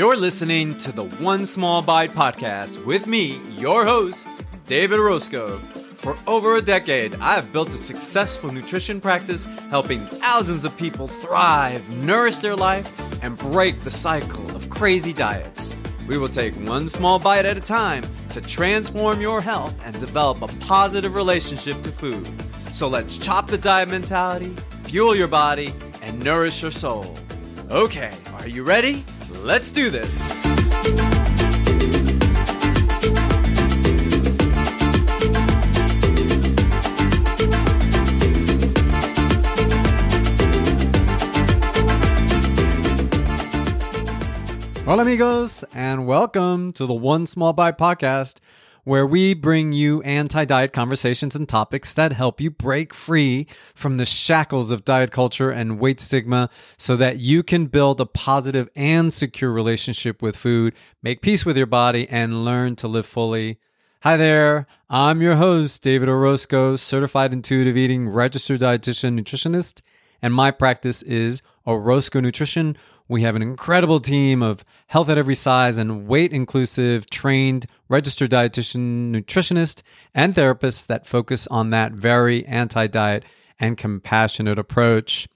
You're 0.00 0.16
listening 0.16 0.78
to 0.78 0.92
the 0.92 1.04
One 1.04 1.44
Small 1.44 1.82
Bite 1.82 2.12
podcast 2.12 2.82
with 2.86 3.06
me, 3.06 3.38
your 3.58 3.84
host, 3.84 4.26
David 4.64 4.98
Orozco. 4.98 5.58
For 5.58 6.16
over 6.26 6.56
a 6.56 6.62
decade, 6.62 7.16
I've 7.16 7.52
built 7.52 7.68
a 7.68 7.72
successful 7.72 8.50
nutrition 8.50 8.98
practice 8.98 9.44
helping 9.68 10.00
thousands 10.00 10.64
of 10.64 10.74
people 10.78 11.06
thrive, 11.06 11.86
nourish 11.96 12.36
their 12.36 12.56
life, 12.56 12.90
and 13.22 13.36
break 13.36 13.78
the 13.80 13.90
cycle 13.90 14.56
of 14.56 14.70
crazy 14.70 15.12
diets. 15.12 15.76
We 16.08 16.16
will 16.16 16.28
take 16.28 16.54
one 16.66 16.88
small 16.88 17.18
bite 17.18 17.44
at 17.44 17.58
a 17.58 17.60
time 17.60 18.06
to 18.30 18.40
transform 18.40 19.20
your 19.20 19.42
health 19.42 19.78
and 19.84 20.00
develop 20.00 20.40
a 20.40 20.48
positive 20.64 21.14
relationship 21.14 21.82
to 21.82 21.92
food. 21.92 22.26
So 22.72 22.88
let's 22.88 23.18
chop 23.18 23.48
the 23.48 23.58
diet 23.58 23.90
mentality, 23.90 24.56
fuel 24.84 25.14
your 25.14 25.28
body, 25.28 25.74
and 26.00 26.24
nourish 26.24 26.62
your 26.62 26.70
soul. 26.70 27.14
Okay, 27.70 28.14
are 28.32 28.48
you 28.48 28.62
ready? 28.62 29.04
Let's 29.42 29.70
do 29.70 29.90
this. 29.90 30.40
Hola, 44.84 45.02
amigos, 45.02 45.64
and 45.72 46.04
welcome 46.04 46.72
to 46.72 46.84
the 46.84 46.92
One 46.92 47.24
Small 47.24 47.52
Bite 47.52 47.78
podcast, 47.78 48.38
where 48.84 49.06
we 49.06 49.34
bring 49.34 49.72
you 49.72 50.02
anti 50.02 50.44
diet 50.44 50.72
conversations 50.72 51.34
and 51.34 51.48
topics 51.48 51.92
that 51.92 52.12
help 52.12 52.40
you 52.40 52.50
break 52.50 52.94
free 52.94 53.46
from 53.74 53.96
the 53.96 54.04
shackles 54.04 54.70
of 54.70 54.84
diet 54.84 55.10
culture 55.10 55.50
and 55.50 55.78
weight 55.78 56.00
stigma 56.00 56.50
so 56.76 56.96
that 56.96 57.18
you 57.18 57.42
can 57.42 57.66
build 57.66 58.00
a 58.00 58.06
positive 58.06 58.68
and 58.74 59.12
secure 59.12 59.52
relationship 59.52 60.22
with 60.22 60.36
food, 60.36 60.74
make 61.02 61.22
peace 61.22 61.44
with 61.44 61.56
your 61.56 61.66
body, 61.66 62.08
and 62.08 62.44
learn 62.44 62.76
to 62.76 62.88
live 62.88 63.06
fully. 63.06 63.58
Hi 64.02 64.16
there, 64.16 64.66
I'm 64.88 65.20
your 65.20 65.36
host, 65.36 65.82
David 65.82 66.08
Orozco, 66.08 66.74
certified 66.76 67.34
intuitive 67.34 67.76
eating, 67.76 68.08
registered 68.08 68.60
dietitian, 68.60 69.20
nutritionist, 69.20 69.82
and 70.22 70.32
my 70.32 70.50
practice 70.50 71.02
is 71.02 71.42
Orozco 71.66 72.20
Nutrition. 72.20 72.76
We 73.10 73.22
have 73.22 73.34
an 73.34 73.42
incredible 73.42 73.98
team 73.98 74.40
of 74.40 74.64
health 74.86 75.08
at 75.08 75.18
every 75.18 75.34
size 75.34 75.78
and 75.78 76.06
weight 76.06 76.32
inclusive, 76.32 77.10
trained, 77.10 77.66
registered 77.88 78.30
dietitian, 78.30 79.10
nutritionist, 79.10 79.82
and 80.14 80.32
therapists 80.32 80.86
that 80.86 81.08
focus 81.08 81.48
on 81.48 81.70
that 81.70 81.90
very 81.90 82.46
anti 82.46 82.86
diet 82.86 83.24
and 83.58 83.76
compassionate 83.76 84.60
approach. 84.60 85.26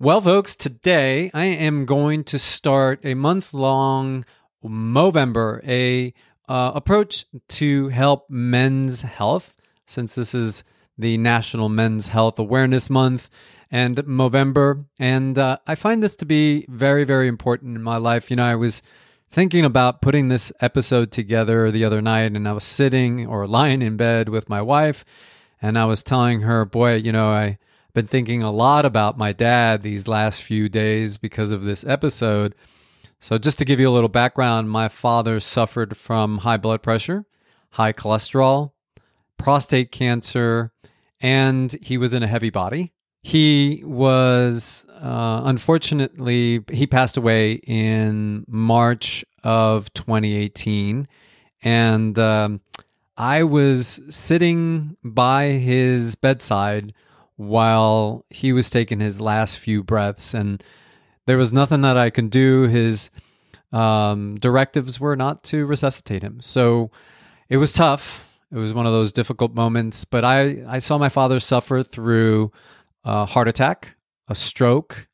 Well, 0.00 0.20
folks, 0.20 0.56
today 0.56 1.30
I 1.32 1.44
am 1.44 1.86
going 1.86 2.24
to 2.24 2.38
start 2.38 2.98
a 3.04 3.14
month 3.14 3.54
long 3.54 4.24
Movember, 4.64 5.64
a 5.68 6.12
uh, 6.48 6.72
approach 6.74 7.26
to 7.50 7.90
help 7.90 8.28
men's 8.28 9.02
health, 9.02 9.56
since 9.86 10.16
this 10.16 10.34
is 10.34 10.64
the 10.98 11.16
National 11.16 11.68
Men's 11.68 12.08
Health 12.08 12.40
Awareness 12.40 12.90
Month 12.90 13.30
and 13.70 13.96
Movember. 13.98 14.86
And 14.98 15.38
uh, 15.38 15.58
I 15.66 15.74
find 15.74 16.02
this 16.02 16.16
to 16.16 16.26
be 16.26 16.66
very, 16.68 17.04
very 17.04 17.28
important 17.28 17.76
in 17.76 17.82
my 17.82 17.96
life. 17.96 18.30
You 18.30 18.36
know, 18.36 18.44
I 18.44 18.54
was 18.54 18.82
thinking 19.30 19.64
about 19.64 20.00
putting 20.02 20.28
this 20.28 20.52
episode 20.60 21.12
together 21.12 21.70
the 21.70 21.84
other 21.84 22.00
night, 22.00 22.32
and 22.32 22.48
I 22.48 22.52
was 22.52 22.64
sitting 22.64 23.26
or 23.26 23.46
lying 23.46 23.82
in 23.82 23.96
bed 23.96 24.28
with 24.28 24.48
my 24.48 24.62
wife, 24.62 25.04
and 25.60 25.78
I 25.78 25.84
was 25.84 26.02
telling 26.02 26.42
her, 26.42 26.64
Boy, 26.64 26.94
you 26.94 27.12
know, 27.12 27.30
I've 27.30 27.58
been 27.92 28.06
thinking 28.06 28.42
a 28.42 28.50
lot 28.50 28.84
about 28.84 29.18
my 29.18 29.32
dad 29.32 29.82
these 29.82 30.08
last 30.08 30.42
few 30.42 30.68
days 30.68 31.18
because 31.18 31.52
of 31.52 31.64
this 31.64 31.84
episode. 31.84 32.54
So, 33.20 33.36
just 33.36 33.58
to 33.58 33.64
give 33.64 33.80
you 33.80 33.88
a 33.88 33.92
little 33.92 34.08
background, 34.08 34.70
my 34.70 34.88
father 34.88 35.40
suffered 35.40 35.96
from 35.96 36.38
high 36.38 36.56
blood 36.56 36.82
pressure, 36.82 37.26
high 37.70 37.92
cholesterol, 37.92 38.70
prostate 39.36 39.90
cancer, 39.90 40.72
and 41.20 41.72
he 41.82 41.98
was 41.98 42.14
in 42.14 42.22
a 42.22 42.28
heavy 42.28 42.50
body. 42.50 42.92
He 43.22 43.82
was 43.84 44.86
uh, 45.00 45.42
unfortunately 45.44 46.64
he 46.70 46.86
passed 46.86 47.16
away 47.16 47.54
in 47.64 48.44
March 48.48 49.24
of 49.44 49.92
2018, 49.94 51.08
and 51.62 52.18
um, 52.18 52.60
I 53.16 53.42
was 53.42 54.00
sitting 54.08 54.96
by 55.02 55.48
his 55.50 56.14
bedside 56.14 56.94
while 57.36 58.24
he 58.30 58.52
was 58.52 58.70
taking 58.70 59.00
his 59.00 59.20
last 59.20 59.58
few 59.58 59.82
breaths, 59.82 60.34
and 60.34 60.62
there 61.26 61.38
was 61.38 61.52
nothing 61.52 61.82
that 61.82 61.96
I 61.96 62.10
could 62.10 62.30
do. 62.30 62.62
His 62.62 63.10
um, 63.72 64.36
directives 64.36 64.98
were 65.00 65.16
not 65.16 65.42
to 65.44 65.66
resuscitate 65.66 66.22
him, 66.22 66.40
so 66.40 66.90
it 67.48 67.56
was 67.56 67.72
tough. 67.72 68.24
It 68.50 68.56
was 68.56 68.72
one 68.72 68.86
of 68.86 68.92
those 68.92 69.12
difficult 69.12 69.54
moments, 69.54 70.04
but 70.04 70.24
I, 70.24 70.64
I 70.66 70.78
saw 70.78 70.96
my 70.96 71.10
father 71.10 71.38
suffer 71.38 71.82
through 71.82 72.50
a 73.04 73.24
heart 73.24 73.48
attack, 73.48 73.96
a 74.28 74.34
stroke, 74.34 75.08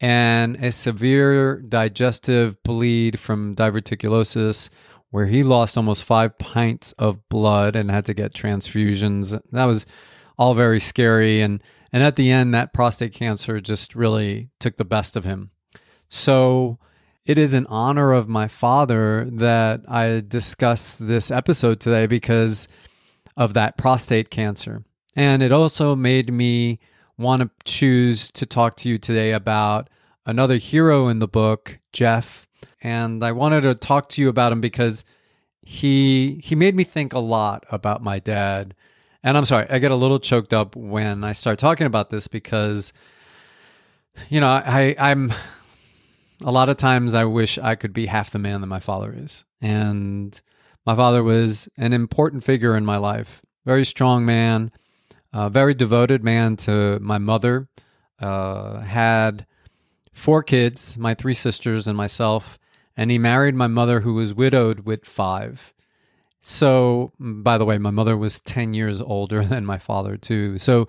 and 0.00 0.56
a 0.56 0.70
severe 0.72 1.60
digestive 1.62 2.62
bleed 2.62 3.18
from 3.18 3.54
diverticulosis, 3.54 4.68
where 5.10 5.26
he 5.26 5.42
lost 5.42 5.76
almost 5.76 6.04
five 6.04 6.36
pints 6.38 6.92
of 6.92 7.28
blood 7.28 7.76
and 7.76 7.90
had 7.90 8.04
to 8.04 8.14
get 8.14 8.34
transfusions. 8.34 9.40
That 9.52 9.64
was 9.64 9.86
all 10.36 10.54
very 10.54 10.80
scary. 10.80 11.40
And, 11.40 11.62
and 11.92 12.02
at 12.02 12.16
the 12.16 12.30
end, 12.30 12.52
that 12.52 12.74
prostate 12.74 13.14
cancer 13.14 13.60
just 13.60 13.94
really 13.94 14.50
took 14.60 14.76
the 14.76 14.84
best 14.84 15.16
of 15.16 15.24
him. 15.24 15.50
So 16.08 16.78
it 17.24 17.38
is 17.38 17.54
in 17.54 17.66
honor 17.66 18.12
of 18.12 18.28
my 18.28 18.48
father 18.48 19.28
that 19.32 19.80
I 19.88 20.22
discuss 20.26 20.98
this 20.98 21.30
episode 21.30 21.80
today 21.80 22.06
because 22.06 22.68
of 23.36 23.54
that 23.54 23.78
prostate 23.78 24.30
cancer. 24.30 24.84
And 25.14 25.42
it 25.42 25.52
also 25.52 25.96
made 25.96 26.32
me 26.32 26.78
want 27.18 27.42
to 27.42 27.50
choose 27.64 28.30
to 28.32 28.46
talk 28.46 28.76
to 28.76 28.88
you 28.88 28.98
today 28.98 29.32
about 29.32 29.88
another 30.24 30.56
hero 30.56 31.08
in 31.08 31.18
the 31.18 31.28
book, 31.28 31.78
Jeff. 31.92 32.46
And 32.82 33.24
I 33.24 33.32
wanted 33.32 33.62
to 33.62 33.74
talk 33.74 34.08
to 34.10 34.22
you 34.22 34.28
about 34.28 34.52
him 34.52 34.60
because 34.60 35.04
he 35.62 36.40
he 36.44 36.54
made 36.54 36.76
me 36.76 36.84
think 36.84 37.12
a 37.12 37.18
lot 37.18 37.64
about 37.70 38.02
my 38.02 38.18
dad. 38.18 38.74
And 39.22 39.36
I'm 39.36 39.44
sorry, 39.44 39.66
I 39.68 39.78
get 39.78 39.90
a 39.90 39.96
little 39.96 40.20
choked 40.20 40.54
up 40.54 40.76
when 40.76 41.24
I 41.24 41.32
start 41.32 41.58
talking 41.58 41.86
about 41.86 42.10
this 42.10 42.28
because 42.28 42.92
you 44.28 44.40
know, 44.40 44.48
I 44.48 44.94
I'm 44.98 45.32
a 46.44 46.50
lot 46.50 46.68
of 46.68 46.76
times 46.76 47.14
I 47.14 47.24
wish 47.24 47.58
I 47.58 47.74
could 47.74 47.92
be 47.92 48.06
half 48.06 48.30
the 48.30 48.38
man 48.38 48.60
that 48.60 48.66
my 48.66 48.80
father 48.80 49.14
is. 49.16 49.44
And 49.60 50.38
my 50.84 50.94
father 50.94 51.22
was 51.22 51.68
an 51.76 51.92
important 51.92 52.44
figure 52.44 52.76
in 52.76 52.84
my 52.84 52.96
life. 52.96 53.42
Very 53.64 53.84
strong 53.84 54.24
man, 54.24 54.70
a 55.36 55.50
very 55.50 55.74
devoted 55.74 56.24
man 56.24 56.56
to 56.56 56.98
my 57.00 57.18
mother. 57.18 57.68
Uh, 58.18 58.80
had 58.80 59.46
four 60.14 60.42
kids, 60.42 60.96
my 60.96 61.14
three 61.14 61.34
sisters 61.34 61.86
and 61.86 61.94
myself, 61.94 62.58
and 62.96 63.10
he 63.10 63.18
married 63.18 63.54
my 63.54 63.66
mother, 63.66 64.00
who 64.00 64.14
was 64.14 64.32
widowed 64.32 64.80
with 64.86 65.04
five. 65.04 65.74
So, 66.40 67.12
by 67.18 67.58
the 67.58 67.66
way, 67.66 67.76
my 67.76 67.90
mother 67.90 68.16
was 68.16 68.40
10 68.40 68.72
years 68.72 68.98
older 68.98 69.44
than 69.52 69.66
my 69.66 69.76
father, 69.76 70.16
too. 70.16 70.56
So, 70.56 70.88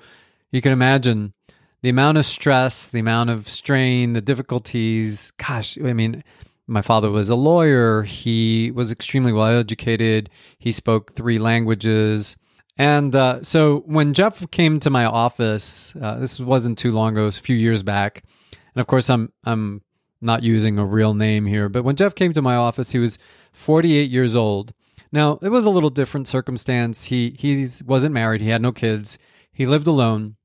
you 0.49 0.61
can 0.61 0.71
imagine 0.71 1.33
the 1.81 1.89
amount 1.89 2.17
of 2.17 2.25
stress, 2.25 2.87
the 2.87 2.99
amount 2.99 3.29
of 3.29 3.49
strain, 3.49 4.13
the 4.13 4.21
difficulties. 4.21 5.31
Gosh, 5.31 5.77
I 5.77 5.91
mean, 5.91 6.23
my 6.67 6.81
father 6.81 7.11
was 7.11 7.29
a 7.29 7.35
lawyer. 7.35 8.03
He 8.03 8.71
was 8.71 8.93
extremely 8.93 9.33
well 9.33 9.59
educated. 9.59 10.29
He 10.57 10.71
spoke 10.71 11.15
three 11.15 11.37
languages. 11.37 12.37
And 12.77 13.15
uh, 13.15 13.41
so 13.43 13.79
when 13.85 14.13
Jeff 14.13 14.49
came 14.51 14.79
to 14.81 14.89
my 14.89 15.05
office, 15.05 15.93
uh, 15.99 16.19
this 16.19 16.39
wasn't 16.39 16.77
too 16.77 16.91
long 16.91 17.13
ago, 17.13 17.23
it 17.23 17.25
was 17.25 17.37
a 17.37 17.41
few 17.41 17.55
years 17.55 17.81
back. 17.81 18.23
And 18.51 18.81
of 18.81 18.87
course, 18.87 19.09
I'm 19.09 19.31
I'm 19.43 19.81
not 20.21 20.43
using 20.43 20.77
a 20.77 20.85
real 20.85 21.13
name 21.13 21.45
here, 21.45 21.69
but 21.69 21.83
when 21.83 21.95
Jeff 21.95 22.15
came 22.15 22.33
to 22.33 22.41
my 22.41 22.55
office, 22.55 22.91
he 22.91 22.99
was 22.99 23.17
48 23.53 24.09
years 24.09 24.35
old. 24.35 24.73
Now 25.11 25.39
it 25.41 25.49
was 25.49 25.65
a 25.65 25.71
little 25.71 25.89
different 25.89 26.27
circumstance. 26.27 27.05
He 27.05 27.35
he 27.37 27.67
wasn't 27.85 28.13
married. 28.13 28.41
He 28.41 28.49
had 28.49 28.61
no 28.61 28.71
kids. 28.71 29.17
He 29.51 29.65
lived 29.65 29.87
alone, 29.87 30.35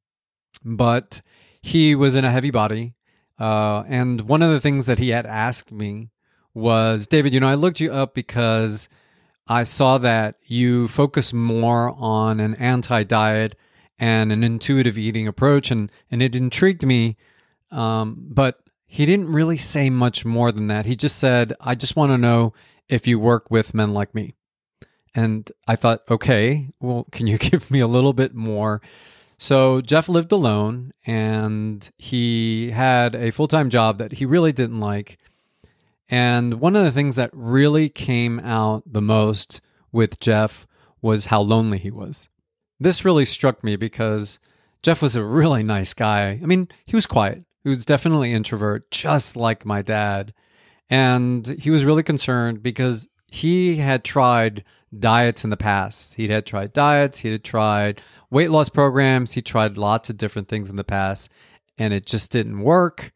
but 0.65 1.21
he 1.61 1.95
was 1.95 2.15
in 2.15 2.25
a 2.25 2.31
heavy 2.31 2.51
body. 2.51 2.95
Uh, 3.39 3.83
and 3.89 4.23
one 4.23 4.43
of 4.43 4.51
the 4.51 4.61
things 4.61 4.87
that 4.87 4.99
he 4.99 5.11
had 5.11 5.27
asked 5.27 5.73
me 5.73 6.11
was, 6.55 7.07
David, 7.07 7.35
you 7.35 7.41
know, 7.41 7.49
I 7.49 7.55
looked 7.55 7.81
you 7.81 7.93
up 7.93 8.15
because 8.15 8.89
I 9.53 9.65
saw 9.65 9.99
that 9.99 10.37
you 10.47 10.89
focus 10.89 11.35
more 11.35 11.95
on 11.99 12.41
an 12.41 12.55
anti 12.55 13.05
diet 13.05 13.55
and 13.99 14.33
an 14.33 14.43
intuitive 14.43 14.97
eating 14.97 15.29
approach, 15.29 15.71
and, 15.71 15.93
and 16.11 16.23
it 16.23 16.35
intrigued 16.35 16.87
me. 16.87 17.19
Um, 17.71 18.17
but 18.31 18.61
he 18.87 19.05
didn't 19.05 19.31
really 19.31 19.59
say 19.59 19.91
much 19.91 20.25
more 20.25 20.53
than 20.53 20.69
that. 20.69 20.87
He 20.87 20.97
just 20.97 21.19
said, 21.19 21.53
I 21.61 21.75
just 21.75 21.97
want 21.97 22.13
to 22.13 22.19
know 22.19 22.55
if 22.89 23.07
you 23.07 23.19
work 23.19 23.51
with 23.51 23.75
men 23.75 23.93
like 23.93 24.15
me. 24.15 24.33
And 25.15 25.53
I 25.69 25.77
thought, 25.77 26.01
okay, 26.11 26.71
well, 26.81 27.07
can 27.13 27.27
you 27.27 27.37
give 27.51 27.71
me 27.71 27.81
a 27.81 27.87
little 27.87 28.15
bit 28.15 28.35
more? 28.35 28.81
So 29.37 29.83
Jeff 29.83 30.09
lived 30.09 30.33
alone 30.33 30.95
and 31.05 31.91
he 31.99 32.71
had 32.71 33.15
a 33.15 33.33
full 33.33 33.49
time 33.49 33.69
job 33.69 33.99
that 33.99 34.13
he 34.13 34.25
really 34.25 34.53
didn't 34.53 34.81
like. 34.81 35.19
And 36.13 36.61
one 36.61 36.77
of 36.77 36.85
the 36.85 36.93
things 36.93 37.17
that 37.17 37.31
really 37.33 37.89
came 37.89 38.39
out 38.41 38.83
the 38.85 39.01
most 39.01 39.63
with 39.93 40.21
Jeff 40.21 40.67
was 41.01 41.27
how 41.27 41.41
lonely 41.41 41.79
he 41.79 41.91
was. 41.91 42.29
This 42.79 43.03
really 43.03 43.25
struck 43.25 43.65
me 43.65 43.77
because 43.77 44.39
Jeff 44.83 45.01
was 45.01 45.17
a 45.17 45.25
really 45.25 45.63
nice 45.63 45.95
guy. 45.95 46.39
I 46.43 46.45
mean, 46.45 46.69
he 46.85 46.95
was 46.95 47.07
quiet. 47.07 47.45
He 47.65 47.71
was 47.71 47.87
definitely 47.87 48.35
introvert, 48.35 48.91
just 48.91 49.37
like 49.37 49.65
my 49.65 49.81
dad. 49.81 50.35
And 50.91 51.47
he 51.47 51.71
was 51.71 51.87
really 51.87 52.03
concerned 52.03 52.63
because 52.63 53.09
he 53.29 53.77
had 53.77 54.05
tried 54.05 54.65
diets 54.99 55.45
in 55.45 55.49
the 55.49 55.57
past. 55.57 56.13
He 56.15 56.29
had 56.29 56.45
tried 56.45 56.75
diets, 56.75 57.21
he 57.21 57.31
had 57.31 57.43
tried 57.43 58.03
weight 58.31 58.51
loss 58.51 58.69
programs, 58.69 59.33
he 59.33 59.41
tried 59.41 59.79
lots 59.79 60.11
of 60.11 60.19
different 60.19 60.49
things 60.49 60.69
in 60.69 60.77
the 60.77 60.85
past, 60.85 61.31
and 61.79 61.95
it 61.95 62.05
just 62.05 62.31
didn't 62.31 62.61
work. 62.61 63.15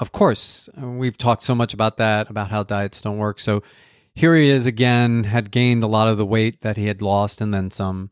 Of 0.00 0.12
course, 0.12 0.68
uh, 0.80 0.86
we've 0.86 1.18
talked 1.18 1.42
so 1.42 1.54
much 1.54 1.74
about 1.74 1.96
that, 1.96 2.30
about 2.30 2.50
how 2.50 2.62
diets 2.62 3.00
don't 3.00 3.18
work. 3.18 3.40
So 3.40 3.62
here 4.14 4.34
he 4.34 4.48
is 4.48 4.66
again, 4.66 5.24
had 5.24 5.50
gained 5.50 5.82
a 5.82 5.88
lot 5.88 6.08
of 6.08 6.16
the 6.16 6.26
weight 6.26 6.62
that 6.62 6.76
he 6.76 6.86
had 6.86 7.02
lost 7.02 7.40
and 7.40 7.52
then 7.52 7.70
some. 7.70 8.10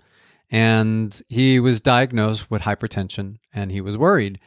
And 0.50 1.20
he 1.28 1.58
was 1.58 1.80
diagnosed 1.80 2.50
with 2.50 2.62
hypertension 2.62 3.38
and 3.52 3.70
he 3.72 3.80
was 3.80 3.98
worried. 3.98 4.38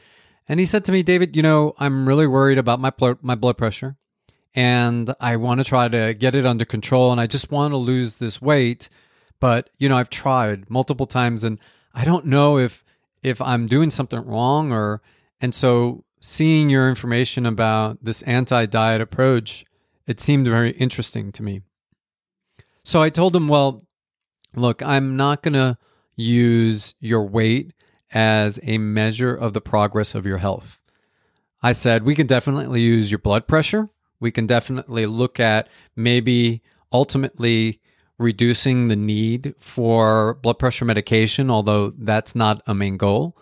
And 0.48 0.58
he 0.58 0.66
said 0.66 0.84
to 0.86 0.92
me, 0.92 1.02
David, 1.02 1.36
you 1.36 1.42
know, 1.42 1.74
I'm 1.78 2.08
really 2.08 2.26
worried 2.26 2.58
about 2.58 2.80
my 2.80 2.90
blood, 2.90 3.18
my 3.22 3.34
blood 3.34 3.56
pressure 3.56 3.96
and 4.54 5.14
I 5.20 5.36
want 5.36 5.60
to 5.60 5.64
try 5.64 5.88
to 5.88 6.14
get 6.14 6.34
it 6.34 6.46
under 6.46 6.64
control 6.64 7.12
and 7.12 7.20
I 7.20 7.26
just 7.26 7.50
want 7.50 7.72
to 7.72 7.76
lose 7.76 8.18
this 8.18 8.42
weight. 8.42 8.88
But, 9.38 9.70
you 9.78 9.88
know, 9.88 9.96
I've 9.96 10.10
tried 10.10 10.68
multiple 10.68 11.06
times 11.06 11.44
and 11.44 11.58
I 11.94 12.04
don't 12.04 12.26
know 12.26 12.58
if 12.58 12.84
if 13.22 13.40
I'm 13.40 13.66
doing 13.66 13.90
something 13.90 14.20
wrong 14.24 14.72
or 14.72 15.02
and 15.40 15.54
so 15.54 16.04
seeing 16.20 16.70
your 16.70 16.88
information 16.88 17.46
about 17.46 18.04
this 18.04 18.22
anti-diet 18.22 19.00
approach, 19.00 19.64
it 20.06 20.20
seemed 20.20 20.46
very 20.46 20.72
interesting 20.72 21.32
to 21.32 21.42
me. 21.42 21.62
So 22.84 23.02
I 23.02 23.10
told 23.10 23.34
him, 23.34 23.48
well, 23.48 23.86
look, 24.54 24.82
I'm 24.82 25.16
not 25.16 25.42
going 25.42 25.54
to 25.54 25.78
use 26.16 26.94
your 27.00 27.26
weight 27.26 27.72
as 28.12 28.58
a 28.62 28.78
measure 28.78 29.34
of 29.34 29.52
the 29.52 29.60
progress 29.60 30.14
of 30.14 30.26
your 30.26 30.38
health. 30.38 30.80
I 31.62 31.72
said, 31.72 32.04
we 32.04 32.14
can 32.14 32.26
definitely 32.26 32.80
use 32.80 33.10
your 33.10 33.18
blood 33.18 33.46
pressure 33.46 33.90
we 34.20 34.30
can 34.30 34.46
definitely 34.46 35.06
look 35.06 35.40
at 35.40 35.68
maybe 35.96 36.62
ultimately 36.92 37.80
reducing 38.18 38.88
the 38.88 38.96
need 38.96 39.54
for 39.58 40.34
blood 40.34 40.58
pressure 40.58 40.84
medication, 40.84 41.50
although 41.50 41.94
that's 41.96 42.34
not 42.34 42.62
a 42.66 42.74
main 42.74 42.98
goal. 42.98 43.36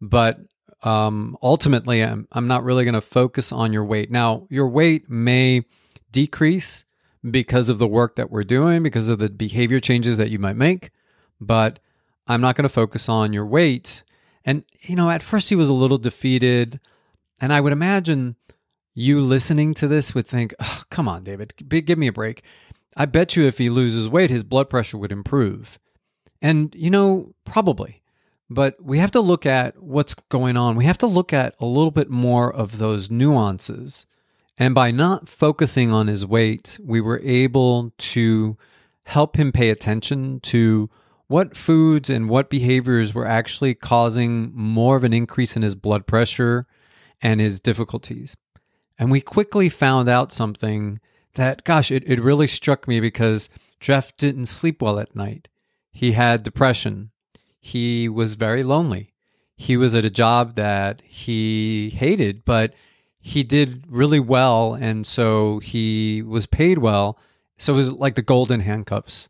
But 0.00 0.38
um, 0.82 1.36
ultimately, 1.42 2.02
I'm, 2.02 2.28
I'm 2.32 2.46
not 2.46 2.64
really 2.64 2.84
going 2.84 2.94
to 2.94 3.00
focus 3.00 3.52
on 3.52 3.72
your 3.72 3.84
weight. 3.84 4.10
Now, 4.10 4.46
your 4.48 4.68
weight 4.68 5.10
may 5.10 5.64
decrease 6.12 6.84
because 7.28 7.68
of 7.68 7.78
the 7.78 7.88
work 7.88 8.16
that 8.16 8.30
we're 8.30 8.44
doing, 8.44 8.82
because 8.82 9.08
of 9.08 9.18
the 9.18 9.28
behavior 9.28 9.80
changes 9.80 10.18
that 10.18 10.30
you 10.30 10.38
might 10.38 10.56
make, 10.56 10.90
but 11.40 11.80
I'm 12.26 12.40
not 12.40 12.56
going 12.56 12.64
to 12.64 12.68
focus 12.68 13.08
on 13.08 13.32
your 13.32 13.46
weight. 13.46 14.04
And, 14.44 14.64
you 14.80 14.94
know, 14.94 15.10
at 15.10 15.22
first 15.22 15.48
he 15.48 15.56
was 15.56 15.68
a 15.68 15.74
little 15.74 15.98
defeated. 15.98 16.78
And 17.40 17.52
I 17.52 17.60
would 17.60 17.72
imagine 17.72 18.36
you 18.94 19.20
listening 19.20 19.74
to 19.74 19.88
this 19.88 20.14
would 20.14 20.26
think, 20.26 20.54
oh, 20.60 20.82
come 20.90 21.08
on, 21.08 21.24
David, 21.24 21.54
give 21.68 21.98
me 21.98 22.06
a 22.06 22.12
break. 22.12 22.42
I 22.96 23.06
bet 23.06 23.36
you 23.36 23.46
if 23.46 23.58
he 23.58 23.70
loses 23.70 24.08
weight, 24.08 24.30
his 24.30 24.44
blood 24.44 24.70
pressure 24.70 24.98
would 24.98 25.12
improve. 25.12 25.78
And, 26.40 26.74
you 26.74 26.90
know, 26.90 27.34
probably. 27.44 28.02
But 28.50 28.82
we 28.82 28.98
have 28.98 29.10
to 29.10 29.20
look 29.20 29.44
at 29.44 29.82
what's 29.82 30.14
going 30.30 30.56
on. 30.56 30.76
We 30.76 30.86
have 30.86 30.98
to 30.98 31.06
look 31.06 31.32
at 31.32 31.54
a 31.60 31.66
little 31.66 31.90
bit 31.90 32.08
more 32.08 32.52
of 32.52 32.78
those 32.78 33.10
nuances. 33.10 34.06
And 34.56 34.74
by 34.74 34.90
not 34.90 35.28
focusing 35.28 35.92
on 35.92 36.06
his 36.06 36.24
weight, 36.24 36.78
we 36.82 37.00
were 37.00 37.20
able 37.22 37.92
to 37.98 38.56
help 39.04 39.36
him 39.36 39.52
pay 39.52 39.70
attention 39.70 40.40
to 40.40 40.90
what 41.28 41.56
foods 41.56 42.08
and 42.10 42.28
what 42.28 42.50
behaviors 42.50 43.14
were 43.14 43.26
actually 43.26 43.74
causing 43.74 44.50
more 44.54 44.96
of 44.96 45.04
an 45.04 45.12
increase 45.12 45.56
in 45.56 45.62
his 45.62 45.74
blood 45.74 46.06
pressure 46.06 46.66
and 47.20 47.40
his 47.40 47.60
difficulties. 47.60 48.34
And 48.98 49.10
we 49.10 49.20
quickly 49.20 49.68
found 49.68 50.08
out 50.08 50.32
something 50.32 51.00
that, 51.34 51.64
gosh, 51.64 51.90
it, 51.90 52.02
it 52.06 52.20
really 52.20 52.48
struck 52.48 52.88
me 52.88 52.98
because 52.98 53.48
Jeff 53.78 54.16
didn't 54.16 54.46
sleep 54.46 54.82
well 54.82 54.98
at 54.98 55.14
night. 55.14 55.48
He 55.92 56.12
had 56.12 56.42
depression. 56.42 57.10
He 57.60 58.08
was 58.08 58.34
very 58.34 58.62
lonely. 58.62 59.14
He 59.56 59.76
was 59.76 59.94
at 59.94 60.04
a 60.04 60.10
job 60.10 60.54
that 60.54 61.02
he 61.04 61.90
hated, 61.90 62.44
but 62.44 62.74
he 63.20 63.42
did 63.42 63.84
really 63.88 64.20
well. 64.20 64.74
And 64.74 65.06
so 65.06 65.58
he 65.58 66.22
was 66.22 66.46
paid 66.46 66.78
well. 66.78 67.18
So 67.58 67.74
it 67.74 67.76
was 67.76 67.92
like 67.92 68.14
the 68.14 68.22
golden 68.22 68.60
handcuffs. 68.60 69.28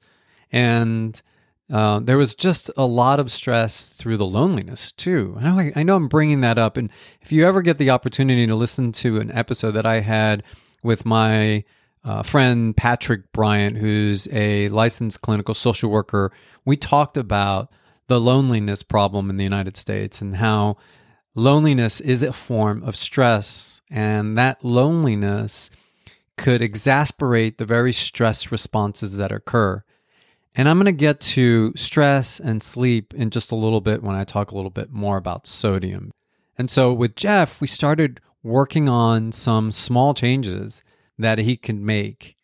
And 0.53 1.21
uh, 1.71 2.01
there 2.01 2.17
was 2.17 2.35
just 2.35 2.71
a 2.77 2.87
lot 2.87 3.21
of 3.21 3.31
stress 3.31 3.91
through 3.91 4.17
the 4.17 4.27
loneliness 4.27 4.93
too. 4.93 5.37
I 5.39 5.43
know, 5.43 5.59
I, 5.59 5.73
I 5.77 5.83
know 5.83 5.97
I'm 5.97 6.09
bringing 6.09 6.41
that 6.41 6.57
up, 6.57 6.77
and 6.79 6.91
if 7.21 7.31
you 7.31 7.47
ever 7.47 7.61
get 7.61 7.77
the 7.77 7.91
opportunity 7.91 8.47
to 8.47 8.55
listen 8.55 8.91
to 8.93 9.21
an 9.21 9.31
episode 9.33 9.73
that 9.73 9.85
I 9.85 10.01
had 10.01 10.43
with 10.83 11.05
my 11.05 11.65
uh, 12.05 12.23
friend 12.23 12.75
Patrick 12.75 13.33
Bryant, 13.33 13.77
who's 13.77 14.29
a 14.33 14.69
licensed 14.69 15.21
clinical 15.21 15.53
social 15.55 15.91
worker, 15.91 16.33
we 16.65 16.77
talked 16.77 17.19
about 17.19 17.71
the 18.09 18.21
loneliness 18.21 18.83
problem 18.83 19.31
in 19.31 19.37
the 19.37 19.45
United 19.45 19.77
States 19.77 20.21
and 20.21 20.37
how 20.37 20.77
loneliness 21.35 22.01
is 22.01 22.23
a 22.23 22.33
form 22.33 22.83
of 22.83 22.97
stress, 22.97 23.81
and 23.91 24.37
that 24.37 24.65
loneliness 24.65 25.71
could 26.37 26.63
exasperate 26.63 27.59
the 27.59 27.65
very 27.65 27.93
stress 27.93 28.51
responses 28.51 29.17
that 29.17 29.33
occur. 29.33 29.83
And 30.55 30.69
I'm 30.69 30.79
going 30.79 30.87
to 30.87 30.93
get 30.93 31.21
to 31.21 31.73
stress 31.77 32.41
and 32.41 32.63
sleep 32.63 33.15
in 33.15 33.31
just 33.31 33.53
a 33.53 33.57
little 33.57 33.81
bit 33.81 34.03
when 34.03 34.17
I 34.17 34.25
talk 34.25 34.51
a 34.51 34.57
little 34.57 34.71
bit 34.71 34.91
more 34.91 35.17
about 35.17 35.47
sodium. 35.47 36.11
And 36.57 36.71
so 36.71 36.93
with 36.93 37.15
Jeff, 37.15 37.61
we 37.61 37.69
started 37.69 38.21
working 38.43 38.89
on 38.89 39.31
some 39.31 39.71
small 39.71 40.15
changes 40.15 40.83
that 41.19 41.39
he 41.39 41.57
can 41.57 41.85
make. 41.85 42.37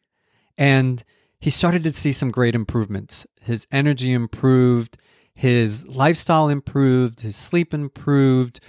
And 0.56 1.02
he 1.40 1.50
started 1.50 1.82
to 1.84 1.92
see 1.92 2.12
some 2.12 2.30
great 2.30 2.54
improvements. 2.54 3.26
His 3.40 3.66
energy 3.72 4.12
improved, 4.12 4.96
his 5.34 5.86
lifestyle 5.86 6.48
improved, 6.48 7.20
his 7.20 7.36
sleep 7.36 7.74
improved. 7.74 8.60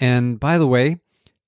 And 0.00 0.38
by 0.38 0.58
the 0.58 0.66
way, 0.66 0.98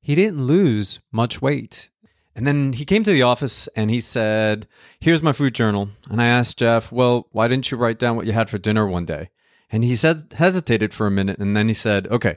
he 0.00 0.14
didn't 0.14 0.46
lose 0.46 1.00
much 1.12 1.40
weight. 1.40 1.90
And 2.36 2.46
then 2.46 2.72
he 2.72 2.84
came 2.84 3.04
to 3.04 3.12
the 3.12 3.22
office 3.22 3.68
and 3.76 3.90
he 3.90 4.00
said, 4.00 4.66
Here's 4.98 5.22
my 5.22 5.32
food 5.32 5.54
journal. 5.54 5.90
And 6.10 6.20
I 6.20 6.26
asked 6.26 6.58
Jeff, 6.58 6.90
Well, 6.90 7.28
why 7.30 7.48
didn't 7.48 7.70
you 7.70 7.78
write 7.78 7.98
down 7.98 8.16
what 8.16 8.26
you 8.26 8.32
had 8.32 8.50
for 8.50 8.58
dinner 8.58 8.86
one 8.86 9.04
day? 9.04 9.30
And 9.70 9.84
he 9.84 9.96
said, 9.96 10.34
hesitated 10.36 10.92
for 10.92 11.06
a 11.06 11.10
minute. 11.10 11.38
And 11.38 11.56
then 11.56 11.68
he 11.68 11.74
said, 11.74 12.06
Okay, 12.08 12.36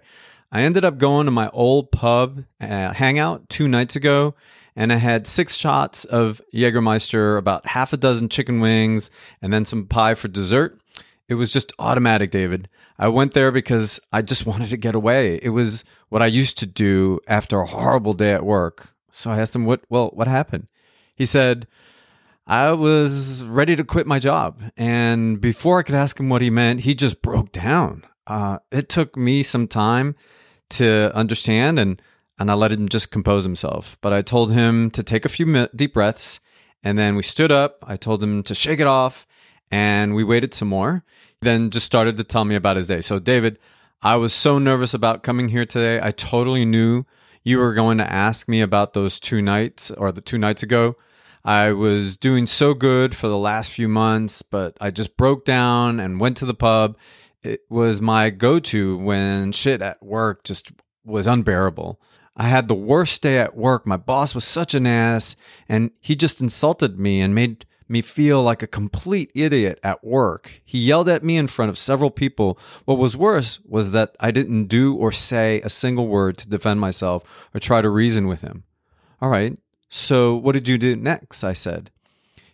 I 0.51 0.62
ended 0.62 0.86
up 0.86 0.98
going 0.98 1.25
to 1.25 1.32
my 1.32 1.50
old 1.50 1.91
pub 1.91 2.46
uh, 2.62 2.94
hangout 2.94 3.50
two 3.50 3.67
nights 3.67 3.96
ago. 3.96 4.36
And 4.75 4.94
I 4.94 4.98
had 4.98 5.25
six 5.25 5.56
shots 5.56 6.06
of 6.06 6.39
Jägermeister, 6.53 7.38
about 7.38 7.65
half 7.65 7.94
a 7.94 7.98
dozen 7.98 8.29
chicken 8.29 8.60
wings, 8.60 9.10
and 9.41 9.51
then 9.51 9.65
some 9.65 9.88
pie 9.88 10.13
for 10.13 10.27
dessert. 10.27 10.79
It 11.27 11.36
was 11.36 11.51
just 11.51 11.74
automatic, 11.77 12.31
David. 12.31 12.69
I 12.98 13.10
went 13.10 13.34
there 13.34 13.51
because 13.51 14.00
I 14.12 14.22
just 14.22 14.46
wanted 14.51 14.69
to 14.69 14.77
get 14.77 14.96
away. 14.96 15.39
It 15.41 15.50
was 15.50 15.84
what 16.10 16.22
I 16.22 16.27
used 16.27 16.57
to 16.60 16.65
do 16.65 17.19
after 17.27 17.60
a 17.60 17.65
horrible 17.67 18.13
day 18.13 18.34
at 18.34 18.46
work. 18.46 18.93
So 19.12 19.31
I 19.31 19.39
asked 19.39 19.55
him, 19.55 19.65
"What? 19.65 19.81
Well, 19.89 20.10
what 20.13 20.27
happened?" 20.27 20.67
He 21.15 21.25
said, 21.25 21.67
"I 22.46 22.72
was 22.72 23.43
ready 23.43 23.75
to 23.75 23.84
quit 23.84 24.07
my 24.07 24.19
job." 24.19 24.62
And 24.77 25.41
before 25.41 25.79
I 25.79 25.84
could 25.84 25.96
ask 25.96 26.19
him 26.19 26.29
what 26.29 26.41
he 26.41 26.50
meant, 26.50 26.81
he 26.81 26.93
just 26.93 27.22
broke 27.22 27.51
down. 27.51 28.03
Uh, 28.27 28.60
it 28.72 28.89
took 28.89 29.17
me 29.17 29.41
some 29.41 29.67
time 29.67 30.15
to 30.69 31.15
understand, 31.15 31.79
and 31.79 32.01
and 32.39 32.51
I 32.51 32.53
let 32.53 32.72
him 32.72 32.88
just 32.88 33.12
compose 33.12 33.43
himself. 33.43 33.98
But 34.01 34.13
I 34.13 34.22
told 34.22 34.51
him 34.51 34.91
to 34.91 35.03
take 35.03 35.25
a 35.25 35.29
few 35.29 35.67
deep 35.75 35.93
breaths, 35.93 36.39
and 36.84 36.98
then 36.98 37.15
we 37.15 37.24
stood 37.24 37.51
up. 37.51 37.84
I 37.88 37.96
told 37.96 38.24
him 38.24 38.43
to 38.43 38.55
shake 38.55 38.79
it 38.79 38.88
off, 38.88 39.26
and 39.72 40.16
we 40.16 40.24
waited 40.24 40.54
some 40.54 40.68
more. 40.68 41.04
Then 41.42 41.70
just 41.70 41.86
started 41.86 42.18
to 42.18 42.24
tell 42.24 42.46
me 42.46 42.56
about 42.56 42.78
his 42.78 42.88
day. 42.88 43.02
So, 43.02 43.20
David, 43.20 43.60
I 44.02 44.16
was 44.16 44.34
so 44.34 44.60
nervous 44.60 44.94
about 44.94 45.24
coming 45.24 45.50
here 45.50 45.66
today. 45.66 46.00
I 46.02 46.12
totally 46.12 46.66
knew 46.66 47.06
you 47.44 47.60
were 47.60 47.74
going 47.74 47.98
to 48.00 48.12
ask 48.12 48.48
me 48.48 48.62
about 48.62 48.94
those 48.94 49.20
two 49.20 49.42
nights 49.42 49.92
or 49.92 50.12
the 50.12 50.22
two 50.22 50.38
nights 50.38 50.64
ago. 50.64 50.96
I 51.46 51.72
was 51.72 52.18
doing 52.18 52.46
so 52.46 52.74
good 52.74 53.16
for 53.16 53.28
the 53.28 53.38
last 53.38 53.72
few 53.72 53.88
months, 53.88 54.42
but 54.42 54.78
I 54.82 54.92
just 54.92 55.16
broke 55.16 55.46
down 55.46 56.00
and 56.00 56.20
went 56.20 56.38
to 56.38 56.46
the 56.46 56.54
pub. 56.54 56.98
It 57.42 57.62
was 57.70 58.02
my 58.02 58.32
go 58.32 58.60
to 58.60 58.98
when 58.98 59.54
shit 59.54 59.82
at 59.82 60.04
work 60.04 60.44
just 60.44 60.72
was 61.06 61.26
unbearable. 61.26 62.02
I 62.36 62.50
had 62.50 62.68
the 62.68 62.76
worst 62.76 63.22
day 63.22 63.40
at 63.40 63.56
work. 63.56 63.88
My 63.88 63.98
boss 63.98 64.36
was 64.36 64.44
such 64.46 64.76
an 64.76 64.86
ass, 64.86 65.36
and 65.70 65.92
he 66.02 66.16
just 66.16 66.42
insulted 66.42 67.00
me 67.00 67.22
and 67.22 67.34
made 67.34 67.66
me 67.89 68.01
feel 68.01 68.44
like 68.44 68.62
a 68.62 68.67
complete 68.67 69.32
idiot 69.34 69.79
at 69.84 70.03
work. 70.03 70.62
He 70.65 70.79
yelled 70.79 71.10
at 71.10 71.24
me 71.24 71.38
in 71.38 71.48
front 71.48 71.70
of 71.70 71.77
several 71.77 72.12
people. 72.12 72.60
What 72.86 72.98
was 72.98 73.15
worse 73.15 73.60
was 73.65 73.91
that 73.91 74.15
I 74.20 74.32
didn't 74.32 74.65
do 74.65 74.96
or 74.96 75.12
say 75.12 75.62
a 75.62 75.70
single 75.70 76.08
word 76.08 76.38
to 76.39 76.50
defend 76.50 76.79
myself 76.79 77.24
or 77.53 77.60
try 77.60 77.82
to 77.82 77.89
reason 77.89 78.27
with 78.27 78.41
him. 78.41 78.63
All 79.22 79.29
right, 79.29 79.58
So, 79.89 80.36
what 80.36 80.51
did 80.51 80.67
you 80.67 80.77
do 80.77 80.96
next? 80.96 81.44
I 81.44 81.53
said. 81.53 81.91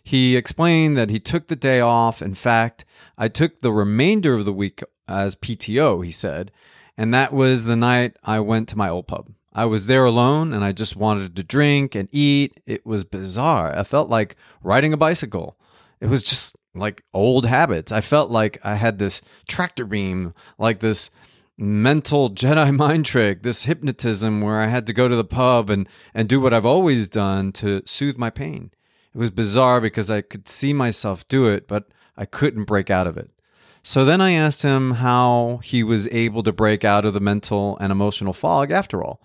He 0.02 0.36
explained 0.36 0.96
that 0.96 1.10
he 1.10 1.18
took 1.18 1.48
the 1.48 1.56
day 1.56 1.80
off. 1.80 2.22
In 2.22 2.34
fact, 2.34 2.84
I 3.18 3.28
took 3.28 3.60
the 3.60 3.72
remainder 3.72 4.34
of 4.34 4.44
the 4.44 4.52
week 4.52 4.82
as 5.08 5.34
PTO, 5.34 6.04
he 6.04 6.10
said. 6.10 6.52
And 6.96 7.12
that 7.12 7.32
was 7.32 7.64
the 7.64 7.74
night 7.74 8.16
I 8.22 8.38
went 8.40 8.68
to 8.68 8.78
my 8.78 8.88
old 8.88 9.08
pub. 9.08 9.30
I 9.54 9.66
was 9.66 9.86
there 9.86 10.04
alone 10.04 10.52
and 10.52 10.64
I 10.64 10.72
just 10.72 10.96
wanted 10.96 11.36
to 11.36 11.44
drink 11.44 11.94
and 11.94 12.08
eat. 12.10 12.60
It 12.66 12.84
was 12.84 13.04
bizarre. 13.04 13.76
I 13.76 13.84
felt 13.84 14.08
like 14.08 14.36
riding 14.62 14.92
a 14.92 14.96
bicycle. 14.96 15.56
It 16.00 16.08
was 16.08 16.22
just 16.22 16.56
like 16.74 17.04
old 17.14 17.46
habits. 17.46 17.92
I 17.92 18.00
felt 18.00 18.30
like 18.30 18.58
I 18.64 18.74
had 18.74 18.98
this 18.98 19.22
tractor 19.46 19.86
beam, 19.86 20.34
like 20.58 20.80
this 20.80 21.10
mental 21.56 22.30
Jedi 22.34 22.76
mind 22.76 23.06
trick, 23.06 23.42
this 23.42 23.64
hypnotism 23.64 24.40
where 24.40 24.60
I 24.60 24.66
had 24.66 24.86
to 24.88 24.92
go 24.92 25.06
to 25.06 25.16
the 25.16 25.24
pub 25.24 25.70
and, 25.70 25.88
and 26.12 26.28
do 26.28 26.40
what 26.40 26.52
I've 26.52 26.66
always 26.66 27.08
done 27.08 27.52
to 27.52 27.82
soothe 27.86 28.16
my 28.16 28.30
pain. 28.30 28.72
It 29.14 29.18
was 29.18 29.30
bizarre 29.30 29.80
because 29.80 30.10
I 30.10 30.20
could 30.20 30.48
see 30.48 30.72
myself 30.72 31.26
do 31.28 31.46
it, 31.46 31.68
but 31.68 31.86
I 32.16 32.24
couldn't 32.24 32.64
break 32.64 32.90
out 32.90 33.06
of 33.06 33.16
it. 33.16 33.30
So 33.84 34.04
then 34.04 34.20
I 34.20 34.32
asked 34.32 34.62
him 34.62 34.92
how 34.92 35.60
he 35.62 35.84
was 35.84 36.08
able 36.08 36.42
to 36.42 36.52
break 36.52 36.84
out 36.84 37.04
of 37.04 37.14
the 37.14 37.20
mental 37.20 37.76
and 37.78 37.92
emotional 37.92 38.32
fog 38.32 38.72
after 38.72 39.04
all. 39.04 39.20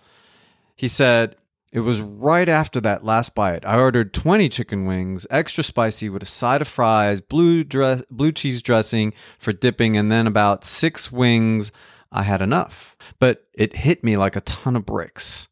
He 0.80 0.88
said, 0.88 1.36
It 1.74 1.82
was 1.82 2.00
right 2.00 2.48
after 2.48 2.80
that 2.80 3.04
last 3.04 3.36
bite. 3.36 3.66
I 3.66 3.78
ordered 3.78 4.14
20 4.14 4.48
chicken 4.48 4.86
wings, 4.86 5.28
extra 5.30 5.62
spicy, 5.62 6.08
with 6.08 6.24
a 6.24 6.26
side 6.26 6.62
of 6.62 6.70
fries, 6.70 7.20
blue, 7.20 7.66
dress, 7.66 8.02
blue 8.10 8.32
cheese 8.32 8.62
dressing 8.62 9.14
for 9.38 9.52
dipping, 9.52 9.98
and 9.98 10.10
then 10.10 10.26
about 10.26 10.64
six 10.64 11.12
wings. 11.12 11.74
I 12.14 12.24
had 12.24 12.42
enough. 12.42 12.96
But 13.20 13.46
it 13.54 13.76
hit 13.76 14.06
me 14.06 14.16
like 14.16 14.38
a 14.38 14.42
ton 14.42 14.78
of 14.78 14.86
bricks. 14.86 15.50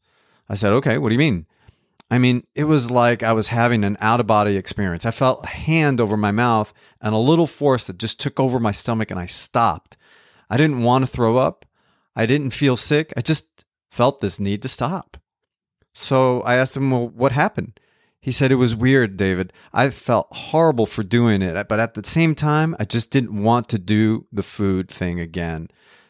I 0.48 0.53
said, 0.55 0.72
Okay, 0.72 0.98
what 0.98 1.10
do 1.10 1.15
you 1.15 1.19
mean? 1.19 1.46
I 2.10 2.19
mean, 2.19 2.48
it 2.55 2.63
was 2.63 2.89
like 2.89 3.22
I 3.22 3.34
was 3.34 3.50
having 3.50 3.84
an 3.84 3.98
out 4.00 4.22
of 4.22 4.27
body 4.27 4.55
experience. 4.55 5.05
I 5.05 5.12
felt 5.12 5.43
a 5.43 5.50
hand 5.50 6.00
over 6.00 6.15
my 6.15 6.31
mouth 6.31 6.74
and 7.01 7.13
a 7.13 7.17
little 7.17 7.48
force 7.48 7.86
that 7.88 7.98
just 7.98 8.17
took 8.17 8.39
over 8.39 8.62
my 8.62 8.72
stomach, 8.72 9.12
and 9.12 9.19
I 9.19 9.25
stopped. 9.25 9.98
I 10.50 10.55
didn't 10.55 10.84
want 10.84 11.03
to 11.03 11.12
throw 11.12 11.36
up. 11.36 11.65
I 12.15 12.25
didn't 12.25 12.51
feel 12.51 12.77
sick. 12.77 13.12
I 13.17 13.22
just 13.22 13.56
felt 13.97 14.21
this 14.21 14.39
need 14.39 14.61
to 14.61 14.69
stop. 14.69 15.17
So 15.93 16.41
I 16.41 16.55
asked 16.55 16.77
him, 16.77 16.91
Well, 16.91 17.09
what 17.09 17.31
happened? 17.31 17.79
He 18.21 18.31
said, 18.31 18.51
It 18.51 18.55
was 18.55 18.75
weird, 18.75 19.17
David. 19.17 19.51
I 19.73 19.89
felt 19.89 20.27
horrible 20.31 20.85
for 20.85 21.01
doing 21.01 21.41
it, 21.41 21.67
but 21.67 21.79
at 21.79 21.95
the 21.95 22.07
same 22.07 22.35
time, 22.35 22.75
I 22.79 22.85
just 22.85 23.09
didn't 23.09 23.41
want 23.41 23.67
to 23.69 23.79
do 23.79 24.27
the 24.31 24.43
food 24.43 24.89
thing 24.89 25.19
again. 25.19 25.69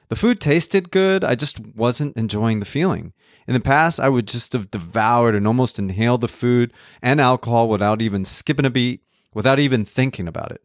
The 0.09 0.17
food 0.17 0.41
tasted 0.41 0.91
good. 0.91 1.23
I 1.23 1.35
just 1.35 1.59
wasn't 1.59 2.17
enjoying 2.17 2.59
the 2.59 2.65
feeling. 2.65 3.13
In 3.47 3.53
the 3.53 3.61
past, 3.61 3.99
I 3.99 4.09
would 4.09 4.27
just 4.27 4.51
have 4.51 4.71
devoured 4.71 5.35
and 5.35 5.47
almost 5.47 5.79
inhaled 5.79 6.21
the 6.21 6.27
food 6.27 6.73
and 7.01 7.21
alcohol 7.21 7.69
without 7.69 8.01
even 8.01 8.25
skipping 8.25 8.65
a 8.65 8.69
beat, 8.69 9.01
without 9.33 9.59
even 9.59 9.85
thinking 9.85 10.27
about 10.27 10.51
it. 10.51 10.61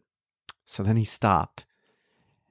So 0.65 0.83
then 0.83 0.97
he 0.97 1.05
stopped. 1.05 1.65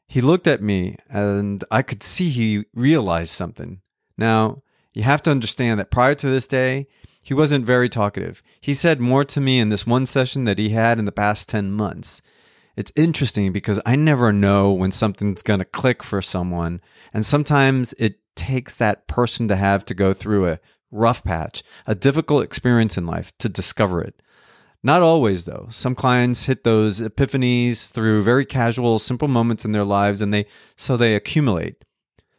He 0.06 0.20
looked 0.22 0.46
at 0.46 0.62
me 0.62 0.96
and 1.10 1.62
I 1.70 1.82
could 1.82 2.02
see 2.02 2.30
he 2.30 2.64
realized 2.74 3.32
something. 3.32 3.82
Now, 4.22 4.62
you 4.94 5.02
have 5.02 5.20
to 5.24 5.32
understand 5.32 5.80
that 5.80 5.90
prior 5.90 6.14
to 6.14 6.30
this 6.30 6.46
day, 6.46 6.86
he 7.24 7.34
wasn't 7.34 7.66
very 7.66 7.88
talkative. 7.88 8.40
He 8.60 8.72
said 8.72 9.00
more 9.00 9.24
to 9.24 9.40
me 9.40 9.58
in 9.58 9.68
this 9.68 9.84
one 9.84 10.06
session 10.06 10.44
that 10.44 10.60
he 10.60 10.68
had 10.68 11.00
in 11.00 11.06
the 11.06 11.10
past 11.10 11.48
10 11.48 11.72
months. 11.72 12.22
It's 12.76 12.92
interesting 12.94 13.52
because 13.52 13.80
I 13.84 13.96
never 13.96 14.32
know 14.32 14.70
when 14.70 14.92
something's 14.92 15.42
going 15.42 15.58
to 15.58 15.64
click 15.64 16.04
for 16.04 16.22
someone. 16.22 16.80
And 17.12 17.26
sometimes 17.26 17.94
it 17.94 18.20
takes 18.36 18.76
that 18.76 19.08
person 19.08 19.48
to 19.48 19.56
have 19.56 19.84
to 19.86 19.94
go 19.94 20.12
through 20.12 20.48
a 20.48 20.60
rough 20.92 21.24
patch, 21.24 21.64
a 21.84 21.96
difficult 21.96 22.44
experience 22.44 22.96
in 22.96 23.06
life 23.06 23.36
to 23.38 23.48
discover 23.48 24.00
it. 24.00 24.22
Not 24.84 25.02
always, 25.02 25.46
though. 25.46 25.66
Some 25.72 25.96
clients 25.96 26.44
hit 26.44 26.62
those 26.62 27.00
epiphanies 27.00 27.90
through 27.90 28.22
very 28.22 28.46
casual, 28.46 29.00
simple 29.00 29.26
moments 29.26 29.64
in 29.64 29.72
their 29.72 29.84
lives, 29.84 30.22
and 30.22 30.32
they 30.32 30.46
so 30.76 30.96
they 30.96 31.16
accumulate. 31.16 31.84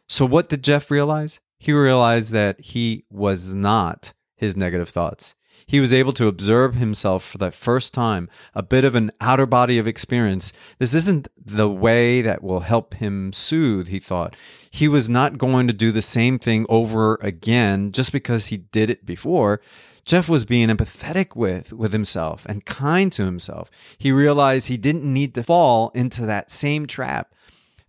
So, 0.08 0.24
what 0.24 0.48
did 0.48 0.64
Jeff 0.64 0.90
realize? 0.90 1.40
He 1.58 1.72
realized 1.72 2.32
that 2.32 2.60
he 2.60 3.04
was 3.10 3.54
not 3.54 4.12
his 4.36 4.56
negative 4.56 4.88
thoughts 4.88 5.34
he 5.66 5.80
was 5.80 5.94
able 5.94 6.12
to 6.12 6.28
observe 6.28 6.74
himself 6.74 7.24
for 7.24 7.38
the 7.38 7.50
first 7.50 7.94
time, 7.94 8.28
a 8.54 8.62
bit 8.62 8.84
of 8.84 8.94
an 8.94 9.10
outer 9.20 9.46
body 9.46 9.78
of 9.78 9.86
experience. 9.86 10.52
This 10.78 10.94
isn't 10.94 11.28
the 11.36 11.70
way 11.70 12.22
that 12.22 12.42
will 12.42 12.60
help 12.60 12.94
him 12.94 13.32
soothe, 13.32 13.88
he 13.88 13.98
thought. 13.98 14.36
He 14.70 14.88
was 14.88 15.08
not 15.08 15.38
going 15.38 15.66
to 15.66 15.72
do 15.72 15.92
the 15.92 16.02
same 16.02 16.38
thing 16.38 16.66
over 16.68 17.16
again 17.16 17.92
just 17.92 18.12
because 18.12 18.46
he 18.46 18.58
did 18.58 18.90
it 18.90 19.06
before. 19.06 19.60
Jeff 20.04 20.28
was 20.28 20.44
being 20.44 20.68
empathetic 20.68 21.34
with 21.34 21.72
with 21.72 21.94
himself 21.94 22.44
and 22.46 22.66
kind 22.66 23.10
to 23.12 23.24
himself. 23.24 23.70
He 23.96 24.12
realized 24.12 24.68
he 24.68 24.76
didn't 24.76 25.10
need 25.10 25.34
to 25.34 25.42
fall 25.42 25.90
into 25.94 26.26
that 26.26 26.50
same 26.50 26.86
trap 26.86 27.34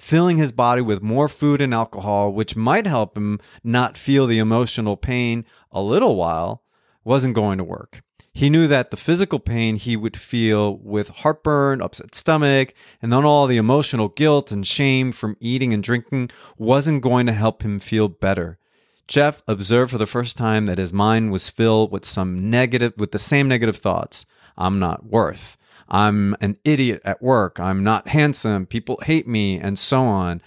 filling 0.06 0.38
his 0.38 0.52
body 0.52 0.84
with 0.84 1.02
more 1.02 1.28
food 1.28 1.64
and 1.64 1.74
alcohol, 1.74 2.32
which 2.32 2.56
might 2.56 2.86
help 2.86 3.18
him 3.18 3.40
not 3.64 3.98
feel 3.98 4.28
the 4.28 4.38
emotional 4.38 4.96
pain 4.96 5.44
a 5.72 5.82
little 5.82 6.16
while, 6.16 6.62
wasn't 7.04 7.34
going 7.34 7.58
to 7.58 7.64
work. 7.64 8.04
He 8.32 8.52
knew 8.52 8.68
that 8.68 8.92
the 8.92 8.98
physical 8.98 9.40
pain 9.40 9.78
he 9.78 9.96
would 9.98 10.16
feel 10.16 10.78
with 10.78 11.10
heartburn, 11.10 11.82
upset 11.82 12.14
stomach, 12.14 12.76
and 13.02 13.12
then 13.12 13.26
all 13.26 13.48
the 13.48 13.58
emotional 13.58 14.10
guilt 14.10 14.52
and 14.52 14.68
shame 14.68 15.12
from 15.12 15.38
eating 15.40 15.74
and 15.74 15.82
drinking 15.82 16.30
wasn't 16.56 17.02
going 17.02 17.26
to 17.26 17.34
help 17.34 17.64
him 17.64 17.80
feel 17.80 18.08
better. 18.08 18.60
Jeff 19.08 19.42
observed 19.48 19.90
for 19.90 19.98
the 19.98 20.06
first 20.06 20.38
time 20.38 20.68
that 20.68 20.78
his 20.78 20.94
mind 20.94 21.32
was 21.32 21.50
filled 21.50 21.92
with 21.92 22.06
some 22.06 22.52
negative 22.52 22.94
with 22.98 23.12
the 23.12 23.18
same 23.18 23.48
negative 23.48 23.78
thoughts. 23.78 24.28
I'm 24.56 24.78
not 24.78 25.04
worth. 25.04 25.58
I'm 25.88 26.36
an 26.42 26.58
idiot 26.64 27.02
at 27.06 27.22
work. 27.22 27.60
I'm 27.60 27.84
not 27.84 28.10
handsome. 28.10 28.66
People 28.66 29.00
hate 29.04 29.28
me 29.28 29.60
and 29.60 29.78
so 29.78 30.02
on. 30.02 30.42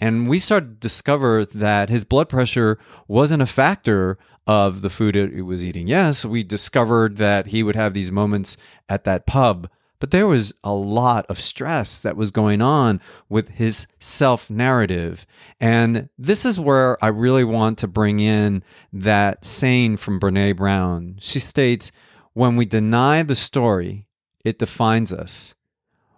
And 0.00 0.28
we 0.28 0.38
started 0.38 0.80
to 0.80 0.88
discover 0.88 1.44
that 1.46 1.88
his 1.88 2.04
blood 2.04 2.28
pressure 2.28 2.78
wasn't 3.08 3.42
a 3.42 3.46
factor 3.46 4.18
of 4.46 4.82
the 4.82 4.90
food 4.90 5.16
it 5.16 5.42
was 5.42 5.64
eating. 5.64 5.86
Yes, 5.86 6.24
we 6.24 6.42
discovered 6.42 7.16
that 7.16 7.46
he 7.46 7.62
would 7.62 7.76
have 7.76 7.94
these 7.94 8.12
moments 8.12 8.56
at 8.88 9.04
that 9.04 9.26
pub, 9.26 9.70
but 10.00 10.10
there 10.10 10.26
was 10.26 10.52
a 10.62 10.74
lot 10.74 11.24
of 11.30 11.40
stress 11.40 11.98
that 12.00 12.16
was 12.16 12.30
going 12.30 12.60
on 12.60 13.00
with 13.28 13.50
his 13.50 13.86
self 13.98 14.50
narrative. 14.50 15.24
And 15.60 16.10
this 16.18 16.44
is 16.44 16.60
where 16.60 17.02
I 17.02 17.08
really 17.08 17.44
want 17.44 17.78
to 17.78 17.88
bring 17.88 18.20
in 18.20 18.62
that 18.92 19.44
saying 19.44 19.96
from 19.96 20.20
Brene 20.20 20.56
Brown. 20.56 21.16
She 21.20 21.38
states, 21.38 21.90
When 22.34 22.56
we 22.56 22.66
deny 22.66 23.22
the 23.22 23.36
story, 23.36 24.04
it 24.44 24.58
defines 24.58 25.12
us. 25.12 25.54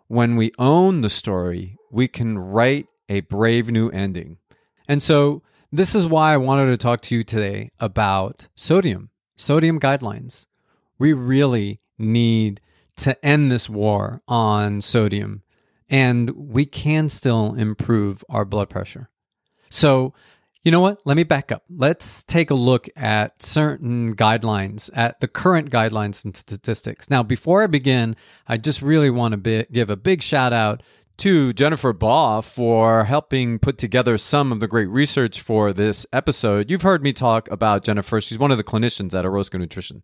When 0.09 0.37
we 0.37 0.53
own 0.59 1.01
the 1.01 1.11
story, 1.11 1.79
we 1.91 2.09
can 2.09 2.39
write 2.39 2.87
a 3.09 3.21
brave 3.21 3.71
new 3.71 3.89
ending. 3.91 4.39
And 4.89 5.03
so 5.03 5.43
this 5.73 5.95
is 5.95 6.07
why 6.07 6.33
I 6.33 6.37
wanted 6.37 6.67
to 6.67 6.77
talk 6.77 7.01
to 7.03 7.17
you 7.17 7.25
today 7.25 7.71
about 7.81 8.49
sodium, 8.55 9.11
sodium 9.37 9.81
guidelines. 9.81 10.47
We 10.99 11.13
really 11.13 11.81
need 11.99 12.61
to 12.97 13.25
end 13.25 13.51
this 13.51 13.69
war 13.69 14.23
on 14.27 14.81
sodium, 14.81 15.43
and 15.89 16.31
we 16.31 16.65
can 16.65 17.09
still 17.09 17.55
improve 17.55 18.25
our 18.29 18.45
blood 18.45 18.71
pressure. 18.71 19.11
So, 19.69 20.15
you 20.67 20.73
know 20.73 20.81
what? 20.81 20.99
Let 21.05 21.17
me 21.17 21.23
back 21.23 21.53
up. 21.53 21.63
Let's 21.71 22.25
take 22.25 22.51
a 22.51 22.55
look 22.55 22.89
at 22.97 23.41
certain 23.41 24.17
guidelines, 24.17 24.91
at 24.95 25.21
the 25.21 25.29
current 25.29 25.71
guidelines 25.71 26.25
and 26.25 26.37
statistics. 26.37 27.09
Now, 27.09 27.23
before 27.23 27.63
I 27.63 27.69
begin, 27.69 28.17
I 28.49 28.57
just 28.57 28.83
really 28.83 29.09
want 29.09 29.31
to 29.31 29.37
be, 29.37 29.65
give 29.71 29.91
a 29.91 29.97
big 29.97 30.23
shout 30.23 30.53
out 30.53 30.83
to 31.19 31.53
Jennifer 31.53 31.93
Baugh 31.93 32.41
for 32.41 33.05
helping 33.05 33.61
put 33.61 33.79
together 33.79 34.19
some 34.19 34.51
of 34.51 34.59
the 34.59 34.67
great 34.67 34.89
research 34.89 35.41
for 35.41 35.73
this 35.73 36.05
episode. 36.13 36.69
You've 36.69 36.83
heard 36.83 37.05
me 37.05 37.13
talk 37.13 37.49
about 37.49 37.85
Jennifer. 37.85 38.21
She's 38.21 38.37
one 38.37 38.51
of 38.51 38.59
the 38.59 38.65
clinicians 38.65 39.17
at 39.17 39.25
Orozco 39.25 39.59
Nutrition. 39.59 40.03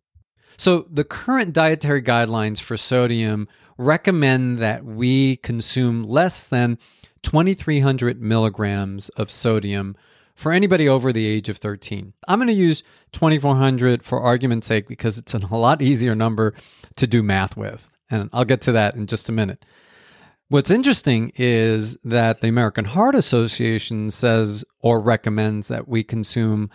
So, 0.57 0.87
the 0.89 1.03
current 1.03 1.55
dietary 1.55 2.03
guidelines 2.03 2.61
for 2.61 2.77
sodium 2.77 3.49
recommend 3.79 4.59
that 4.59 4.85
we 4.85 5.39
consume 5.39 6.05
less 6.05 6.47
than 6.47 6.79
2,300 7.25 8.23
milligrams 8.23 9.09
of 9.11 9.29
sodium 9.29 9.97
for 10.35 10.53
anybody 10.53 10.89
over 10.89 11.13
the 11.13 11.27
age 11.27 11.49
of 11.49 11.59
13. 11.59 12.13
I'm 12.27 12.39
going 12.39 12.49
to 12.49 12.55
use 12.55 12.83
2,400 13.13 14.05
for 14.05 14.21
argument's 14.21 14.67
sake 14.67 14.89
because 14.89 15.19
it's 15.19 15.35
a 15.35 15.47
lot 15.55 15.83
easier 15.83 16.15
number 16.15 16.55
to 16.97 17.07
do 17.07 17.23
math 17.23 17.57
with. 17.57 17.91
And 18.11 18.29
I'll 18.33 18.45
get 18.45 18.61
to 18.63 18.73
that 18.73 18.95
in 18.95 19.07
just 19.07 19.29
a 19.29 19.33
minute. 19.33 19.65
What's 20.49 20.71
interesting 20.71 21.33
is 21.37 21.97
that 22.05 22.43
the 22.43 22.49
American 22.49 22.85
Heart 22.85 23.15
Association 23.15 24.11
says 24.11 24.65
or 24.81 25.01
recommends 25.01 25.69
that 25.69 25.89
we 25.89 26.05
consume 26.05 26.69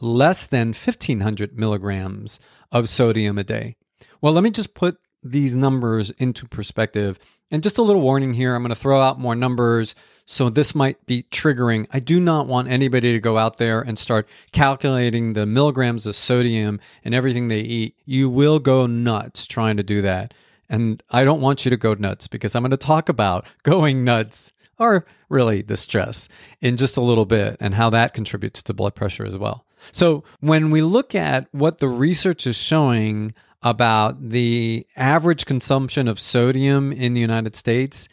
less 0.00 0.46
than 0.46 0.68
1500 0.68 1.58
milligrams 1.58 2.40
of 2.72 2.88
sodium 2.88 3.36
a 3.36 3.44
day. 3.44 3.76
Well, 4.22 4.32
let 4.32 4.44
me 4.44 4.50
just 4.50 4.74
put 4.74 4.98
these 5.22 5.56
numbers 5.56 6.10
into 6.12 6.46
perspective, 6.46 7.18
and 7.50 7.62
just 7.62 7.78
a 7.78 7.82
little 7.82 8.02
warning 8.02 8.34
here 8.34 8.54
I'm 8.54 8.62
going 8.62 8.70
to 8.70 8.74
throw 8.74 9.00
out 9.00 9.18
more 9.18 9.34
numbers. 9.34 9.94
So 10.26 10.50
this 10.50 10.74
might 10.74 11.04
be 11.06 11.22
triggering. 11.30 11.86
I 11.90 12.00
do 12.00 12.20
not 12.20 12.46
want 12.46 12.68
anybody 12.68 13.12
to 13.12 13.20
go 13.20 13.38
out 13.38 13.56
there 13.56 13.80
and 13.80 13.98
start 13.98 14.28
calculating 14.52 15.32
the 15.32 15.46
milligrams 15.46 16.06
of 16.06 16.14
sodium 16.14 16.80
and 17.02 17.14
everything 17.14 17.48
they 17.48 17.60
eat. 17.60 17.96
You 18.04 18.28
will 18.28 18.58
go 18.58 18.86
nuts 18.86 19.46
trying 19.46 19.78
to 19.78 19.82
do 19.82 20.02
that. 20.02 20.34
And 20.68 21.02
I 21.10 21.24
don't 21.24 21.40
want 21.40 21.64
you 21.64 21.70
to 21.70 21.78
go 21.78 21.94
nuts 21.94 22.28
because 22.28 22.54
I'm 22.54 22.62
going 22.62 22.72
to 22.72 22.76
talk 22.76 23.08
about 23.08 23.46
going 23.62 24.04
nuts 24.04 24.52
or 24.78 25.06
really 25.30 25.62
the 25.62 25.76
stress 25.76 26.28
in 26.60 26.76
just 26.76 26.98
a 26.98 27.02
little 27.02 27.24
bit 27.24 27.56
and 27.58 27.74
how 27.74 27.88
that 27.90 28.12
contributes 28.12 28.62
to 28.64 28.74
blood 28.74 28.94
pressure 28.94 29.24
as 29.24 29.38
well. 29.38 29.64
So 29.92 30.24
when 30.40 30.70
we 30.70 30.82
look 30.82 31.14
at 31.14 31.46
what 31.52 31.78
the 31.78 31.88
research 31.88 32.46
is 32.46 32.56
showing 32.56 33.32
about 33.62 34.30
the 34.30 34.86
average 34.96 35.46
consumption 35.46 36.08
of 36.08 36.20
sodium 36.20 36.92
in 36.92 37.14
the 37.14 37.20
United 37.20 37.56
States, 37.56 38.08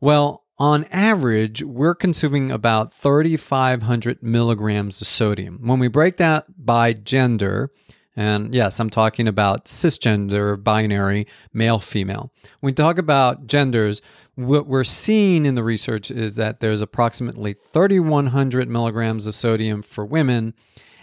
well, 0.00 0.44
on 0.58 0.84
average, 0.92 1.62
we're 1.62 1.94
consuming 1.94 2.50
about 2.50 2.92
3,500 2.94 4.22
milligrams 4.22 5.00
of 5.00 5.08
sodium. 5.08 5.58
When 5.62 5.78
we 5.78 5.88
break 5.88 6.18
that 6.18 6.44
by 6.56 6.92
gender, 6.92 7.72
and 8.14 8.54
yes, 8.54 8.78
I'm 8.78 8.90
talking 8.90 9.26
about 9.26 9.64
cisgender, 9.64 10.62
binary, 10.62 11.26
male, 11.52 11.78
female. 11.78 12.30
When 12.60 12.70
we 12.70 12.74
talk 12.74 12.98
about 12.98 13.46
genders, 13.46 14.02
what 14.34 14.66
we're 14.66 14.84
seeing 14.84 15.46
in 15.46 15.54
the 15.54 15.64
research 15.64 16.10
is 16.10 16.36
that 16.36 16.60
there's 16.60 16.82
approximately 16.82 17.54
3,100 17.54 18.68
milligrams 18.68 19.26
of 19.26 19.34
sodium 19.34 19.82
for 19.82 20.04
women 20.04 20.54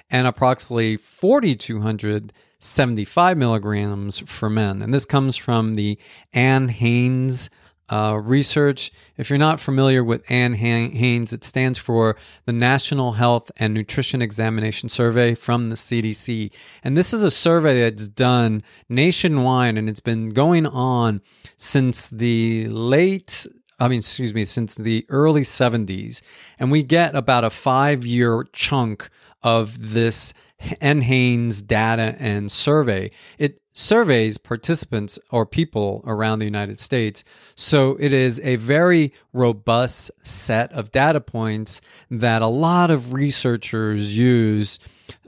and 0.10 0.27
approximately 0.27 0.98
4,275 2.60 3.38
milligrams 3.38 4.20
for 4.20 4.50
men. 4.50 4.82
And 4.82 4.94
this 4.94 5.06
comes 5.06 5.38
from 5.38 5.75
the 5.75 5.98
NHANES 6.34 7.50
uh, 7.88 8.20
research. 8.22 8.92
If 9.18 9.30
you're 9.30 9.39
not 9.39 9.62
familiar 9.62 10.04
with 10.04 10.25
NHANES, 10.25 11.32
it 11.32 11.46
stands 11.46 11.80
for 11.80 12.18
the 12.46 12.51
National 12.51 13.13
Health 13.13 13.50
and 13.58 13.74
Nutrition 13.74 14.22
Examination 14.22 14.89
Survey 14.89 15.36
from 15.36 15.70
the 15.70 15.78
CDC. 15.78 16.51
And 16.84 16.98
this 16.98 17.13
is 17.13 17.24
a 17.24 17.32
survey 17.32 17.80
that's 17.89 18.10
done 18.10 18.62
nationwide 18.89 19.78
and 19.78 19.89
it's 19.89 20.01
been 20.01 20.32
going 20.32 20.66
on 20.66 21.22
since 21.56 22.10
the 22.10 22.68
late 22.68 23.48
I 23.82 23.88
mean, 23.88 24.00
excuse 24.00 24.34
me, 24.34 24.44
since 24.44 24.75
the 24.75 25.06
early 25.08 25.39
70s. 25.39 26.22
And 26.60 26.70
we 26.70 26.84
get 26.84 27.16
about 27.16 27.46
a 27.46 27.50
five 27.50 28.06
year 28.06 28.46
chunk 28.51 29.10
of 29.42 29.94
this 29.94 30.34
NHANES 30.62 31.66
data 31.66 32.16
and 32.20 32.51
survey. 32.51 33.12
It 33.38 33.62
surveys 33.74 34.38
participants 34.38 35.18
or 35.32 35.46
people 35.46 36.04
around 36.06 36.39
the 36.39 36.46
United 36.46 36.80
States. 36.80 37.24
So 37.56 37.96
it 38.00 38.12
is 38.12 38.39
a 38.42 38.58
very 38.58 39.13
robust 39.32 40.12
set 40.22 40.72
of 40.74 40.92
data 40.92 41.22
points 41.22 41.82
that 42.12 42.42
a 42.42 42.48
lot 42.48 42.92
of 42.92 43.13
researchers 43.13 44.18
use 44.18 44.80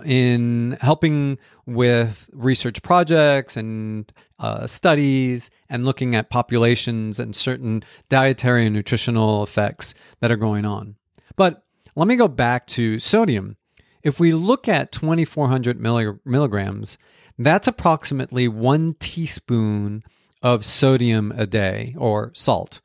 in 0.04 0.78
helping 0.82 1.38
with 1.66 2.30
research 2.34 2.82
projects 2.82 3.56
and 3.56 4.12
uh, 4.40 4.68
studies 4.68 5.50
and 5.70 5.86
looking 5.86 6.16
at 6.16 6.30
populations 6.30 7.20
and 7.20 7.36
certain 7.36 7.84
dietary 8.10 8.66
and 8.66 8.76
nutritional 8.76 9.44
effects 9.44 9.94
that 10.20 10.32
are 10.32 10.36
going 10.36 10.66
on. 10.66 10.96
But 11.36 11.64
let 11.96 12.08
me 12.08 12.16
go 12.16 12.28
back 12.28 12.68
to 12.68 13.00
sodium. 13.00 13.58
If 14.04 14.20
we 14.20 14.34
look 14.34 14.68
at 14.68 14.92
2400 14.92 15.80
milligrams, 16.26 16.98
that's 17.38 17.68
approximately 17.68 18.48
one 18.48 18.96
teaspoon 19.00 20.04
of 20.42 20.66
sodium 20.66 21.32
a 21.36 21.46
day 21.46 21.96
or 21.98 22.32
salt. 22.34 22.82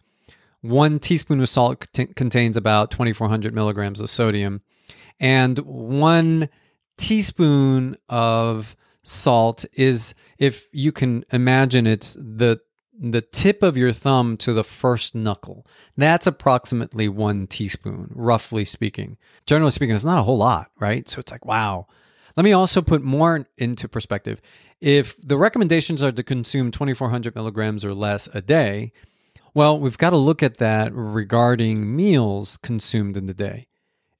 One 0.61 0.99
teaspoon 0.99 1.40
of 1.40 1.49
salt 1.49 1.87
contains 2.16 2.56
about 2.56 2.90
2400 2.90 3.54
milligrams 3.54 4.00
of 4.00 4.11
sodium, 4.11 4.62
and 5.20 5.58
one 5.61 6.49
teaspoon 6.99 7.96
of 8.08 8.76
salt 9.02 9.64
is, 9.75 10.14
if 10.38 10.66
you 10.73 10.92
can 10.92 11.25
imagine, 11.32 11.87
it's 11.87 12.14
the 12.14 12.61
the 12.98 13.20
tip 13.20 13.62
of 13.62 13.76
your 13.76 13.92
thumb 13.92 14.37
to 14.38 14.52
the 14.52 14.64
first 14.64 15.14
knuckle. 15.14 15.66
That's 15.96 16.26
approximately 16.26 17.09
one 17.09 17.46
teaspoon, 17.46 18.11
roughly 18.14 18.64
speaking. 18.64 19.18
Generally 19.46 19.72
speaking, 19.72 19.94
it's 19.94 20.04
not 20.04 20.18
a 20.18 20.22
whole 20.22 20.38
lot, 20.38 20.70
right? 20.78 21.09
So 21.09 21.20
it's 21.20 21.32
like, 21.32 21.44
wow. 21.44 21.87
Let 22.37 22.44
me 22.44 22.52
also 22.52 22.82
put 22.82 23.02
more 23.02 23.46
into 23.56 23.88
perspective. 23.88 24.40
If 24.80 25.16
the 25.20 25.38
recommendations 25.38 26.02
are 26.02 26.12
to 26.12 26.22
consume 26.22 26.70
2,400 26.70 27.35
milligrams 27.35 27.85
or 27.85 27.94
less 27.94 28.28
a 28.35 28.42
day, 28.42 28.92
well, 29.54 29.78
we've 29.78 29.96
got 29.96 30.11
to 30.11 30.18
look 30.18 30.42
at 30.42 30.59
that 30.59 30.92
regarding 30.94 31.96
meals 31.96 32.59
consumed 32.59 33.16
in 33.16 33.24
the 33.24 33.35
day. 33.35 33.68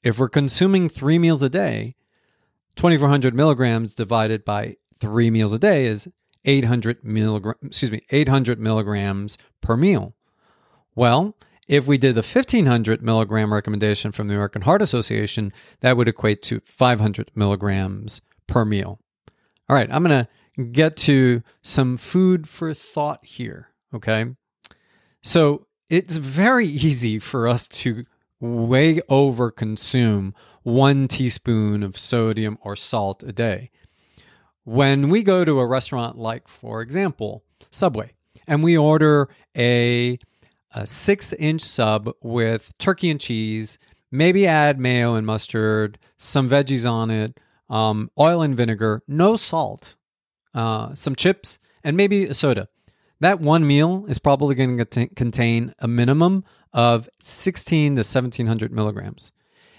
If 0.02 0.18
we're 0.18 0.30
consuming 0.30 0.88
three 0.88 1.18
meals 1.18 1.42
a 1.42 1.50
day, 1.50 1.94
2,400 2.76 3.34
milligrams 3.34 3.94
divided 3.94 4.44
by 4.44 4.76
three 4.98 5.30
meals 5.30 5.52
a 5.52 5.58
day 5.58 5.84
is 5.84 6.08
800 6.46 7.04
milligrams, 7.04 7.59
excuse 7.62 7.90
me, 7.90 8.02
800 8.11 8.59
milligrams 8.59 9.37
per 9.61 9.76
meal. 9.76 10.14
Well, 10.94 11.37
if 11.68 11.87
we 11.87 11.98
did 11.98 12.14
the 12.14 12.22
1500 12.22 13.02
milligram 13.02 13.52
recommendation 13.52 14.12
from 14.12 14.28
the 14.28 14.35
American 14.35 14.62
Heart 14.62 14.82
Association, 14.82 15.52
that 15.80 15.96
would 15.96 16.09
equate 16.09 16.42
to 16.42 16.61
500 16.64 17.32
milligrams 17.35 18.20
per 18.46 18.64
meal. 18.64 19.00
All 19.68 19.76
right, 19.76 19.88
I'm 19.90 20.04
going 20.04 20.26
to 20.56 20.64
get 20.64 20.96
to 20.96 21.42
some 21.62 21.96
food 21.96 22.48
for 22.48 22.72
thought 22.72 23.24
here. 23.24 23.68
Okay. 23.92 24.26
So 25.22 25.66
it's 25.88 26.16
very 26.16 26.66
easy 26.68 27.18
for 27.18 27.48
us 27.48 27.66
to 27.68 28.04
way 28.38 29.00
over 29.09 29.50
consume 29.50 30.35
one 30.62 31.09
teaspoon 31.09 31.82
of 31.82 31.98
sodium 31.98 32.59
or 32.61 32.76
salt 32.76 33.22
a 33.22 33.32
day. 33.32 33.70
When 34.66 35.11
we 35.11 35.22
go 35.22 35.44
to 35.44 35.61
a 35.61 35.66
restaurant 35.66 36.18
like, 36.18 36.48
for 36.48 36.83
example, 36.83 37.44
Subway, 37.70 38.14
and 38.48 38.64
we 38.64 38.76
order 38.76 39.29
a, 39.57 40.18
a 40.74 40.85
six 40.88 41.33
inch 41.35 41.62
sub 41.62 42.11
with 42.20 42.76
turkey 42.76 43.09
and 43.11 43.20
cheese, 43.20 43.79
maybe 44.11 44.44
add 44.44 44.81
mayo 44.81 45.14
and 45.14 45.24
mustard, 45.24 46.00
some 46.16 46.50
veggies 46.50 46.85
on 46.85 47.12
it, 47.12 47.38
um, 47.70 48.11
oil 48.18 48.42
and 48.42 48.57
vinegar, 48.57 49.05
no 49.07 49.37
salt, 49.37 49.94
uh, 50.52 50.92
some 50.96 51.14
chips, 51.14 51.61
and 51.85 51.96
maybe 51.96 52.24
a 52.24 52.35
soda. 52.35 52.66
That 53.20 53.38
one 53.38 53.64
meal 53.64 54.05
is 54.09 54.18
probably 54.18 54.57
going 54.57 54.79
to 54.85 55.07
contain 55.14 55.74
a 55.79 55.87
minimum 55.87 56.44
of 56.72 57.09
16 57.22 57.94
to 57.94 58.00
1700 58.00 58.72
milligrams. 58.72 59.31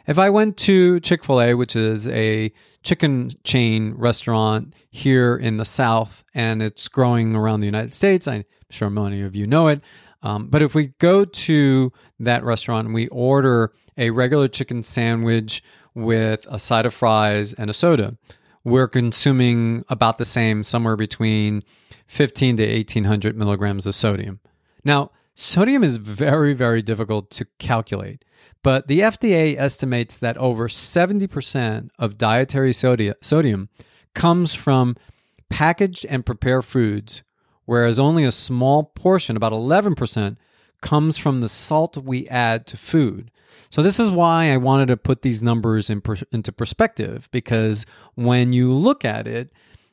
If 0.07 0.17
I 0.17 0.29
went 0.29 0.55
to 0.59 1.01
Chick 1.01 1.25
fil 1.25 1.41
A, 1.41 1.53
which 1.53 1.75
is 1.75 2.07
a 2.07 2.53
chicken 2.81 3.31
chain 3.43 3.93
restaurant 3.97 4.73
here 4.89 5.35
in 5.35 5.57
the 5.57 5.65
South, 5.65 6.23
and 6.33 6.63
it's 6.63 6.87
growing 6.87 7.35
around 7.35 7.59
the 7.59 7.65
United 7.65 7.93
States, 7.93 8.25
I'm 8.25 8.45
sure 8.69 8.89
many 8.89 9.21
of 9.21 9.35
you 9.35 9.45
know 9.45 9.67
it. 9.67 9.81
Um, 10.23 10.47
but 10.47 10.63
if 10.63 10.73
we 10.73 10.87
go 10.99 11.25
to 11.25 11.91
that 12.19 12.43
restaurant 12.45 12.85
and 12.85 12.95
we 12.95 13.09
order 13.09 13.73
a 13.97 14.09
regular 14.11 14.47
chicken 14.47 14.81
sandwich 14.81 15.61
with 15.93 16.47
a 16.49 16.57
side 16.57 16.85
of 16.85 16.93
fries 16.93 17.53
and 17.53 17.69
a 17.69 17.73
soda, 17.73 18.17
we're 18.63 18.87
consuming 18.87 19.83
about 19.89 20.17
the 20.17 20.25
same, 20.25 20.63
somewhere 20.63 20.95
between 20.95 21.63
15 22.07 22.57
to 22.57 22.75
1800 22.75 23.37
milligrams 23.37 23.85
of 23.85 23.93
sodium. 23.93 24.39
Now, 24.85 25.11
sodium 25.35 25.83
is 25.83 25.97
very, 25.97 26.53
very 26.53 26.81
difficult 26.81 27.29
to 27.31 27.45
calculate. 27.59 28.23
But 28.67 28.89
the 28.89 28.99
FDA 28.99 29.57
estimates 29.57 30.17
that 30.17 30.35
over 30.35 30.67
70% 30.67 31.89
of 31.97 32.17
dietary 32.17 32.73
sodium 32.73 33.69
comes 34.13 34.53
from 34.53 34.97
packaged 35.49 36.05
and 36.09 36.25
prepared 36.25 36.65
foods, 36.65 37.23
whereas 37.63 37.97
only 37.97 38.25
a 38.25 38.31
small 38.33 38.83
portion, 38.83 39.37
about 39.37 39.53
11%, 39.53 40.35
comes 40.81 41.17
from 41.17 41.39
the 41.39 41.47
salt 41.47 41.95
we 41.95 42.27
add 42.27 42.67
to 42.67 42.75
food. 42.75 43.31
So, 43.69 43.81
this 43.81 44.01
is 44.01 44.11
why 44.11 44.51
I 44.51 44.57
wanted 44.57 44.87
to 44.87 44.97
put 44.97 45.21
these 45.21 45.41
numbers 45.41 45.89
in 45.89 46.01
per- 46.01 46.17
into 46.33 46.51
perspective 46.51 47.29
because 47.31 47.85
when 48.15 48.51
you 48.51 48.73
look 48.73 49.05
at 49.05 49.27
it, 49.27 49.49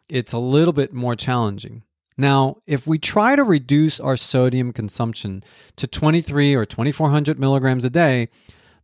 it's 0.08 0.32
a 0.32 0.38
little 0.38 0.72
bit 0.72 0.92
more 0.92 1.14
challenging. 1.14 1.84
Now, 2.18 2.56
if 2.66 2.88
we 2.88 2.98
try 2.98 3.36
to 3.36 3.44
reduce 3.44 4.00
our 4.00 4.16
sodium 4.16 4.72
consumption 4.72 5.44
to 5.76 5.86
23 5.86 6.56
or 6.56 6.66
2400 6.66 7.38
milligrams 7.38 7.84
a 7.84 7.90
day, 7.90 8.30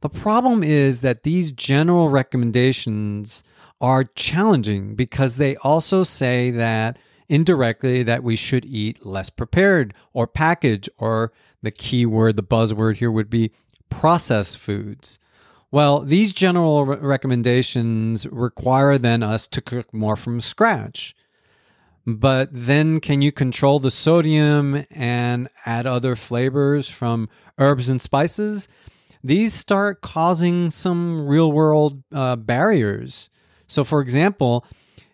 the 0.00 0.08
problem 0.08 0.62
is 0.62 1.00
that 1.02 1.22
these 1.22 1.52
general 1.52 2.08
recommendations 2.08 3.44
are 3.80 4.04
challenging 4.04 4.94
because 4.94 5.36
they 5.36 5.56
also 5.56 6.02
say 6.02 6.50
that 6.50 6.98
indirectly 7.28 8.02
that 8.02 8.22
we 8.22 8.36
should 8.36 8.64
eat 8.64 9.06
less 9.06 9.30
prepared 9.30 9.94
or 10.12 10.26
packaged 10.26 10.88
or 10.98 11.32
the 11.62 11.70
key 11.70 12.04
word 12.04 12.36
the 12.36 12.42
buzzword 12.42 12.96
here 12.96 13.10
would 13.10 13.30
be 13.30 13.52
processed 13.88 14.58
foods. 14.58 15.18
Well, 15.70 16.00
these 16.00 16.32
general 16.32 16.84
re- 16.84 16.96
recommendations 16.96 18.26
require 18.26 18.98
then 18.98 19.22
us 19.22 19.46
to 19.48 19.60
cook 19.60 19.92
more 19.94 20.16
from 20.16 20.40
scratch. 20.40 21.14
but 22.06 22.48
then 22.50 22.98
can 22.98 23.20
you 23.22 23.30
control 23.30 23.78
the 23.78 23.90
sodium 23.90 24.84
and 24.90 25.48
add 25.66 25.86
other 25.86 26.16
flavors 26.16 26.88
from 26.88 27.28
herbs 27.58 27.88
and 27.88 28.00
spices? 28.00 28.68
These 29.22 29.52
start 29.52 30.00
causing 30.00 30.70
some 30.70 31.26
real 31.26 31.52
world 31.52 32.02
uh, 32.12 32.36
barriers. 32.36 33.28
So, 33.66 33.84
for 33.84 34.00
example, 34.00 34.64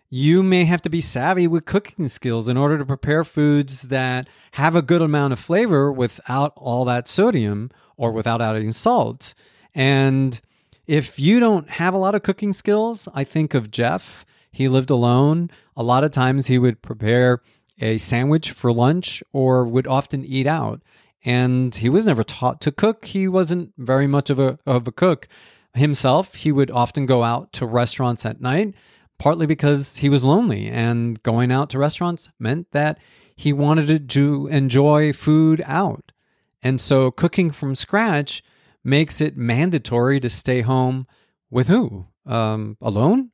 you 0.09 0.41
may 0.41 0.63
have 0.65 0.81
to 0.83 0.89
be 0.89 1.01
savvy 1.01 1.47
with 1.47 1.65
cooking 1.65 2.07
skills 2.07 2.47
in 2.47 2.55
order 2.55 2.77
to 2.77 2.85
prepare 2.85 3.23
foods 3.23 3.83
that 3.83 4.27
have 4.51 4.75
a 4.75 4.81
good 4.81 5.01
amount 5.01 5.33
of 5.33 5.39
flavor 5.39 5.91
without 5.91 6.53
all 6.55 6.85
that 6.85 7.07
sodium 7.07 7.69
or 7.97 8.11
without 8.11 8.41
adding 8.41 8.71
salt. 8.71 9.33
And 9.75 10.39
if 10.85 11.19
you 11.19 11.41
don't 11.41 11.69
have 11.69 11.93
a 11.93 11.97
lot 11.97 12.15
of 12.15 12.23
cooking 12.23 12.53
skills, 12.53 13.09
I 13.13 13.25
think 13.25 13.53
of 13.53 13.69
Jeff. 13.69 14.25
He 14.51 14.69
lived 14.69 14.89
alone. 14.89 15.51
A 15.75 15.83
lot 15.83 16.05
of 16.05 16.11
times 16.11 16.47
he 16.47 16.57
would 16.57 16.81
prepare 16.81 17.41
a 17.79 17.97
sandwich 17.97 18.51
for 18.51 18.71
lunch 18.71 19.21
or 19.33 19.65
would 19.65 19.85
often 19.85 20.23
eat 20.25 20.47
out. 20.47 20.81
And 21.27 21.75
he 21.75 21.89
was 21.89 22.05
never 22.05 22.23
taught 22.23 22.61
to 22.61 22.71
cook. 22.71 23.05
He 23.05 23.27
wasn't 23.27 23.73
very 23.77 24.07
much 24.07 24.29
of 24.29 24.39
a, 24.39 24.57
of 24.65 24.87
a 24.87 24.91
cook 24.91 25.27
himself. 25.73 26.35
He 26.35 26.51
would 26.51 26.71
often 26.71 27.05
go 27.05 27.23
out 27.23 27.51
to 27.53 27.65
restaurants 27.65 28.25
at 28.25 28.39
night 28.39 28.73
partly 29.17 29.45
because 29.45 29.97
he 29.97 30.09
was 30.09 30.23
lonely 30.23 30.67
and 30.67 31.21
going 31.23 31.51
out 31.51 31.69
to 31.71 31.79
restaurants 31.79 32.29
meant 32.39 32.71
that 32.71 32.99
he 33.35 33.53
wanted 33.53 34.09
to 34.09 34.47
enjoy 34.47 35.13
food 35.13 35.63
out. 35.65 36.11
And 36.61 36.81
so 36.81 37.11
cooking 37.11 37.51
from 37.51 37.75
scratch 37.75 38.43
makes 38.83 39.21
it 39.21 39.37
mandatory 39.37 40.19
to 40.19 40.29
stay 40.29 40.61
home 40.61 41.07
with 41.49 41.67
who? 41.67 42.07
Um, 42.25 42.77
alone? 42.81 43.31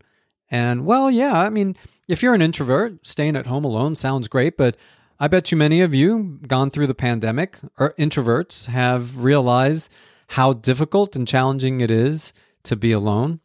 And 0.50 0.86
well, 0.86 1.10
yeah, 1.10 1.40
I 1.40 1.50
mean, 1.50 1.76
if 2.08 2.22
you're 2.22 2.34
an 2.34 2.42
introvert, 2.42 3.06
staying 3.06 3.36
at 3.36 3.48
home 3.48 3.66
alone 3.66 3.96
sounds 3.96 4.28
great, 4.28 4.58
but 4.58 4.78
I 5.24 5.30
bet 5.30 5.54
you 5.54 5.58
many 5.58 5.80
of 5.80 5.96
you 5.96 6.38
gone 6.50 6.70
through 6.70 6.88
the 6.88 6.94
pandemic 6.94 7.58
or 7.80 7.94
introverts 7.94 8.66
have 8.66 9.24
realized 9.24 9.90
how 10.28 10.52
difficult 10.52 11.16
and 11.16 11.26
challenging 11.26 11.80
it 11.80 11.90
is 11.90 12.34
to 12.64 12.76
be 12.76 12.92
alone, 12.92 13.40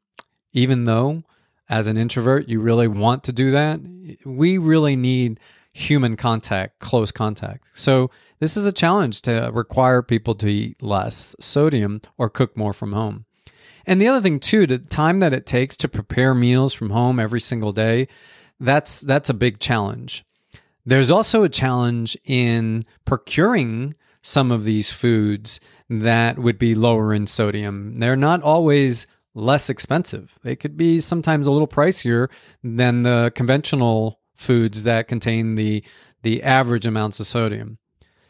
even 0.52 0.86
though 0.86 1.22
as 1.68 1.86
an 1.86 1.96
introvert, 1.96 2.48
you 2.48 2.58
really 2.60 2.88
want 2.88 3.22
to 3.22 3.32
do 3.32 3.52
that. 3.52 3.78
We 4.24 4.58
really 4.58 4.96
need 4.96 5.38
human 5.72 6.16
contact, 6.16 6.80
close 6.80 7.12
contact. 7.12 7.68
So, 7.72 8.10
this 8.40 8.56
is 8.56 8.66
a 8.66 8.72
challenge 8.72 9.22
to 9.22 9.48
require 9.54 10.02
people 10.02 10.34
to 10.34 10.48
eat 10.48 10.82
less 10.82 11.36
sodium 11.38 12.00
or 12.16 12.28
cook 12.28 12.56
more 12.56 12.72
from 12.72 12.92
home. 12.92 13.24
And 13.86 14.02
the 14.02 14.08
other 14.08 14.20
thing 14.20 14.40
too, 14.40 14.66
the 14.66 14.78
time 14.78 15.20
that 15.20 15.32
it 15.32 15.46
takes 15.46 15.76
to 15.76 15.88
prepare 15.88 16.34
meals 16.34 16.74
from 16.74 16.90
home 16.90 17.20
every 17.20 17.40
single 17.40 17.72
day, 17.72 18.08
that's 18.58 19.00
that's 19.00 19.30
a 19.30 19.34
big 19.34 19.60
challenge. 19.60 20.24
There's 20.88 21.11
also 21.11 21.42
a 21.42 21.51
challenge 21.51 22.16
in 22.24 22.87
procuring 23.05 23.94
some 24.22 24.51
of 24.51 24.64
these 24.64 24.90
foods 24.90 25.61
that 25.90 26.38
would 26.38 26.59
be 26.59 26.74
lower 26.74 27.12
in 27.12 27.27
sodium. 27.27 27.98
They're 27.98 28.16
not 28.16 28.42
always 28.42 29.07
less 29.35 29.68
expensive. 29.68 30.38
They 30.42 30.57
could 30.57 30.79
be 30.79 30.98
sometimes 31.01 31.46
a 31.46 31.53
little 31.53 31.68
pricier 31.68 32.29
than 32.64 33.03
the 33.03 33.31
conventional 33.35 34.20
foods 34.35 34.85
that 34.85 35.09
contain 35.09 35.57
the 35.57 35.85
the 36.22 36.42
average 36.42 36.87
amounts 36.87 37.20
of 37.20 37.27
sodium. 37.27 37.77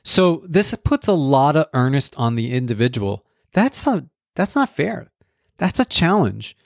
So 0.03 0.43
this 0.45 0.75
puts 0.75 1.07
a 1.07 1.13
lot 1.13 1.55
of 1.55 1.69
earnest 1.75 2.17
on 2.17 2.35
the 2.35 2.53
individual. 2.53 3.25
That's 3.53 3.87
a 3.87 4.09
that's 4.35 4.57
not 4.57 4.71
fair. 4.71 5.13
That's 5.59 5.79
a 5.79 5.85
challenge. 5.85 6.57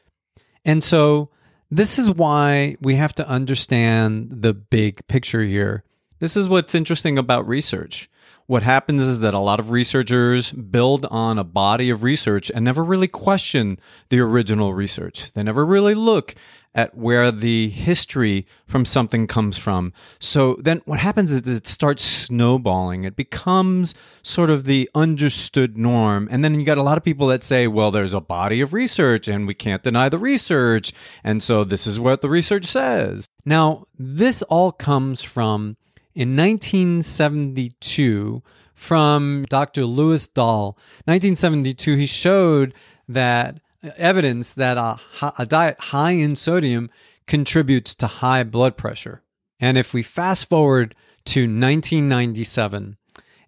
And 0.65 0.83
so 0.83 1.29
this 1.73 1.99
is 1.99 2.11
why 2.11 2.77
we 2.83 2.97
have 2.97 3.15
to 3.15 3.27
understand 3.27 4.29
the 4.31 4.53
big 4.53 5.07
picture 5.07 5.43
here. 5.43 5.85
This 6.19 6.37
is 6.37 6.47
what's 6.47 6.75
interesting 6.75 7.17
about 7.17 7.49
research 7.49 8.11
what 8.53 8.63
happens 8.63 9.01
is 9.01 9.21
that 9.21 9.33
a 9.33 9.39
lot 9.39 9.59
of 9.59 9.71
researchers 9.71 10.53
build 10.53 11.07
on 11.07 11.39
a 11.39 11.43
body 11.43 11.89
of 11.89 12.03
research 12.03 12.51
and 12.55 12.63
never 12.63 12.85
really 12.85 13.09
question 13.09 13.79
the 14.11 14.21
original 14.21 14.75
research. 14.75 15.33
They 15.33 15.43
never 15.43 15.65
really 15.65 15.95
look 15.95 16.35
at 16.75 16.95
where 16.95 17.33
the 17.33 17.71
history 17.71 18.47
from 18.67 18.85
something 18.85 19.27
comes 19.27 19.57
from. 19.57 19.95
So 20.19 20.59
then 20.61 20.83
what 20.85 20.99
happens 20.99 21.31
is 21.31 21.49
it 21.49 21.67
starts 21.67 22.05
snowballing. 22.05 23.05
It 23.05 23.17
becomes 23.17 23.95
sort 24.23 24.51
of 24.51 24.65
the 24.65 24.91
understood 24.95 25.79
norm. 25.79 26.29
And 26.31 26.45
then 26.45 26.61
you 26.61 26.67
got 26.67 26.77
a 26.77 26.83
lot 26.83 26.99
of 26.99 27.05
people 27.05 27.29
that 27.29 27.43
say, 27.43 27.67
well, 27.67 27.91
there's 27.91 28.13
a 28.13 28.21
body 28.21 28.61
of 28.61 28.75
research 28.75 29.29
and 29.29 29.47
we 29.47 29.55
can't 29.55 29.83
deny 29.83 30.11
the 30.11 30.19
research. 30.19 30.93
And 31.25 31.43
so 31.43 31.65
this 31.65 31.87
is 31.87 31.99
what 31.99 32.21
the 32.21 32.29
research 32.29 32.67
says. 32.67 33.31
Now, 33.47 33.87
this 33.99 34.43
all 34.43 34.73
comes 34.73 35.23
from 35.23 35.79
in 36.15 36.37
1972 36.37 38.43
from 38.75 39.47
Dr. 39.49 39.85
Lewis 39.85 40.29
Dahl. 40.29 40.79
1972, 41.05 41.97
he 41.97 42.07
showed 42.07 42.75
that 43.09 43.61
uh, 43.83 43.91
evidence 43.97 44.55
that 44.55 44.77
a, 44.77 45.01
a 45.39 45.47
diet 45.47 45.79
high 45.79 46.13
in 46.13 46.37
sodium 46.37 46.91
contributes 47.27 47.95
to 47.95 48.07
high 48.07 48.43
blood 48.43 48.77
pressure. 48.77 49.23
And 49.61 49.79
if 49.79 49.95
we 49.95 50.03
fast 50.03 50.49
forward 50.49 50.95
to 51.27 51.43
1997, 51.43 52.97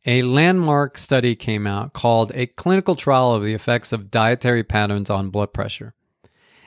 a 0.06 0.22
landmark 0.22 0.98
study 0.98 1.34
came 1.34 1.66
out 1.66 1.92
called 1.92 2.30
A 2.34 2.46
Clinical 2.46 2.94
Trial 2.94 3.32
of 3.32 3.42
the 3.42 3.54
Effects 3.54 3.92
of 3.92 4.10
Dietary 4.10 4.62
Patterns 4.62 5.10
on 5.10 5.30
Blood 5.30 5.52
Pressure. 5.52 5.94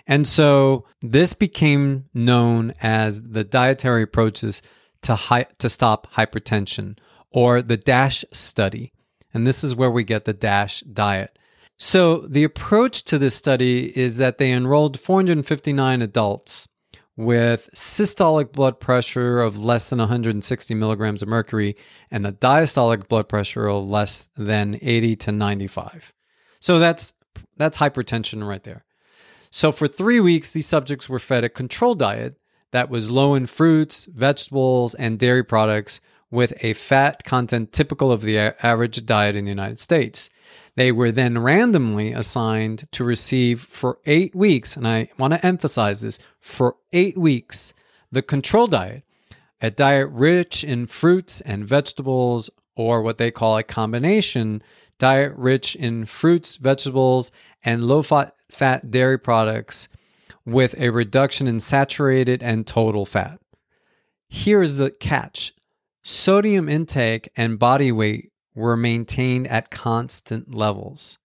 And 0.08 0.28
so 0.28 0.86
this 1.02 1.34
became 1.34 2.06
known 2.14 2.74
as 2.82 3.22
the 3.22 3.44
dietary 3.44 4.04
approaches 4.04 4.62
to, 5.04 5.16
hi- 5.16 5.48
to 5.60 5.70
stop 5.70 6.12
hypertension, 6.14 6.98
or 7.32 7.62
the 7.62 7.78
DASH 7.78 8.26
study. 8.32 8.94
And 9.34 9.46
this 9.46 9.64
is 9.64 9.76
where 9.76 9.92
we 9.92 10.04
get 10.04 10.26
the 10.26 10.34
DASH 10.34 10.82
diet. 10.82 11.38
So, 11.80 12.26
the 12.28 12.44
approach 12.44 13.04
to 13.04 13.20
this 13.20 13.36
study 13.36 13.96
is 13.98 14.18
that 14.18 14.40
they 14.40 14.52
enrolled 14.52 15.00
459 15.00 16.02
adults 16.02 16.68
with 17.18 17.70
systolic 17.74 18.52
blood 18.52 18.80
pressure 18.80 19.42
of 19.42 19.64
less 19.64 19.90
than 19.90 20.00
160 20.00 20.74
milligrams 20.76 21.24
of 21.24 21.28
mercury 21.28 21.76
and 22.12 22.26
a 22.26 22.32
diastolic 22.32 23.08
blood 23.08 23.28
pressure 23.28 23.68
of 23.68 23.86
less 23.86 24.30
than 24.38 24.78
80 24.82 25.16
to 25.18 25.32
95. 25.32 26.14
So 26.60 26.80
that's 26.80 27.14
that's 27.58 27.78
hypertension 27.78 28.48
right 28.48 28.64
there. 28.64 28.86
So 29.50 29.72
for 29.72 29.88
3 29.88 30.20
weeks 30.20 30.54
these 30.54 30.68
subjects 30.68 31.10
were 31.10 31.20
fed 31.20 31.44
a 31.44 31.50
control 31.50 31.96
diet 31.96 32.37
that 32.72 32.90
was 32.90 33.12
low 33.12 33.34
in 33.36 33.48
fruits, 33.48 34.06
vegetables, 34.06 34.94
and 34.96 35.20
dairy 35.20 35.44
products 35.44 36.02
with 36.30 36.54
a 36.62 36.74
fat 36.74 37.24
content 37.24 37.72
typical 37.72 38.12
of 38.12 38.22
the 38.22 38.38
average 38.64 39.06
diet 39.06 39.36
in 39.36 39.46
the 39.46 39.52
United 39.52 39.80
States. 39.80 40.30
They 40.76 40.92
were 40.92 41.12
then 41.12 41.40
randomly 41.40 42.14
assigned 42.14 42.88
to 42.92 43.04
receive 43.04 43.62
for 43.62 44.00
eight 44.06 44.36
weeks, 44.36 44.76
and 44.78 44.88
I 44.88 45.10
want 45.18 45.34
to 45.34 45.46
emphasize 45.46 46.02
this 46.02 46.20
for 46.40 46.76
eight 46.94 47.18
weeks, 47.18 47.74
the 48.12 48.22
control 48.22 48.68
diet, 48.68 49.04
a 49.60 49.72
diet 49.72 50.10
rich 50.12 50.64
in 50.64 50.86
fruits 50.86 51.42
and 51.42 51.68
vegetables, 51.68 52.50
or 52.76 53.02
what 53.02 53.18
they 53.18 53.32
call 53.32 53.58
a 53.58 53.64
combination 53.64 54.62
diet 55.00 55.34
rich 55.36 55.76
in 55.76 56.06
fruits, 56.06 56.58
vegetables, 56.58 57.32
and 57.64 57.84
low 57.86 58.02
fat 58.04 58.92
dairy 58.92 59.18
products 59.18 59.88
with 60.48 60.74
a 60.80 60.90
reduction 60.90 61.46
in 61.46 61.60
saturated 61.60 62.42
and 62.42 62.66
total 62.66 63.06
fat. 63.06 63.40
Here's 64.30 64.78
the 64.78 64.90
catch 64.90 65.54
sodium 66.04 66.70
intake 66.70 67.30
and 67.36 67.60
body 67.60 67.92
weight 67.92 68.32
were 68.56 68.78
maintained 68.78 69.46
at 69.48 69.70
constant 69.70 70.56
levels. 70.56 71.20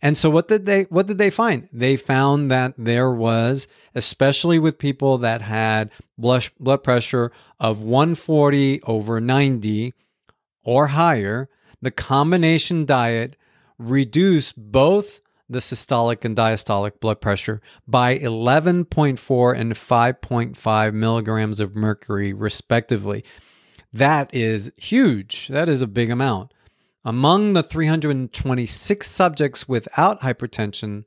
And 0.00 0.16
so 0.16 0.30
what 0.30 0.46
did 0.46 0.66
they 0.66 0.84
what 0.84 1.08
did 1.08 1.18
they 1.18 1.30
find? 1.30 1.68
They 1.72 1.96
found 1.96 2.48
that 2.50 2.74
there 2.78 3.10
was 3.10 3.66
especially 3.94 4.58
with 4.58 4.78
people 4.78 5.18
that 5.18 5.42
had 5.42 5.90
blood 6.16 6.84
pressure 6.84 7.32
of 7.58 7.82
140 7.82 8.82
over 8.84 9.20
90 9.20 9.92
or 10.62 10.88
higher, 10.88 11.48
the 11.82 11.90
combination 11.90 12.86
diet 12.86 13.36
reduced 13.78 14.54
both 14.56 15.20
the 15.50 15.58
systolic 15.58 16.24
and 16.24 16.36
diastolic 16.36 17.00
blood 17.00 17.20
pressure 17.20 17.60
by 17.86 18.16
11.4 18.16 19.58
and 19.58 19.72
5.5 19.72 20.94
milligrams 20.94 21.58
of 21.58 21.74
mercury, 21.74 22.32
respectively. 22.32 23.24
That 23.92 24.32
is 24.32 24.70
huge. 24.76 25.48
That 25.48 25.68
is 25.68 25.82
a 25.82 25.88
big 25.88 26.08
amount. 26.08 26.54
Among 27.04 27.54
the 27.54 27.64
326 27.64 29.06
subjects 29.08 29.68
without 29.68 30.20
hypertension, 30.20 31.04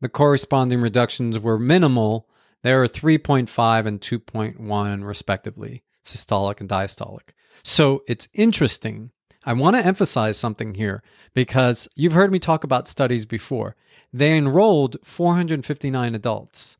the 0.00 0.08
corresponding 0.08 0.80
reductions 0.80 1.38
were 1.38 1.58
minimal. 1.58 2.26
There 2.62 2.82
are 2.82 2.88
3.5 2.88 3.86
and 3.86 4.00
2.1, 4.00 5.04
respectively, 5.04 5.82
systolic 6.02 6.60
and 6.60 6.68
diastolic. 6.68 7.30
So 7.62 8.02
it's 8.08 8.28
interesting 8.32 9.10
I 9.46 9.52
want 9.52 9.76
to 9.76 9.84
emphasize 9.84 10.38
something 10.38 10.74
here 10.74 11.02
because 11.34 11.88
you've 11.94 12.12
heard 12.12 12.32
me 12.32 12.38
talk 12.38 12.64
about 12.64 12.88
studies 12.88 13.26
before. 13.26 13.76
They 14.12 14.36
enrolled 14.36 14.96
459 15.02 16.14
adults. 16.14 16.78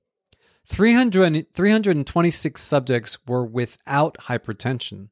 300, 0.66 1.53
326 1.53 2.62
subjects 2.62 3.18
were 3.27 3.44
without 3.44 4.16
hypertension. 4.22 5.09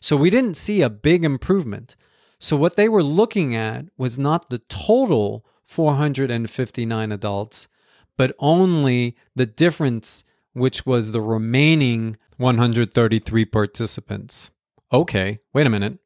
So 0.00 0.16
we 0.16 0.30
didn't 0.30 0.56
see 0.56 0.82
a 0.82 0.90
big 0.90 1.24
improvement. 1.24 1.96
So 2.38 2.56
what 2.56 2.76
they 2.76 2.88
were 2.88 3.02
looking 3.02 3.54
at 3.54 3.86
was 3.96 4.18
not 4.18 4.50
the 4.50 4.58
total 4.58 5.44
459 5.64 7.12
adults, 7.12 7.68
but 8.16 8.34
only 8.38 9.16
the 9.36 9.46
difference, 9.46 10.24
which 10.52 10.84
was 10.84 11.12
the 11.12 11.20
remaining 11.20 12.16
133 12.38 13.44
participants. 13.44 14.50
Okay, 14.92 15.38
wait 15.54 15.66
a 15.66 15.70
minute. 15.70 15.98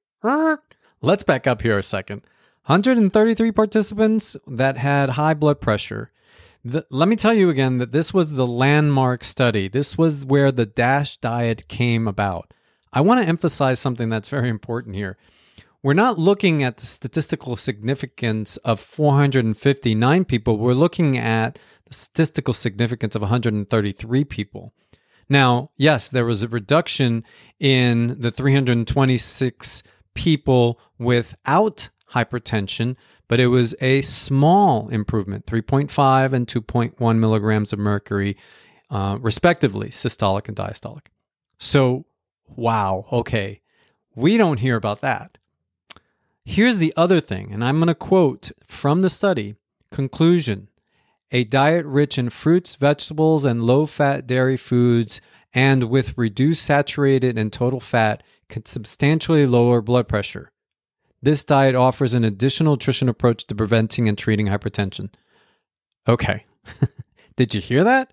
Let's 1.05 1.23
back 1.23 1.47
up 1.47 1.61
here 1.61 1.79
a 1.79 1.83
second. 1.83 2.23
133 2.65 3.53
participants 3.53 4.39
that 4.47 4.79
had 4.79 5.11
high 5.11 5.35
blood 5.35 5.61
pressure. 5.61 6.11
The, 6.65 6.87
let 6.89 7.11
me 7.11 7.17
tell 7.17 7.35
you 7.35 7.51
again 7.51 7.77
that 7.77 7.93
this 7.93 8.15
was 8.15 8.33
the 8.33 8.47
landmark 8.47 9.23
study. 9.23 9.69
This 9.69 9.99
was 9.99 10.25
where 10.25 10.51
the 10.51 10.65
DASH 10.65 11.19
diet 11.19 11.69
came 11.69 12.09
about. 12.09 12.55
I 12.91 13.03
want 13.03 13.21
to 13.21 13.29
emphasize 13.29 13.79
something 13.79 14.09
that's 14.09 14.31
very 14.31 14.49
important 14.49 14.95
here. 14.97 15.19
We're 15.83 15.93
not 15.93 16.19
looking 16.19 16.63
at 16.63 16.79
the 16.79 16.87
statistical 16.87 17.57
significance 17.57 18.57
of 18.59 18.81
459 18.81 20.25
people. 20.25 20.57
We're 20.57 20.73
looking 20.73 21.19
at 21.19 21.59
the 21.87 21.93
statistical 21.93 22.55
significance 22.55 23.15
of 23.15 23.21
133 23.21 24.25
people. 24.25 24.73
Now, 25.29 25.71
yes, 25.77 26.09
there 26.09 26.25
was 26.25 26.43
a 26.43 26.49
reduction 26.49 27.25
in 27.61 28.19
the 28.19 28.31
326 28.31 29.83
people 30.15 30.81
without 30.99 31.91
hypertension, 32.13 32.97
but 33.29 33.41
it 33.41 33.49
was 33.49 33.75
a 33.81 34.03
small 34.03 34.89
improvement 34.89 35.47
3.5 35.47 36.33
and 36.33 36.47
2.1 36.47 37.19
milligrams 37.19 37.73
of 37.73 37.79
mercury, 37.79 38.37
uh, 38.91 39.19
respectively, 39.21 39.89
systolic 39.89 40.49
and 40.49 40.57
diastolic. 40.57 41.07
So, 41.59 42.05
wow, 42.47 43.07
okay, 43.11 43.61
we 44.15 44.37
don't 44.37 44.59
hear 44.59 44.77
about 44.77 45.01
that. 45.01 45.39
Here's 46.45 46.79
the 46.79 46.93
other 46.97 47.21
thing, 47.21 47.53
and 47.53 47.65
I'm 47.65 47.77
going 47.77 47.89
to 47.89 47.95
quote 47.95 48.53
from 48.67 49.03
the 49.03 49.11
study 49.11 49.57
conclusion 49.91 50.69
a 51.31 51.43
diet 51.45 51.85
rich 51.87 52.17
in 52.19 52.31
fruits, 52.31 52.77
vegetables, 52.77 53.45
and 53.45 53.65
low 53.65 53.87
fat 53.87 54.27
dairy 54.27 54.57
foods, 54.57 55.21
and 55.53 55.85
with 55.85 56.17
reduced 56.17 56.63
saturated 56.63 57.39
and 57.39 57.53
total 57.53 57.81
fat, 57.81 58.23
can 58.49 58.65
substantially 58.65 59.47
lower 59.47 59.81
blood 59.81 60.09
pressure. 60.09 60.51
This 61.23 61.45
diet 61.45 61.75
offers 61.75 62.13
an 62.15 62.25
additional 62.25 62.75
nutrition 62.75 63.09
approach 63.09 63.47
to 63.47 63.55
preventing 63.55 64.09
and 64.09 64.19
treating 64.19 64.49
hypertension. 64.49 65.11
Okay. 66.07 66.45
Did 67.37 67.55
you 67.55 67.61
hear 67.61 67.83
that? 67.85 68.13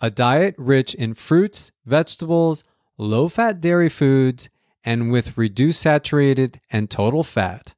A 0.00 0.10
diet 0.10 0.56
rich 0.58 0.94
in 0.94 1.14
fruits, 1.14 1.70
vegetables, 1.86 2.64
low 2.98 3.28
fat 3.28 3.60
dairy 3.60 3.88
foods, 3.88 4.48
and 4.84 5.12
with 5.12 5.38
reduced 5.38 5.80
saturated 5.80 6.60
and 6.70 6.90
total 6.90 7.22
fat 7.22 7.74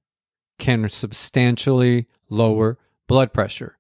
can 0.59 0.89
substantially 0.89 2.07
lower 2.31 2.79
blood 3.07 3.33
pressure. 3.33 3.77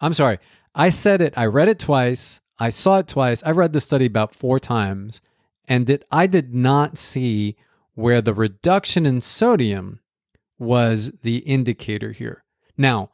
I'm 0.00 0.14
sorry, 0.14 0.38
I 0.74 0.90
said 0.90 1.20
it, 1.20 1.34
I 1.36 1.46
read 1.46 1.68
it 1.68 1.78
twice, 1.78 2.40
I 2.58 2.70
saw 2.70 3.00
it 3.00 3.08
twice, 3.08 3.42
I've 3.42 3.56
read 3.56 3.72
the 3.72 3.80
study 3.80 4.06
about 4.06 4.34
four 4.34 4.58
times, 4.58 5.20
and 5.68 5.86
did, 5.86 6.04
I 6.10 6.26
did 6.26 6.54
not 6.54 6.98
see 6.98 7.56
where 7.94 8.22
the 8.22 8.34
reduction 8.34 9.06
in 9.06 9.20
sodium 9.20 10.00
was 10.58 11.12
the 11.22 11.38
indicator 11.38 12.12
here. 12.12 12.44
Now, 12.76 13.10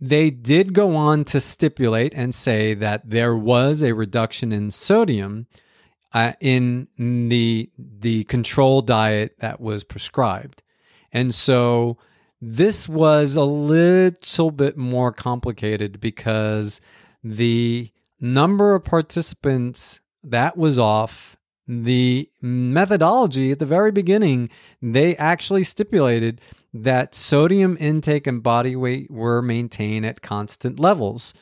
they 0.00 0.30
did 0.30 0.74
go 0.74 0.96
on 0.96 1.24
to 1.24 1.40
stipulate 1.40 2.12
and 2.14 2.34
say 2.34 2.74
that 2.74 3.08
there 3.08 3.34
was 3.34 3.82
a 3.82 3.94
reduction 3.94 4.52
in 4.52 4.70
sodium 4.70 5.46
uh, 6.12 6.32
in 6.40 6.88
the 6.96 7.70
the 7.76 8.24
control 8.24 8.82
diet 8.82 9.34
that 9.40 9.60
was 9.60 9.82
prescribed, 9.82 10.62
and 11.10 11.34
so 11.34 11.96
this 12.40 12.88
was 12.88 13.34
a 13.34 13.44
little 13.44 14.50
bit 14.50 14.76
more 14.76 15.10
complicated 15.10 16.00
because 16.00 16.80
the 17.22 17.90
number 18.20 18.74
of 18.74 18.84
participants 18.84 20.00
that 20.22 20.56
was 20.56 20.78
off 20.78 21.36
the 21.66 22.28
methodology 22.42 23.50
at 23.52 23.58
the 23.58 23.66
very 23.66 23.90
beginning, 23.90 24.50
they 24.82 25.16
actually 25.16 25.62
stipulated 25.62 26.40
that 26.72 27.14
sodium 27.14 27.76
intake 27.80 28.26
and 28.26 28.42
body 28.42 28.74
weight 28.74 29.10
were 29.10 29.40
maintained 29.40 30.04
at 30.04 30.22
constant 30.22 30.80
levels. 30.80 31.32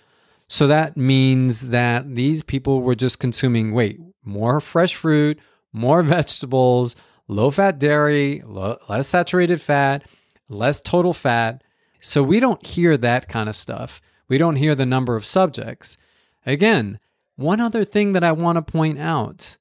So 0.47 0.67
that 0.67 0.97
means 0.97 1.71
that 1.71 2.15
these 2.15 2.43
people 2.43 2.83
were 2.83 2.95
just 2.95 3.19
consuming, 3.19 3.73
weight, 3.73 3.99
more 4.23 4.61
fresh 4.61 4.95
fruit, 4.95 5.39
more 5.73 6.03
vegetables, 6.03 6.95
low 7.27 7.51
fat 7.51 7.79
dairy, 7.79 8.43
less 8.47 9.09
saturated 9.09 9.61
fat, 9.61 10.07
less 10.49 10.81
total 10.81 11.15
fat. 11.15 11.65
So 12.01 12.23
we 12.23 12.39
don't 12.39 12.65
hear 12.65 12.97
that 12.99 13.29
kind 13.29 13.49
of 13.49 13.57
stuff. 13.57 14.03
We 14.29 14.37
don't 14.37 14.57
hear 14.57 14.75
the 14.75 14.87
number 14.87 15.17
of 15.17 15.25
subjects. 15.25 15.97
Again, 16.45 16.99
one 17.37 17.61
other 17.61 17.85
thing 17.85 18.13
that 18.13 18.25
I 18.25 18.33
want 18.33 18.57
to 18.57 18.73
point 18.73 18.99
out 18.99 19.57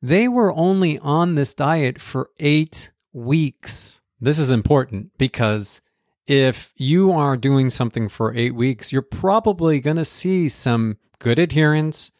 they 0.00 0.28
were 0.28 0.52
only 0.54 0.98
on 0.98 1.34
this 1.34 1.54
diet 1.54 2.00
for 2.00 2.30
eight 2.38 2.92
weeks. 3.12 4.00
This 4.20 4.38
is 4.38 4.50
important 4.50 5.10
because 5.18 5.80
if 6.26 6.72
you 6.76 7.12
are 7.12 7.36
doing 7.36 7.70
something 7.70 8.08
for 8.08 8.34
eight 8.34 8.54
weeks, 8.54 8.92
you're 8.92 9.02
probably 9.02 9.80
going 9.80 9.96
to 9.96 10.04
see 10.04 10.48
some 10.48 10.98
good 11.18 11.38
adherence, 11.38 12.12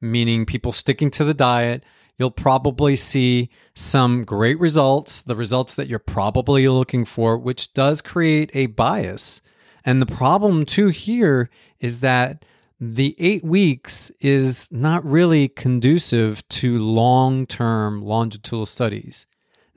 meaning 0.00 0.46
people 0.46 0.72
sticking 0.72 1.10
to 1.12 1.24
the 1.24 1.34
diet. 1.34 1.82
You'll 2.18 2.30
probably 2.30 2.94
see 2.94 3.50
some 3.74 4.24
great 4.24 4.58
results, 4.60 5.22
the 5.22 5.34
results 5.34 5.74
that 5.74 5.88
you're 5.88 5.98
probably 5.98 6.68
looking 6.68 7.04
for, 7.04 7.36
which 7.36 7.72
does 7.72 8.00
create 8.00 8.50
a 8.54 8.66
bias. 8.66 9.42
And 9.84 10.00
the 10.00 10.06
problem, 10.06 10.64
too, 10.64 10.88
here 10.88 11.50
is 11.80 12.00
that 12.00 12.44
the 12.92 13.16
eight 13.18 13.42
weeks 13.42 14.10
is 14.20 14.68
not 14.70 15.04
really 15.04 15.48
conducive 15.48 16.46
to 16.48 16.78
long 16.78 17.46
term 17.46 18.02
longitudinal 18.02 18.66
studies. 18.66 19.26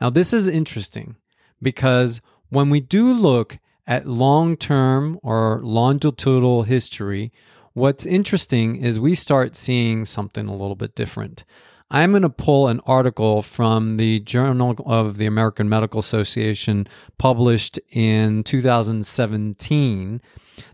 Now, 0.02 0.10
this 0.10 0.34
is 0.34 0.48
interesting 0.48 1.15
because 1.62 2.22
when 2.50 2.70
we 2.70 2.82
do 2.82 3.13
look 3.13 3.60
at 3.86 4.08
long 4.08 4.58
term 4.58 5.20
or 5.24 5.62
longitudinal 5.63 6.63
history, 6.63 7.32
what's 7.74 8.06
interesting 8.06 8.76
is 8.76 9.00
we 9.00 9.15
start 9.15 9.56
seeing 9.56 10.04
something 10.04 10.48
a 10.48 10.56
little 10.56 10.76
bit 10.76 10.93
different. 10.93 11.46
I'm 11.89 12.12
going 12.12 12.24
to 12.24 12.30
pull 12.30 12.67
an 12.67 12.82
article 12.86 13.41
from 13.41 13.96
the 13.96 14.20
Journal 14.20 14.76
of 14.86 15.15
the 15.15 15.26
American 15.26 15.70
Medical 15.70 16.02
Association 16.02 16.86
published 17.17 17.80
in 17.89 18.43
2017 18.43 20.22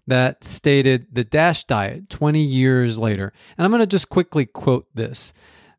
that 0.07 0.43
stated 0.43 1.07
the 1.11 1.23
DASH 1.23 1.65
diet 1.65 2.09
20 2.09 2.41
years 2.41 2.97
later. 2.97 3.33
And 3.57 3.65
I'm 3.65 3.71
going 3.71 3.81
to 3.81 3.87
just 3.87 4.09
quickly 4.09 4.45
quote 4.45 4.87
this. 4.93 5.33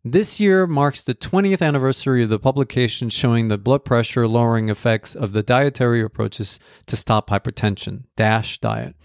This 0.06 0.38
year 0.38 0.66
marks 0.66 1.02
the 1.02 1.14
20th 1.14 1.62
anniversary 1.62 2.24
of 2.24 2.28
the 2.28 2.38
publication 2.38 3.08
showing 3.08 3.48
the 3.48 3.56
blood 3.56 3.86
pressure 3.86 4.28
lowering 4.28 4.68
effects 4.68 5.14
of 5.14 5.32
the 5.32 5.42
dietary 5.42 6.02
approaches 6.02 6.60
to 6.86 6.96
stop 6.96 7.30
hypertension, 7.30 8.02
DASH 8.14 8.58
diet. 8.58 8.96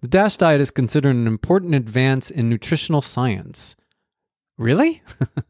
The 0.00 0.08
DASH 0.08 0.38
diet 0.38 0.60
is 0.60 0.72
considered 0.72 1.14
an 1.14 1.28
important 1.28 1.74
advance 1.74 2.30
in 2.32 2.48
nutritional 2.48 3.02
science. 3.02 3.76
Really? 4.60 5.02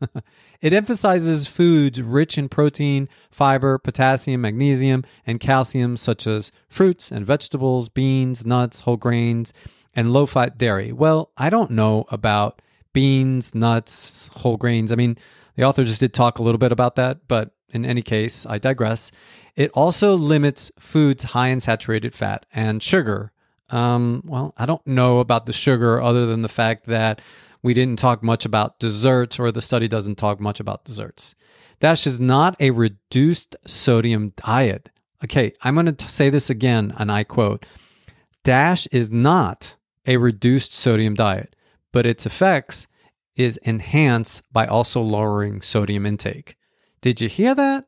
it 0.61 0.73
emphasizes 0.73 1.49
foods 1.49 2.01
rich 2.01 2.39
in 2.39 2.49
protein, 2.49 3.09
fiber, 3.29 3.77
potassium, 3.77 4.43
magnesium, 4.43 5.03
and 5.27 5.41
calcium, 5.41 5.97
such 5.97 6.29
as 6.29 6.53
fruits 6.69 7.11
and 7.11 7.27
vegetables, 7.27 7.89
beans, 7.89 8.47
nuts, 8.47 8.83
whole 8.83 8.97
grains, 8.97 9.53
and 9.97 10.13
low 10.13 10.27
fat 10.27 10.57
dairy. 10.59 10.93
Well, 10.93 11.33
I 11.37 11.51
don't 11.51 11.73
know 11.73 12.05
about 12.11 12.63
beans, 12.93 13.53
nuts, 13.53 14.31
whole 14.33 14.57
grains. 14.57 14.93
I 14.93 14.95
mean, 14.95 15.19
the 15.57 15.65
author 15.65 15.83
just 15.83 15.99
did 15.99 16.15
talk 16.15 16.39
a 16.39 16.43
little 16.45 16.59
bit 16.59 16.71
about 16.71 16.95
that, 16.95 17.27
but 17.27 17.51
in 17.71 17.85
any 17.85 18.03
case, 18.03 18.47
I 18.47 18.59
digress. 18.59 19.11
It 19.57 19.73
also 19.75 20.15
limits 20.15 20.71
foods 20.79 21.25
high 21.25 21.49
in 21.49 21.59
saturated 21.59 22.15
fat 22.15 22.47
and 22.55 22.81
sugar. 22.81 23.33
Um, 23.71 24.23
well, 24.25 24.55
I 24.57 24.67
don't 24.67 24.87
know 24.87 25.19
about 25.19 25.47
the 25.47 25.53
sugar 25.53 26.01
other 26.01 26.27
than 26.27 26.43
the 26.43 26.49
fact 26.49 26.87
that 26.87 27.21
we 27.63 27.75
didn't 27.75 27.99
talk 27.99 28.23
much 28.23 28.45
about 28.45 28.79
desserts, 28.79 29.39
or 29.39 29.53
the 29.53 29.63
study 29.63 29.89
doesn't 29.89 30.17
talk 30.17 30.41
much 30.41 30.61
about 30.61 30.85
desserts. 30.85 31.35
Dash 31.79 32.07
is 32.07 32.21
not 32.21 32.57
a 32.61 32.71
reduced 32.71 33.57
sodium 33.67 34.33
diet. 34.37 34.91
Okay, 35.25 35.53
I'm 35.63 35.75
going 35.75 35.95
to 35.95 36.09
say 36.09 36.31
this 36.31 36.51
again, 36.51 36.95
and 36.97 37.11
I 37.11 37.25
quote 37.25 37.67
Dash 38.45 38.87
is 38.89 39.11
not 39.11 39.77
a 40.07 40.17
reduced 40.17 40.73
sodium 40.73 41.15
diet, 41.15 41.55
but 41.93 42.07
its 42.07 42.27
effects 42.27 42.87
is 43.37 43.59
enhanced 43.59 44.43
by 44.53 44.67
also 44.67 45.01
lowering 45.01 45.63
sodium 45.63 46.07
intake. 46.07 46.57
Did 47.01 47.21
you 47.21 47.29
hear 47.29 47.55
that? 47.55 47.87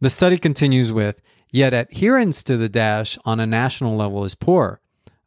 The 0.00 0.10
study 0.10 0.38
continues 0.38 0.92
with 0.92 1.20
Yet 1.52 1.74
adherence 1.74 2.44
to 2.44 2.56
the 2.56 2.68
DASH 2.68 3.18
on 3.24 3.40
a 3.40 3.46
national 3.46 3.96
level 3.96 4.24
is 4.24 4.34
poor. 4.34 4.79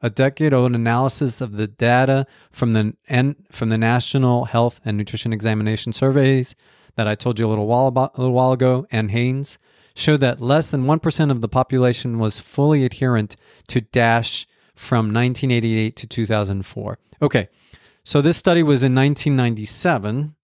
A 0.04 0.10
decade-old 0.10 0.76
analysis 0.76 1.40
of 1.40 1.54
the 1.54 1.66
data 1.66 2.28
from 2.52 2.74
the 2.74 2.94
and 3.08 3.38
from 3.50 3.70
the 3.70 3.78
National 3.78 4.44
Health 4.46 4.82
and 4.84 4.98
Nutrition 4.98 5.32
Examination 5.32 5.94
surveys 5.94 6.56
that 6.96 7.08
I 7.08 7.16
told 7.16 7.40
you 7.40 7.48
a 7.48 7.50
little 7.50 7.66
while 7.66 7.88
about, 7.88 8.18
a 8.18 8.22
little 8.22 8.36
while 8.36 8.52
ago, 8.52 8.86
NHANES, 8.92 9.58
showed 9.96 10.20
that 10.20 10.42
less 10.42 10.70
than 10.70 10.84
1% 10.84 11.32
of 11.32 11.42
the 11.42 11.48
population 11.48 12.20
was 12.20 12.38
fully 12.38 12.84
adherent 12.84 13.36
to 13.70 13.82
DASH 13.82 14.46
from 14.76 15.14
1988 15.14 15.96
to 15.96 16.08
2004. 16.08 17.00
Okay, 17.22 17.48
so 18.04 18.22
this 18.22 18.38
study 18.38 18.62
was 18.62 18.84
in 18.84 18.94
1997. 18.94 20.36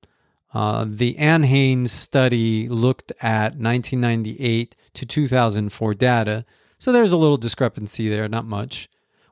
Uh, 0.53 0.85
the 0.87 1.15
NHANES 1.15 1.89
study 1.89 2.69
looked 2.69 3.11
at 3.21 3.57
1998 3.57 4.75
to 4.93 5.05
2004 5.05 5.93
data, 5.95 6.45
so 6.79 6.91
there's 6.91 7.11
a 7.11 7.17
little 7.17 7.37
discrepancy 7.37 8.07
there, 8.07 8.27
not 8.29 8.45
much. 8.45 8.89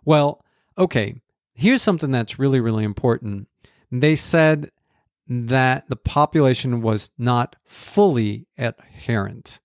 Well, 0.08 0.42
okay, 0.78 1.20
here's 1.54 1.82
something 1.82 2.12
that's 2.12 2.40
really, 2.40 2.62
really 2.62 2.86
important. 2.86 3.50
They 3.92 4.16
said 4.16 4.72
that 5.28 5.90
the 5.90 5.98
population 5.98 6.82
was 6.82 7.10
not 7.18 7.58
fully 7.66 8.48
adherent. 8.58 9.60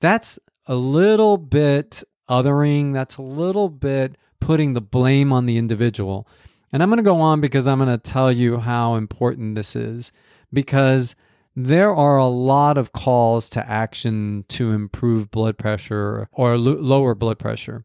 That's 0.00 0.40
a 0.66 0.74
little 0.74 1.36
bit 1.36 2.02
othering, 2.28 2.92
that's 2.94 3.16
a 3.16 3.22
little 3.22 3.68
bit 3.68 4.16
putting 4.40 4.74
the 4.74 4.80
blame 4.80 5.32
on 5.32 5.46
the 5.46 5.56
individual. 5.56 6.26
And 6.72 6.82
I'm 6.82 6.88
going 6.88 6.96
to 6.96 7.04
go 7.04 7.20
on 7.20 7.40
because 7.40 7.68
I'm 7.68 7.78
going 7.78 7.96
to 7.96 7.96
tell 7.96 8.32
you 8.32 8.58
how 8.58 8.96
important 8.96 9.54
this 9.54 9.76
is 9.76 10.10
because 10.52 11.14
there 11.54 11.94
are 11.94 12.18
a 12.18 12.26
lot 12.26 12.76
of 12.76 12.92
calls 12.92 13.48
to 13.50 13.70
action 13.70 14.46
to 14.48 14.72
improve 14.72 15.30
blood 15.30 15.58
pressure 15.58 16.28
or 16.32 16.58
lo- 16.58 16.74
lower 16.80 17.14
blood 17.14 17.38
pressure. 17.38 17.84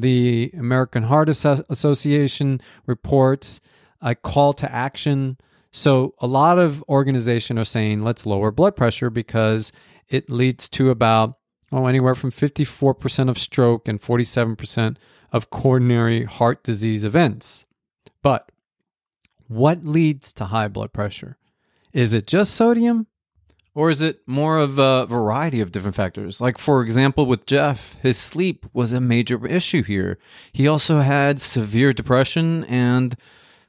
The 0.00 0.50
American 0.58 1.04
Heart 1.04 1.28
Association 1.28 2.60
reports 2.86 3.60
a 4.00 4.14
call 4.14 4.52
to 4.54 4.72
action. 4.72 5.38
So 5.72 6.14
a 6.20 6.26
lot 6.26 6.58
of 6.58 6.84
organizations 6.88 7.58
are 7.58 7.64
saying 7.64 8.02
let's 8.02 8.26
lower 8.26 8.50
blood 8.50 8.76
pressure 8.76 9.10
because 9.10 9.72
it 10.08 10.30
leads 10.30 10.68
to 10.70 10.90
about 10.90 11.38
oh 11.72 11.86
anywhere 11.86 12.14
from 12.14 12.30
54% 12.30 13.28
of 13.28 13.38
stroke 13.38 13.88
and 13.88 14.00
47% 14.00 14.96
of 15.32 15.50
coronary 15.50 16.24
heart 16.24 16.62
disease 16.62 17.04
events. 17.04 17.66
But 18.22 18.50
what 19.48 19.84
leads 19.84 20.32
to 20.34 20.46
high 20.46 20.68
blood 20.68 20.92
pressure? 20.92 21.36
Is 21.92 22.12
it 22.12 22.26
just 22.26 22.54
sodium? 22.54 23.06
Or 23.76 23.90
is 23.90 24.00
it 24.00 24.22
more 24.26 24.58
of 24.58 24.78
a 24.78 25.04
variety 25.04 25.60
of 25.60 25.70
different 25.70 25.96
factors? 25.96 26.40
Like, 26.40 26.56
for 26.56 26.82
example, 26.82 27.26
with 27.26 27.44
Jeff, 27.44 27.98
his 28.00 28.16
sleep 28.16 28.64
was 28.72 28.94
a 28.94 29.02
major 29.02 29.46
issue 29.46 29.82
here. 29.82 30.18
He 30.50 30.66
also 30.66 31.00
had 31.00 31.42
severe 31.42 31.92
depression, 31.92 32.64
and 32.64 33.18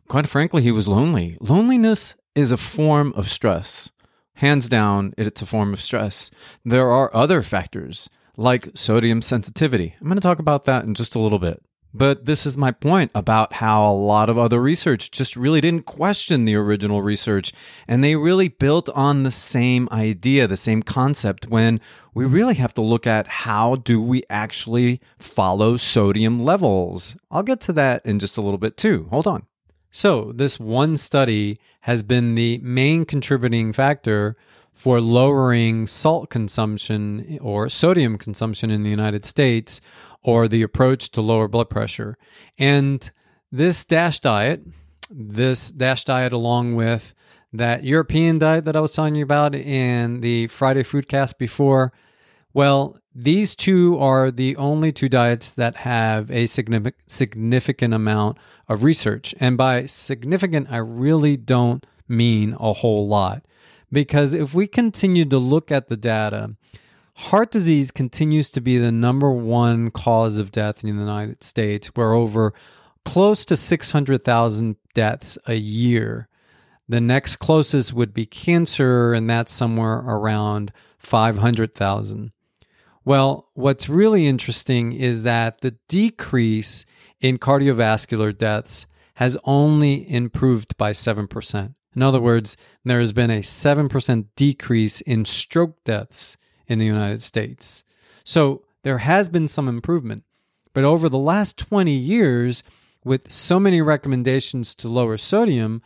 quite 0.08 0.30
frankly, 0.30 0.64
he 0.64 0.72
was 0.72 0.88
lonely. 0.88 1.36
Loneliness 1.42 2.16
is 2.36 2.54
a 2.54 2.58
form 2.58 3.12
of 3.18 3.30
stress. 3.30 3.92
Hands 4.36 4.70
down, 4.70 5.14
it's 5.18 5.42
a 5.42 5.46
form 5.46 5.74
of 5.74 5.82
stress. 5.82 6.32
There 6.64 6.90
are 6.90 7.14
other 7.14 7.44
factors 7.44 8.10
like 8.38 8.70
sodium 8.76 9.22
sensitivity. 9.22 9.98
I'm 10.00 10.08
going 10.08 10.16
to 10.16 10.22
talk 10.22 10.40
about 10.40 10.64
that 10.64 10.86
in 10.86 10.94
just 10.94 11.16
a 11.16 11.20
little 11.20 11.40
bit. 11.40 11.62
But 11.94 12.26
this 12.26 12.46
is 12.46 12.58
my 12.58 12.72
point 12.72 13.12
about 13.16 13.54
how 13.54 13.90
a 13.90 13.94
lot 13.94 14.30
of 14.30 14.38
other 14.38 14.62
research 14.62 15.10
just 15.10 15.36
really 15.36 15.62
didn't 15.62 15.86
question 15.86 16.46
the 16.46 16.56
original 16.56 17.02
research 17.02 17.54
and 17.88 18.04
they 18.04 18.16
really 18.16 18.50
built 18.50 18.90
on 18.90 19.24
the 19.24 19.32
same 19.32 19.88
idea, 19.92 20.48
the 20.48 20.58
same 20.58 20.84
concept 20.84 21.48
when 21.48 21.80
we 22.14 22.26
mm-hmm. 22.26 22.34
really 22.34 22.56
have 22.56 22.74
to 22.76 22.82
look 22.82 23.08
at 23.08 23.28
how 23.28 23.78
do 23.78 24.02
we 24.02 24.24
actually 24.30 25.02
follow 25.18 25.78
sodium 25.78 26.44
levels. 26.44 27.16
I'll 27.32 27.44
get 27.44 27.62
to 27.62 27.74
that 27.74 28.06
in 28.06 28.20
just 28.20 28.38
a 28.38 28.42
little 28.42 28.58
bit 28.58 28.78
too. 28.78 29.08
Hold 29.10 29.28
on. 29.28 29.46
So, 29.90 30.34
this 30.36 30.60
one 30.60 30.98
study 30.98 31.60
has 31.82 32.04
been 32.04 32.36
the 32.36 32.60
main 32.60 33.06
contributing 33.06 33.72
factor 33.72 34.36
for 34.78 35.02
lowering 35.02 35.88
salt 35.88 36.30
consumption 36.30 37.40
or 37.42 37.68
sodium 37.68 38.18
consumption 38.18 38.70
in 38.70 38.84
the 38.84 38.92
United 38.92 39.26
States 39.26 39.82
or 40.28 40.50
the 40.50 40.62
approach 40.62 41.10
to 41.10 41.22
lower 41.22 41.48
blood 41.48 41.70
pressure. 41.70 42.18
And 42.60 43.10
this 43.50 43.86
DASH 43.86 44.20
diet, 44.20 44.62
this 45.10 45.72
DASH 45.72 46.04
diet, 46.04 46.34
along 46.34 46.76
with 46.76 47.16
that 47.54 47.86
European 47.86 48.38
diet 48.38 48.66
that 48.66 48.76
I 48.76 48.82
was 48.82 48.92
telling 48.92 49.16
you 49.16 49.24
about 49.24 49.56
in 49.56 50.20
the 50.20 50.48
Friday 50.48 50.84
Foodcast 50.84 51.38
before, 51.38 51.94
well, 52.54 52.98
these 53.16 53.56
two 53.56 53.98
are 54.00 54.30
the 54.30 54.58
only 54.58 54.92
two 54.92 55.08
diets 55.08 55.54
that 55.54 55.78
have 55.78 56.30
a 56.30 56.46
significant 56.46 57.94
amount 57.94 58.38
of 58.68 58.84
research. 58.84 59.34
And 59.40 59.58
by 59.58 59.86
significant, 59.86 60.68
I 60.70 60.78
really 60.78 61.38
don't 61.38 61.86
mean 62.10 62.54
a 62.60 62.74
whole 62.74 63.08
lot. 63.08 63.46
Because 63.90 64.34
if 64.34 64.54
we 64.54 64.68
continue 64.68 65.24
to 65.24 65.38
look 65.38 65.72
at 65.72 65.88
the 65.88 65.96
data, 65.96 66.58
Heart 67.18 67.50
disease 67.50 67.90
continues 67.90 68.52
to 68.52 68.62
be 68.62 68.78
the 68.78 68.92
number 68.92 69.32
one 69.32 69.90
cause 69.90 70.38
of 70.38 70.52
death 70.52 70.84
in 70.84 70.96
the 70.96 71.02
United 71.02 71.44
States, 71.44 71.88
where 71.96 72.14
over 72.14 72.54
close 73.06 73.44
to 73.46 73.58
600,000 73.58 74.76
deaths 74.94 75.36
a 75.48 75.56
year. 75.56 76.28
The 76.88 77.02
next 77.02 77.38
closest 77.38 77.92
would 77.92 78.14
be 78.14 78.28
cancer, 78.28 79.14
and 79.14 79.28
that's 79.28 79.52
somewhere 79.52 79.96
around 79.96 80.72
500,000. 81.00 82.32
Well, 83.04 83.50
what's 83.56 83.90
really 83.90 84.28
interesting 84.28 84.94
is 84.94 85.24
that 85.24 85.62
the 85.62 85.76
decrease 85.90 86.86
in 87.20 87.40
cardiovascular 87.40 88.38
deaths 88.38 88.86
has 89.16 89.36
only 89.44 90.08
improved 90.10 90.78
by 90.78 90.92
7%. 90.92 91.74
In 91.96 92.04
other 92.04 92.22
words, 92.22 92.58
there 92.86 93.00
has 93.00 93.12
been 93.12 93.32
a 93.32 93.42
7% 93.42 94.26
decrease 94.36 95.02
in 95.02 95.26
stroke 95.26 95.84
deaths 95.84 96.38
in 96.68 96.80
the 96.80 96.86
United 96.86 97.24
States. 97.24 97.84
So 98.24 98.64
there 98.84 99.00
has 99.00 99.30
been 99.30 99.48
some 99.48 99.68
improvement. 99.68 100.24
But 100.74 100.84
over 100.84 101.10
the 101.10 101.18
last 101.18 101.58
20 101.58 101.92
years, 101.92 102.64
with 103.04 103.32
so 103.32 103.60
many 103.60 103.82
recommendations 103.82 104.76
to 104.76 104.88
lower 104.88 105.18
sodium, 105.18 105.82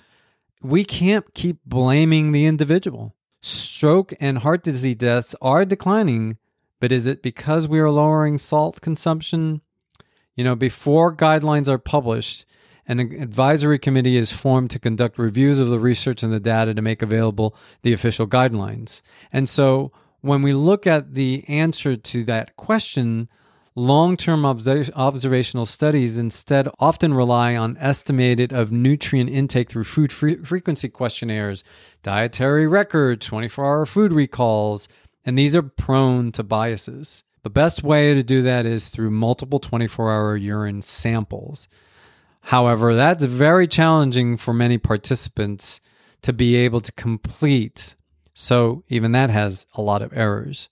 we 0.61 0.83
can't 0.83 1.33
keep 1.33 1.59
blaming 1.65 2.31
the 2.31 2.45
individual. 2.45 3.15
Stroke 3.41 4.13
and 4.19 4.39
heart 4.39 4.63
disease 4.63 4.97
deaths 4.97 5.35
are 5.41 5.65
declining, 5.65 6.37
but 6.79 6.91
is 6.91 7.07
it 7.07 7.23
because 7.23 7.67
we 7.67 7.79
are 7.79 7.89
lowering 7.89 8.37
salt 8.37 8.81
consumption? 8.81 9.61
You 10.35 10.43
know, 10.43 10.55
before 10.55 11.15
guidelines 11.15 11.67
are 11.67 11.77
published, 11.77 12.45
an 12.87 12.99
advisory 12.99 13.79
committee 13.79 14.17
is 14.17 14.31
formed 14.31 14.69
to 14.71 14.79
conduct 14.79 15.17
reviews 15.17 15.59
of 15.59 15.69
the 15.69 15.79
research 15.79 16.23
and 16.23 16.33
the 16.33 16.39
data 16.39 16.73
to 16.73 16.81
make 16.81 17.01
available 17.01 17.55
the 17.83 17.93
official 17.93 18.27
guidelines. 18.27 19.01
And 19.31 19.47
so 19.47 19.91
when 20.21 20.41
we 20.41 20.53
look 20.53 20.87
at 20.87 21.13
the 21.13 21.43
answer 21.47 21.95
to 21.95 22.23
that 22.25 22.55
question, 22.55 23.27
long 23.75 24.15
term 24.15 24.45
observational 24.45 25.65
studies 25.65 26.17
instead 26.17 26.69
often 26.79 27.13
rely 27.13 27.55
on 27.55 27.77
estimated 27.77 28.53
of 28.53 28.71
nutrient 28.71 29.29
intake 29.29 29.69
through 29.69 29.83
food 29.83 30.11
frequency 30.13 30.89
questionnaires, 30.89 31.63
dietary 32.03 32.67
records, 32.67 33.25
24 33.25 33.65
hour 33.65 33.85
food 33.85 34.13
recalls, 34.13 34.87
and 35.25 35.37
these 35.37 35.55
are 35.55 35.63
prone 35.63 36.31
to 36.31 36.43
biases. 36.43 37.23
The 37.43 37.49
best 37.49 37.83
way 37.83 38.13
to 38.13 38.21
do 38.21 38.43
that 38.43 38.67
is 38.67 38.89
through 38.89 39.11
multiple 39.11 39.59
24 39.59 40.11
hour 40.11 40.37
urine 40.37 40.83
samples. 40.83 41.67
However, 42.45 42.93
that's 42.95 43.23
very 43.23 43.67
challenging 43.67 44.37
for 44.37 44.53
many 44.53 44.77
participants 44.77 45.81
to 46.21 46.33
be 46.33 46.55
able 46.55 46.81
to 46.81 46.91
complete 46.91 47.95
so 48.41 48.83
even 48.89 49.11
that 49.11 49.29
has 49.29 49.67
a 49.75 49.81
lot 49.81 50.01
of 50.01 50.11
errors. 50.13 50.69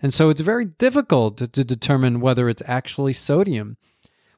And 0.00 0.12
so 0.12 0.30
it's 0.30 0.40
very 0.40 0.64
difficult 0.64 1.36
to, 1.36 1.46
to, 1.46 1.62
determine 1.62 2.20
whether 2.20 2.48
it's 2.48 2.62
actually 2.66 3.12
sodium. 3.12 3.76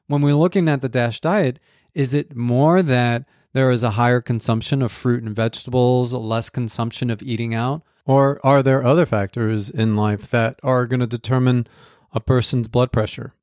When 0.07 0.21
we're 0.21 0.35
looking 0.35 0.67
at 0.67 0.81
the 0.81 0.89
DASH 0.89 1.21
diet, 1.21 1.59
is 1.93 2.13
it 2.13 2.35
more 2.35 2.83
that 2.83 3.25
there 3.53 3.71
is 3.71 3.81
a 3.81 3.91
higher 3.91 4.21
consumption 4.21 4.81
of 4.81 4.91
fruit 4.91 5.23
and 5.23 5.35
vegetables, 5.35 6.13
less 6.13 6.49
consumption 6.49 7.09
of 7.09 7.23
eating 7.23 7.55
out? 7.55 7.81
Or 8.05 8.39
are 8.45 8.61
there 8.61 8.83
other 8.83 9.05
factors 9.05 9.69
in 9.69 9.95
life 9.95 10.29
that 10.29 10.59
are 10.61 10.85
going 10.85 10.99
to 10.99 11.07
determine 11.07 11.65
a 12.11 12.19
person's 12.19 12.67
blood 12.67 12.91
pressure? 12.91 13.33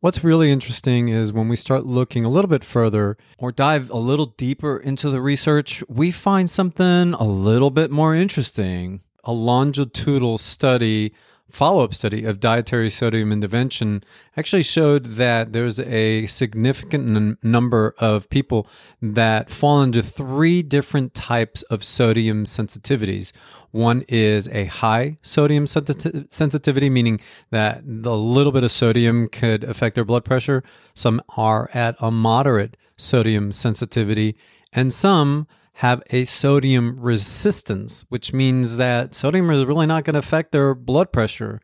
What's 0.00 0.22
really 0.22 0.50
interesting 0.50 1.08
is 1.08 1.32
when 1.32 1.48
we 1.48 1.56
start 1.56 1.86
looking 1.86 2.26
a 2.26 2.28
little 2.28 2.50
bit 2.50 2.64
further 2.64 3.16
or 3.38 3.50
dive 3.50 3.88
a 3.88 3.96
little 3.96 4.26
deeper 4.26 4.76
into 4.76 5.08
the 5.08 5.22
research, 5.22 5.82
we 5.88 6.10
find 6.10 6.50
something 6.50 7.14
a 7.14 7.24
little 7.24 7.70
bit 7.70 7.90
more 7.90 8.14
interesting. 8.14 9.00
A 9.24 9.32
longitudinal 9.32 10.36
study 10.36 11.14
follow 11.50 11.84
up 11.84 11.94
study 11.94 12.24
of 12.24 12.40
dietary 12.40 12.90
sodium 12.90 13.32
intervention 13.32 14.02
actually 14.36 14.62
showed 14.62 15.04
that 15.04 15.52
there's 15.52 15.80
a 15.80 16.26
significant 16.26 17.16
n- 17.16 17.38
number 17.42 17.94
of 17.98 18.28
people 18.30 18.66
that 19.00 19.50
fall 19.50 19.82
into 19.82 20.02
three 20.02 20.62
different 20.62 21.14
types 21.14 21.62
of 21.62 21.84
sodium 21.84 22.44
sensitivities. 22.44 23.32
One 23.70 24.04
is 24.08 24.48
a 24.48 24.64
high 24.66 25.18
sodium 25.22 25.66
sensitivity, 25.66 26.26
sensitivity, 26.30 26.90
meaning 26.90 27.20
that 27.50 27.82
a 27.84 28.14
little 28.14 28.52
bit 28.52 28.64
of 28.64 28.70
sodium 28.70 29.28
could 29.28 29.64
affect 29.64 29.94
their 29.94 30.04
blood 30.04 30.24
pressure. 30.24 30.62
Some 30.94 31.20
are 31.36 31.70
at 31.74 31.94
a 32.00 32.10
moderate 32.10 32.76
sodium 32.96 33.52
sensitivity, 33.52 34.36
and 34.72 34.92
some 34.92 35.46
have 35.80 36.02
a 36.08 36.24
sodium 36.24 36.98
resistance, 36.98 38.06
which 38.08 38.32
means 38.32 38.76
that 38.76 39.14
sodium 39.14 39.50
is 39.50 39.66
really 39.66 39.84
not 39.84 40.04
going 40.04 40.14
to 40.14 40.18
affect 40.18 40.50
their 40.50 40.74
blood 40.74 41.12
pressure. 41.12 41.60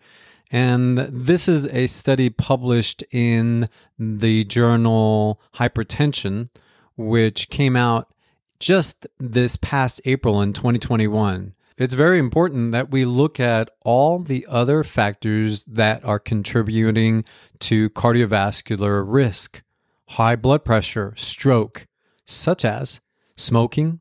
And 0.50 0.98
this 0.98 1.48
is 1.48 1.64
a 1.68 1.86
study 1.86 2.28
published 2.28 3.02
in 3.10 3.70
the 3.98 4.44
journal 4.44 5.40
Hypertension, 5.54 6.48
which 6.94 7.48
came 7.48 7.74
out 7.74 8.12
just 8.60 9.06
this 9.18 9.56
past 9.56 10.02
April 10.04 10.42
in 10.42 10.52
2021. 10.52 11.54
It's 11.78 11.94
very 11.94 12.18
important 12.18 12.72
that 12.72 12.90
we 12.90 13.06
look 13.06 13.40
at 13.40 13.70
all 13.82 14.18
the 14.18 14.44
other 14.46 14.84
factors 14.84 15.64
that 15.64 16.04
are 16.04 16.18
contributing 16.18 17.24
to 17.60 17.88
cardiovascular 17.88 19.04
risk, 19.06 19.62
high 20.08 20.36
blood 20.36 20.66
pressure, 20.66 21.14
stroke, 21.16 21.86
such 22.26 22.62
as 22.62 23.00
smoking, 23.36 24.00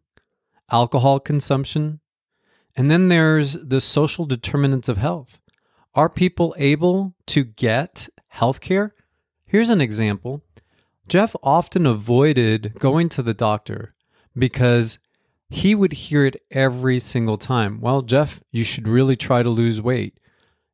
alcohol 0.72 1.20
consumption. 1.20 2.00
And 2.76 2.90
then 2.90 3.10
there's 3.10 3.54
the 3.54 3.82
social 3.82 4.26
determinants 4.26 4.88
of 4.88 4.98
health. 4.98 5.40
Are 5.94 6.10
people 6.10 6.56
able 6.58 7.16
to 7.28 7.44
get 7.44 8.08
health 8.30 8.62
care? 8.62 8.96
Here's 9.46 9.70
an 9.70 9.82
example 9.82 10.44
Jeff 11.08 11.36
often 11.44 11.86
avoided 11.86 12.76
going 12.80 13.10
to 13.10 13.22
the 13.22 13.34
doctor 13.34 13.94
because 14.38 15.00
he 15.50 15.76
would 15.76 15.92
hear 15.92 16.26
it 16.26 16.42
every 16.50 16.98
single 17.00 17.38
time. 17.38 17.82
Well, 17.82 18.02
Jeff, 18.04 18.42
you 18.52 18.64
should 18.64 18.88
really 18.88 19.18
try 19.18 19.44
to 19.44 19.50
lose 19.50 19.82
weight. 19.82 20.18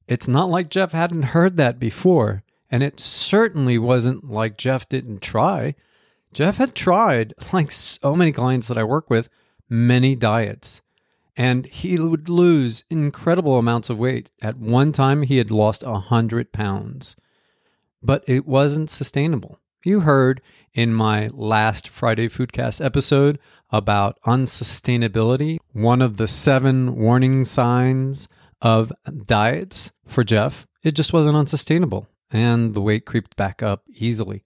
It's 0.08 0.28
not 0.28 0.50
like 0.50 0.70
Jeff 0.70 0.92
hadn't 0.92 1.24
heard 1.24 1.58
that 1.58 1.80
before. 1.80 2.44
And 2.70 2.84
it 2.84 3.00
certainly 3.00 3.78
wasn't 3.78 4.30
like 4.30 4.58
Jeff 4.58 4.88
didn't 4.88 5.22
try. 5.22 5.74
Jeff 6.34 6.58
had 6.58 6.76
tried, 6.76 7.34
like 7.54 7.72
so 7.72 8.16
many 8.16 8.32
clients 8.32 8.68
that 8.68 8.78
I 8.78 8.84
work 8.84 9.10
with, 9.10 9.30
many 9.70 10.16
diets. 10.16 10.82
And 11.36 11.68
he 11.68 12.00
would 12.00 12.30
lose 12.30 12.84
incredible 12.90 13.58
amounts 13.58 13.90
of 13.90 14.00
weight. 14.00 14.32
At 14.42 14.58
one 14.58 14.92
time, 14.92 15.22
he 15.22 15.38
had 15.38 15.52
lost 15.52 15.84
100 15.84 16.52
pounds, 16.52 17.16
but 18.02 18.24
it 18.28 18.48
wasn't 18.48 18.90
sustainable. 18.90 19.60
You 19.84 20.00
heard 20.00 20.42
in 20.74 20.94
my 20.94 21.30
last 21.34 21.88
Friday 21.88 22.28
Foodcast 22.28 22.84
episode 22.84 23.38
about 23.70 24.20
unsustainability, 24.26 25.58
one 25.74 26.02
of 26.02 26.18
the 26.18 26.28
seven 26.28 26.96
warning 26.96 27.46
signs 27.46 28.28
of 28.62 28.92
diets 29.26 29.92
for 30.08 30.24
Jeff. 30.24 30.66
It 30.84 30.96
just 30.96 31.14
wasn't 31.14 31.38
unsustainable, 31.38 32.08
and 32.32 32.74
the 32.74 32.82
weight 32.82 33.06
creeped 33.06 33.36
back 33.36 33.62
up 33.62 33.84
easily. 33.88 34.44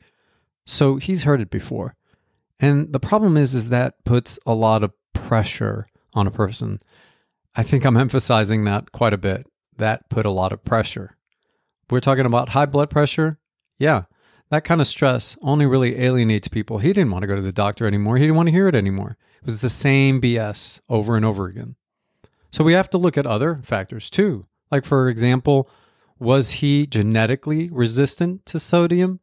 So 0.65 0.97
he's 0.97 1.23
heard 1.23 1.41
it 1.41 1.49
before. 1.49 1.95
And 2.59 2.93
the 2.93 2.99
problem 2.99 3.37
is 3.37 3.55
is 3.55 3.69
that 3.69 4.03
puts 4.05 4.37
a 4.45 4.53
lot 4.53 4.83
of 4.83 4.91
pressure 5.13 5.87
on 6.13 6.27
a 6.27 6.31
person. 6.31 6.81
I 7.55 7.63
think 7.63 7.85
I'm 7.85 7.97
emphasizing 7.97 8.63
that 8.65 8.91
quite 8.91 9.13
a 9.13 9.17
bit. 9.17 9.47
That 9.77 10.09
put 10.09 10.25
a 10.25 10.31
lot 10.31 10.51
of 10.51 10.63
pressure. 10.63 11.17
We're 11.89 11.99
talking 11.99 12.25
about 12.25 12.49
high 12.49 12.65
blood 12.65 12.89
pressure. 12.89 13.39
Yeah, 13.77 14.03
that 14.49 14.63
kind 14.63 14.81
of 14.81 14.87
stress 14.87 15.37
only 15.41 15.65
really 15.65 15.99
alienates 16.01 16.47
people. 16.47 16.77
He 16.77 16.93
didn't 16.93 17.11
want 17.11 17.23
to 17.23 17.27
go 17.27 17.35
to 17.35 17.41
the 17.41 17.51
doctor 17.51 17.87
anymore. 17.87 18.17
He 18.17 18.23
didn't 18.23 18.35
want 18.35 18.47
to 18.47 18.53
hear 18.53 18.67
it 18.67 18.75
anymore. 18.75 19.17
It 19.41 19.45
was 19.45 19.61
the 19.61 19.69
same 19.69 20.21
BS 20.21 20.81
over 20.89 21.15
and 21.15 21.25
over 21.25 21.47
again. 21.47 21.75
So 22.51 22.63
we 22.63 22.73
have 22.73 22.89
to 22.91 22.97
look 22.97 23.17
at 23.17 23.25
other 23.25 23.61
factors 23.63 24.09
too. 24.09 24.45
Like, 24.69 24.85
for 24.85 25.09
example, 25.09 25.69
was 26.19 26.51
he 26.51 26.85
genetically 26.85 27.69
resistant 27.71 28.45
to 28.47 28.59
sodium? 28.59 29.19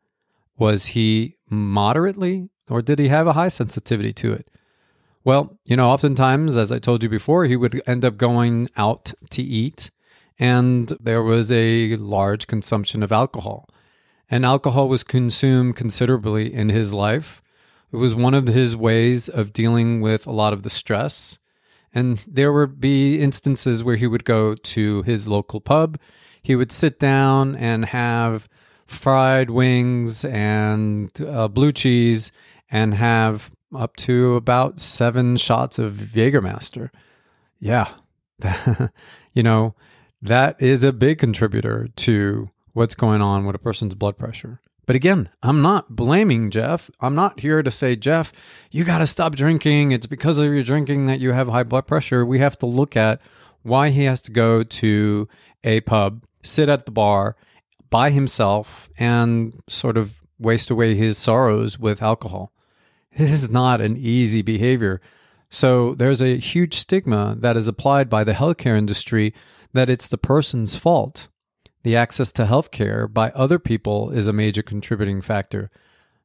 Was 0.59 0.86
he 0.86 1.36
moderately, 1.49 2.49
or 2.68 2.82
did 2.82 2.99
he 2.99 3.09
have 3.09 3.26
a 3.26 3.34
high 3.34 3.49
sensitivity 3.49 4.12
to 4.14 4.32
it? 4.32 4.49
Well, 5.28 5.58
you 5.66 5.76
know, 5.76 5.90
oftentimes, 5.90 6.56
as 6.56 6.72
I 6.72 6.78
told 6.78 7.02
you 7.02 7.10
before, 7.10 7.44
he 7.44 7.54
would 7.54 7.82
end 7.86 8.02
up 8.02 8.16
going 8.16 8.70
out 8.78 9.12
to 9.28 9.42
eat, 9.42 9.90
and 10.38 10.88
there 10.98 11.22
was 11.22 11.52
a 11.52 11.96
large 11.96 12.46
consumption 12.46 13.02
of 13.02 13.12
alcohol. 13.12 13.68
And 14.30 14.46
alcohol 14.46 14.88
was 14.88 15.04
consumed 15.04 15.76
considerably 15.76 16.50
in 16.50 16.70
his 16.70 16.94
life. 16.94 17.42
It 17.92 17.96
was 17.96 18.14
one 18.14 18.32
of 18.32 18.46
his 18.46 18.74
ways 18.74 19.28
of 19.28 19.52
dealing 19.52 20.00
with 20.00 20.26
a 20.26 20.32
lot 20.32 20.54
of 20.54 20.62
the 20.62 20.70
stress. 20.70 21.38
And 21.92 22.24
there 22.26 22.50
would 22.50 22.80
be 22.80 23.20
instances 23.20 23.84
where 23.84 23.96
he 23.96 24.06
would 24.06 24.24
go 24.24 24.54
to 24.54 25.02
his 25.02 25.28
local 25.28 25.60
pub. 25.60 25.98
He 26.40 26.56
would 26.56 26.72
sit 26.72 26.98
down 26.98 27.54
and 27.54 27.84
have 27.84 28.48
fried 28.86 29.50
wings 29.50 30.24
and 30.24 31.10
uh, 31.20 31.48
blue 31.48 31.72
cheese 31.72 32.32
and 32.70 32.94
have 32.94 33.50
up 33.74 33.96
to 33.96 34.36
about 34.36 34.80
seven 34.80 35.36
shots 35.36 35.78
of 35.78 35.94
Jägermeister. 35.94 36.90
Yeah, 37.60 37.88
you 39.32 39.42
know, 39.42 39.74
that 40.22 40.60
is 40.60 40.84
a 40.84 40.92
big 40.92 41.18
contributor 41.18 41.88
to 41.96 42.50
what's 42.72 42.94
going 42.94 43.20
on 43.20 43.44
with 43.44 43.56
a 43.56 43.58
person's 43.58 43.94
blood 43.94 44.16
pressure. 44.18 44.60
But 44.86 44.96
again, 44.96 45.28
I'm 45.42 45.60
not 45.60 45.94
blaming 45.94 46.50
Jeff. 46.50 46.90
I'm 47.00 47.14
not 47.14 47.40
here 47.40 47.62
to 47.62 47.70
say, 47.70 47.94
Jeff, 47.94 48.32
you 48.70 48.84
got 48.84 48.98
to 48.98 49.06
stop 49.06 49.34
drinking. 49.34 49.92
It's 49.92 50.06
because 50.06 50.38
of 50.38 50.46
your 50.46 50.62
drinking 50.62 51.04
that 51.06 51.20
you 51.20 51.32
have 51.32 51.48
high 51.48 51.62
blood 51.62 51.86
pressure. 51.86 52.24
We 52.24 52.38
have 52.38 52.56
to 52.58 52.66
look 52.66 52.96
at 52.96 53.20
why 53.62 53.90
he 53.90 54.04
has 54.04 54.22
to 54.22 54.32
go 54.32 54.62
to 54.62 55.28
a 55.62 55.82
pub, 55.82 56.24
sit 56.42 56.70
at 56.70 56.86
the 56.86 56.92
bar 56.92 57.36
by 57.90 58.10
himself, 58.10 58.88
and 58.98 59.60
sort 59.68 59.98
of 59.98 60.22
waste 60.38 60.70
away 60.70 60.94
his 60.94 61.18
sorrows 61.18 61.78
with 61.78 62.00
alcohol. 62.00 62.52
This 63.18 63.32
is 63.32 63.50
not 63.50 63.80
an 63.80 63.96
easy 63.96 64.42
behavior. 64.42 65.00
So 65.50 65.94
there's 65.94 66.22
a 66.22 66.38
huge 66.38 66.74
stigma 66.74 67.34
that 67.40 67.56
is 67.56 67.66
applied 67.66 68.08
by 68.08 68.22
the 68.22 68.32
healthcare 68.32 68.78
industry 68.78 69.34
that 69.72 69.90
it's 69.90 70.08
the 70.08 70.16
person's 70.16 70.76
fault. 70.76 71.28
The 71.82 71.96
access 71.96 72.30
to 72.32 72.44
healthcare 72.44 73.12
by 73.12 73.30
other 73.30 73.58
people 73.58 74.10
is 74.10 74.28
a 74.28 74.32
major 74.32 74.62
contributing 74.62 75.20
factor. 75.20 75.68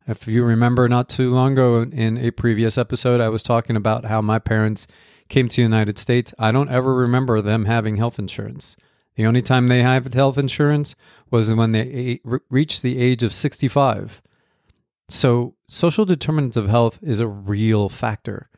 If 0.07 0.27
you 0.27 0.43
remember 0.43 0.87
not 0.87 1.09
too 1.09 1.31
long 1.31 1.53
ago 1.53 1.81
in 1.81 2.17
a 2.17 2.29
previous 2.29 2.77
episode, 2.77 3.21
I 3.21 3.29
was 3.29 3.41
talking 3.41 3.75
about 3.75 4.05
how 4.05 4.21
my 4.21 4.37
parents 4.37 4.85
came 5.29 5.49
to 5.49 5.55
the 5.55 5.61
United 5.63 5.97
States. 5.97 6.31
I 6.37 6.51
don't 6.51 6.69
ever 6.69 6.93
remember 6.93 7.41
them 7.41 7.65
having 7.65 7.95
health 7.95 8.19
insurance. 8.19 8.77
The 9.15 9.25
only 9.25 9.41
time 9.41 9.67
they 9.67 9.81
had 9.81 10.13
health 10.13 10.37
insurance 10.37 10.95
was 11.31 11.51
when 11.51 11.71
they 11.71 12.19
reached 12.49 12.83
the 12.83 12.99
age 12.99 13.23
of 13.23 13.33
65. 13.33 14.21
So, 15.09 15.55
social 15.69 16.05
determinants 16.05 16.57
of 16.57 16.69
health 16.69 16.99
is 17.01 17.19
a 17.19 17.27
real 17.27 17.89
factor. 17.89 18.49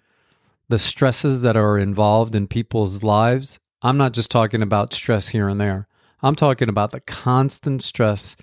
The 0.70 0.80
stresses 0.80 1.42
that 1.42 1.58
are 1.58 1.78
involved 1.78 2.36
in 2.36 2.48
people's 2.48 3.04
lives, 3.04 3.60
I'm 3.82 3.98
not 3.98 4.14
just 4.14 4.32
talking 4.32 4.62
about 4.62 4.94
stress 4.94 5.30
here 5.30 5.48
and 5.48 5.60
there. 5.60 5.88
I'm 6.22 6.36
talking 6.36 6.70
about 6.70 6.92
the 6.92 7.02
constant 7.02 7.82
stress, 7.82 8.36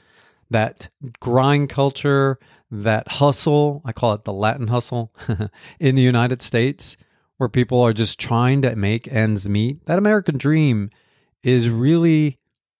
that 0.50 0.88
grind 1.20 1.68
culture, 1.68 2.38
that 2.70 3.08
hustle, 3.08 3.82
I 3.84 3.92
call 3.92 4.14
it 4.14 4.24
the 4.24 4.32
Latin 4.32 4.68
hustle 4.68 5.12
in 5.80 5.94
the 5.94 6.02
United 6.02 6.42
States, 6.42 6.96
where 7.38 7.48
people 7.48 7.80
are 7.80 7.92
just 7.92 8.20
trying 8.20 8.62
to 8.62 8.76
make 8.76 9.08
ends 9.08 9.48
meet. 9.48 9.84
That 9.86 9.98
American 9.98 10.38
dream 10.38 10.90
is 11.42 11.68
really 11.68 12.38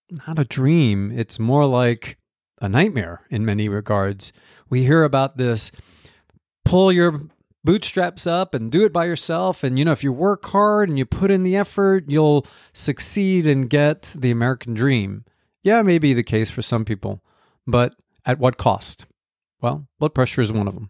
not 0.09 0.39
a 0.39 0.45
dream, 0.45 1.11
it's 1.11 1.39
more 1.39 1.65
like 1.65 2.17
a 2.61 2.69
nightmare 2.69 3.21
in 3.29 3.45
many 3.45 3.67
regards 3.67 4.31
we 4.73 4.83
hear 4.83 5.03
about 5.03 5.37
this 5.37 5.71
pull 6.65 6.91
your 6.91 7.19
bootstraps 7.63 8.25
up 8.25 8.55
and 8.55 8.71
do 8.71 8.83
it 8.83 8.91
by 8.91 9.05
yourself. 9.05 9.63
And, 9.63 9.77
you 9.77 9.85
know, 9.85 9.91
if 9.91 10.03
you 10.03 10.11
work 10.11 10.45
hard 10.47 10.89
and 10.89 10.97
you 10.97 11.05
put 11.05 11.29
in 11.29 11.43
the 11.43 11.55
effort, 11.55 12.05
you'll 12.07 12.47
succeed 12.73 13.45
and 13.45 13.69
get 13.69 14.15
the 14.17 14.31
American 14.31 14.73
dream. 14.73 15.25
Yeah, 15.61 15.79
it 15.79 15.83
may 15.83 15.99
be 15.99 16.15
the 16.15 16.23
case 16.23 16.49
for 16.49 16.63
some 16.63 16.85
people, 16.85 17.21
but 17.67 17.93
at 18.25 18.39
what 18.39 18.57
cost? 18.57 19.05
Well, 19.61 19.87
blood 19.99 20.15
pressure 20.15 20.41
is 20.41 20.51
one 20.51 20.67
of 20.67 20.73
them. 20.73 20.89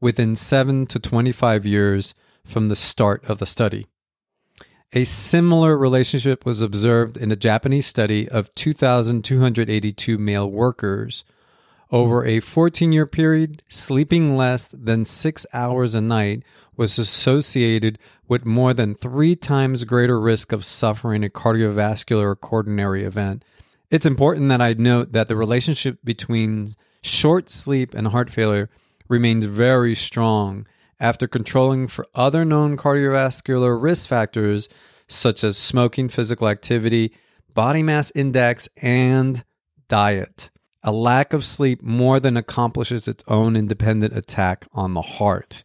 within 0.00 0.36
7 0.36 0.86
to 0.86 0.98
25 0.98 1.66
years 1.66 2.14
from 2.44 2.68
the 2.68 2.76
start 2.76 3.24
of 3.24 3.38
the 3.38 3.46
study. 3.46 3.86
A 4.96 5.02
similar 5.02 5.76
relationship 5.76 6.46
was 6.46 6.60
observed 6.60 7.16
in 7.16 7.32
a 7.32 7.36
Japanese 7.36 7.84
study 7.84 8.28
of 8.28 8.54
2,282 8.54 10.18
male 10.18 10.48
workers. 10.48 11.24
Over 11.90 12.24
a 12.24 12.38
14 12.38 12.92
year 12.92 13.04
period, 13.04 13.64
sleeping 13.68 14.36
less 14.36 14.68
than 14.70 15.04
six 15.04 15.46
hours 15.52 15.96
a 15.96 16.00
night 16.00 16.44
was 16.76 16.96
associated 16.96 17.98
with 18.28 18.46
more 18.46 18.72
than 18.72 18.94
three 18.94 19.34
times 19.34 19.82
greater 19.82 20.20
risk 20.20 20.52
of 20.52 20.64
suffering 20.64 21.24
a 21.24 21.28
cardiovascular 21.28 22.22
or 22.22 22.36
coronary 22.36 23.02
event. 23.02 23.44
It's 23.90 24.06
important 24.06 24.48
that 24.50 24.60
I 24.60 24.74
note 24.74 25.10
that 25.10 25.26
the 25.26 25.34
relationship 25.36 25.98
between 26.04 26.74
short 27.02 27.50
sleep 27.50 27.94
and 27.94 28.08
heart 28.08 28.30
failure 28.30 28.70
remains 29.08 29.44
very 29.44 29.96
strong 29.96 30.66
after 31.00 31.26
controlling 31.26 31.86
for 31.86 32.06
other 32.14 32.44
known 32.44 32.76
cardiovascular 32.76 33.80
risk 33.80 34.08
factors 34.08 34.68
such 35.06 35.44
as 35.44 35.56
smoking, 35.56 36.08
physical 36.08 36.48
activity, 36.48 37.12
body 37.54 37.82
mass 37.82 38.10
index, 38.14 38.68
and 38.80 39.44
diet. 39.88 40.50
A 40.82 40.92
lack 40.92 41.32
of 41.32 41.44
sleep 41.44 41.82
more 41.82 42.20
than 42.20 42.36
accomplishes 42.36 43.08
its 43.08 43.24
own 43.26 43.56
independent 43.56 44.16
attack 44.16 44.66
on 44.72 44.94
the 44.94 45.02
heart. 45.02 45.64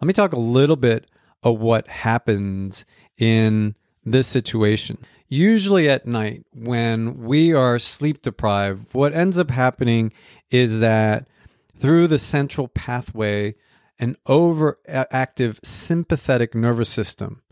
Let 0.00 0.06
me 0.06 0.14
talk 0.14 0.32
a 0.32 0.38
little 0.38 0.76
bit 0.76 1.06
of 1.42 1.60
what 1.60 1.88
happens 1.88 2.84
in 3.18 3.74
this 4.04 4.26
situation. 4.26 4.98
Usually 5.28 5.88
at 5.88 6.06
night, 6.06 6.44
when 6.52 7.24
we 7.24 7.52
are 7.52 7.78
sleep 7.78 8.22
deprived, 8.22 8.92
what 8.92 9.14
ends 9.14 9.38
up 9.38 9.50
happening 9.50 10.12
is 10.50 10.78
that 10.80 11.28
through 11.76 12.08
the 12.08 12.18
central 12.18 12.68
pathway, 12.68 13.54
an 13.98 14.16
overactive 14.26 15.64
sympathetic 15.64 16.54
nervous 16.54 16.90
system. 16.90 17.42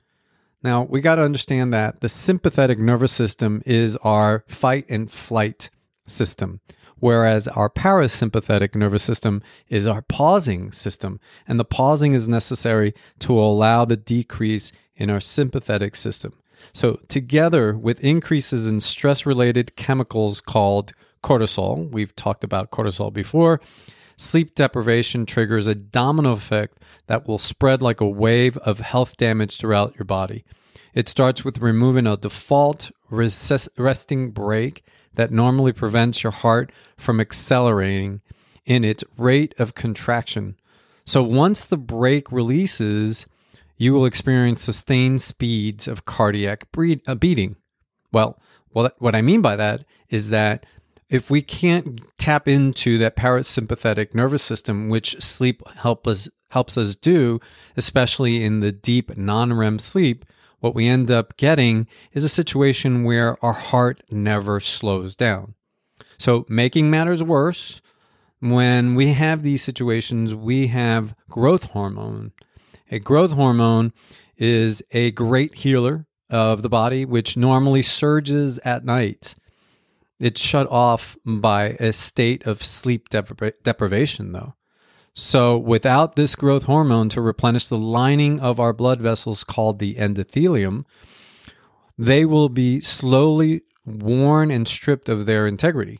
Now, 0.62 0.84
we 0.84 1.01
got 1.01 1.16
to 1.16 1.22
understand 1.22 1.72
that 1.72 2.01
the 2.01 2.09
sympathetic 2.09 2.78
nervous 2.78 3.12
system 3.12 3.62
is 3.66 3.97
our 3.99 4.45
fight 4.47 4.86
and 4.88 5.11
flight 5.11 5.70
system, 6.07 6.61
whereas 6.99 7.49
our 7.49 7.68
parasympathetic 7.68 8.74
nervous 8.74 9.03
system 9.03 9.43
is 9.68 9.86
our 9.86 10.03
pausing 10.03 10.70
system. 10.70 11.18
And 11.49 11.59
the 11.59 11.64
pausing 11.64 12.12
is 12.12 12.28
necessary 12.28 12.95
to 13.20 13.38
allow 13.38 13.84
the 13.84 13.97
decrease 13.97 14.72
in 14.95 15.11
our 15.11 15.20
sympathetic 15.20 15.97
system. 15.97 16.34
So, 16.72 17.01
together 17.09 17.76
with 17.76 18.05
increases 18.05 18.68
in 18.68 18.78
stress 18.80 19.26
related 19.26 19.74
chemicals 19.74 20.40
called 20.40 20.93
cortisol, 21.24 21.90
we've 21.90 22.14
talked 22.14 22.45
about 22.45 22.70
cortisol 22.70 23.12
before, 23.12 23.61
sleep 24.16 24.54
deprivation 24.54 25.26
triggers 25.26 25.66
a 25.66 25.74
domino 25.74 26.32
effect 26.32 26.78
that 27.06 27.26
will 27.26 27.38
spread 27.38 27.82
like 27.82 28.00
a 28.00 28.08
wave 28.08 28.56
of 28.58 28.80
health 28.80 29.16
damage 29.16 29.56
throughout 29.56 29.94
your 29.96 30.04
body. 30.04 30.44
It 30.94 31.08
starts 31.08 31.44
with 31.44 31.58
removing 31.58 32.06
a 32.06 32.16
default 32.16 32.90
resting 33.10 34.30
brake 34.30 34.84
that 35.14 35.30
normally 35.30 35.72
prevents 35.72 36.22
your 36.22 36.32
heart 36.32 36.72
from 36.96 37.20
accelerating 37.20 38.20
in 38.64 38.84
its 38.84 39.04
rate 39.16 39.54
of 39.58 39.74
contraction. 39.74 40.56
So 41.04 41.22
once 41.22 41.66
the 41.66 41.76
brake 41.76 42.30
releases, 42.30 43.26
you 43.76 43.92
will 43.92 44.06
experience 44.06 44.62
sustained 44.62 45.20
speeds 45.20 45.88
of 45.88 46.04
cardiac 46.04 46.68
uh, 47.06 47.14
beating. 47.14 47.56
Well, 48.12 48.38
what 48.70 49.14
I 49.14 49.20
mean 49.20 49.42
by 49.42 49.56
that 49.56 49.84
is 50.08 50.30
that 50.30 50.64
if 51.12 51.30
we 51.30 51.42
can't 51.42 52.00
tap 52.16 52.48
into 52.48 52.96
that 52.96 53.16
parasympathetic 53.16 54.14
nervous 54.14 54.42
system, 54.42 54.88
which 54.88 55.22
sleep 55.22 55.62
help 55.76 56.06
us, 56.06 56.30
helps 56.50 56.78
us 56.78 56.96
do, 56.96 57.38
especially 57.76 58.42
in 58.42 58.60
the 58.60 58.72
deep 58.72 59.14
non 59.18 59.52
REM 59.52 59.78
sleep, 59.78 60.24
what 60.60 60.74
we 60.74 60.88
end 60.88 61.10
up 61.10 61.36
getting 61.36 61.86
is 62.12 62.24
a 62.24 62.30
situation 62.30 63.04
where 63.04 63.36
our 63.44 63.52
heart 63.52 64.02
never 64.10 64.58
slows 64.58 65.14
down. 65.14 65.54
So, 66.16 66.46
making 66.48 66.88
matters 66.88 67.22
worse, 67.22 67.82
when 68.40 68.94
we 68.94 69.08
have 69.12 69.42
these 69.42 69.62
situations, 69.62 70.34
we 70.34 70.68
have 70.68 71.14
growth 71.28 71.64
hormone. 71.64 72.32
A 72.90 72.98
growth 72.98 73.32
hormone 73.32 73.92
is 74.38 74.82
a 74.92 75.10
great 75.10 75.56
healer 75.56 76.06
of 76.30 76.62
the 76.62 76.70
body, 76.70 77.04
which 77.04 77.36
normally 77.36 77.82
surges 77.82 78.58
at 78.64 78.86
night. 78.86 79.34
It's 80.23 80.41
shut 80.41 80.70
off 80.70 81.16
by 81.27 81.77
a 81.81 81.93
state 81.93 82.47
of 82.47 82.62
sleep 82.62 83.09
depri- 83.09 83.61
deprivation, 83.64 84.31
though. 84.31 84.55
So, 85.14 85.59
without 85.59 86.14
this 86.14 86.37
growth 86.37 86.66
hormone 86.66 87.09
to 87.09 87.20
replenish 87.20 87.66
the 87.66 87.77
lining 87.77 88.39
of 88.39 88.61
our 88.61 88.73
blood 88.73 89.01
vessels 89.01 89.43
called 89.43 89.81
the 89.81 89.97
endothelium, 89.97 90.85
they 91.99 92.25
will 92.25 92.49
be 92.49 92.81
slowly 92.81 93.62
worn 93.85 94.53
and 94.53 94.68
stripped 94.68 95.09
of 95.09 95.27
their 95.27 95.45
integrity, 95.45 95.99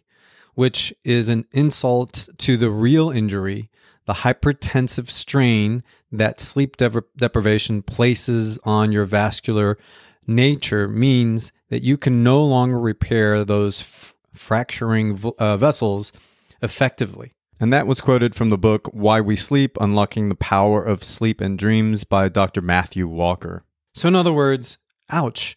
which 0.55 0.95
is 1.03 1.29
an 1.29 1.45
insult 1.51 2.29
to 2.39 2.57
the 2.57 2.71
real 2.71 3.11
injury, 3.11 3.71
the 4.07 4.15
hypertensive 4.15 5.11
strain 5.11 5.83
that 6.13 6.39
sleep 6.39 6.77
deprivation 6.77 7.83
places 7.83 8.57
on 8.63 8.93
your 8.93 9.05
vascular 9.05 9.79
nature 10.27 10.89
means 10.89 11.53
that 11.69 11.83
you 11.83 11.97
can 11.97 12.23
no 12.23 12.45
longer 12.45 12.79
repair 12.79 13.45
those 13.45 13.81
f- 13.81 14.15
fracturing 14.33 15.21
uh, 15.39 15.57
vessels 15.57 16.13
effectively. 16.61 17.35
And 17.61 17.73
that 17.73 17.87
was 17.87 18.01
quoted 18.01 18.35
from 18.35 18.51
the 18.51 18.59
book 18.59 18.89
Why 18.93 19.21
We 19.21 19.37
Sleep 19.37 19.77
Unlocking 19.81 20.29
the 20.29 20.35
Power 20.35 20.83
of 20.83 21.05
Sleep 21.05 21.41
and 21.41 21.59
Dreams 21.59 22.05
by 22.05 22.29
Dr. 22.29 22.61
Matthew 22.61 23.07
Walker. 23.07 23.65
So, 23.95 24.09
in 24.09 24.17
other 24.17 24.33
words, 24.33 24.79
ouch, 25.11 25.57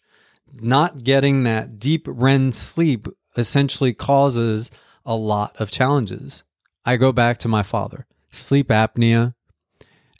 not 0.52 1.04
getting 1.04 1.42
that 1.42 1.78
deep 1.78 2.06
REM 2.08 2.52
sleep 2.52 3.08
essentially 3.36 3.92
causes 3.92 4.70
a 5.04 5.14
lot 5.14 5.56
of 5.58 5.70
challenges. 5.70 6.44
I 6.84 6.96
go 6.96 7.12
back 7.12 7.38
to 7.38 7.48
my 7.48 7.62
father 7.62 8.06
sleep 8.30 8.68
apnea 8.68 9.34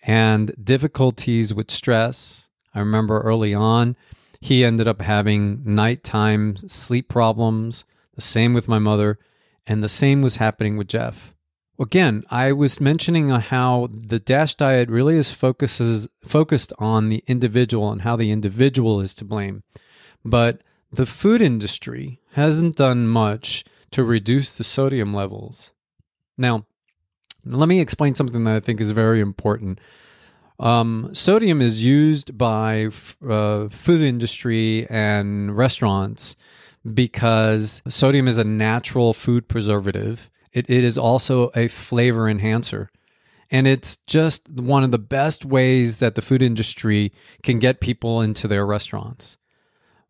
and 0.03 0.53
difficulties 0.63 1.53
with 1.53 1.71
stress. 1.71 2.49
I 2.75 2.81
remember 2.81 3.21
early 3.21 3.53
on, 3.53 3.97
he 4.41 4.65
ended 4.65 4.89
up 4.89 5.03
having 5.03 5.63
nighttime 5.65 6.57
sleep 6.57 7.09
problems 7.09 7.85
the 8.17 8.23
same 8.23 8.55
with 8.55 8.67
my 8.67 8.79
mother, 8.79 9.19
and 9.67 9.85
the 9.85 9.89
same 9.89 10.23
was 10.23 10.37
happening 10.37 10.77
with 10.77 10.89
Jeff. 10.89 11.35
Again, 11.79 12.25
I 12.31 12.53
was 12.53 12.81
mentioning 12.81 13.29
how 13.29 13.91
the 13.93 14.19
DASH 14.19 14.55
diet 14.55 14.89
really 14.89 15.17
is 15.19 15.31
focuses 15.31 16.09
focused 16.25 16.73
on 16.79 17.11
the 17.11 17.23
individual 17.27 17.93
and 17.93 18.03
how 18.03 18.17
the 18.17 18.31
individual 18.31 19.01
is 19.03 19.13
to 19.15 19.27
blame. 19.27 19.63
But 20.25 20.63
the 20.91 21.05
food 21.05 21.43
industry 21.43 22.21
hasn't 22.33 22.77
done 22.77 23.07
much 23.07 23.65
to 23.91 24.03
reduce 24.03 24.57
the 24.57 24.65
sodium 24.65 25.13
levels. 25.13 25.75
Now, 26.39 26.65
let 27.45 27.69
me 27.69 27.81
explain 27.81 28.15
something 28.15 28.45
that 28.45 28.57
I 28.57 28.61
think 28.61 28.81
is 28.81 28.91
very 28.93 29.21
important. 29.21 29.79
Um, 30.59 31.11
sodium 31.13 31.61
is 31.61 31.83
used 31.83 32.39
by 32.39 32.89
uh, 33.27 33.69
food 33.69 34.01
industry 34.01 34.87
and 34.89 35.57
restaurants 35.57 36.37
because 36.95 37.83
sodium 37.89 38.29
is 38.29 38.39
a 38.39 38.45
natural 38.45 39.13
food 39.13 39.49
preservative. 39.49 40.31
It, 40.53 40.71
it 40.71 40.85
is 40.85 40.97
also 40.97 41.51
a 41.55 41.69
flavor 41.69 42.29
enhancer. 42.29 42.91
And 43.51 43.67
it's 43.67 43.97
just 44.07 44.49
one 44.49 44.83
of 44.83 44.91
the 44.91 44.99
best 44.99 45.45
ways 45.45 45.99
that 45.99 46.15
the 46.15 46.23
food 46.23 46.43
industry 46.43 47.13
can 47.43 47.59
get 47.59 47.81
people 47.81 48.21
into 48.21 48.49
their 48.49 48.67
restaurants. 48.67 49.37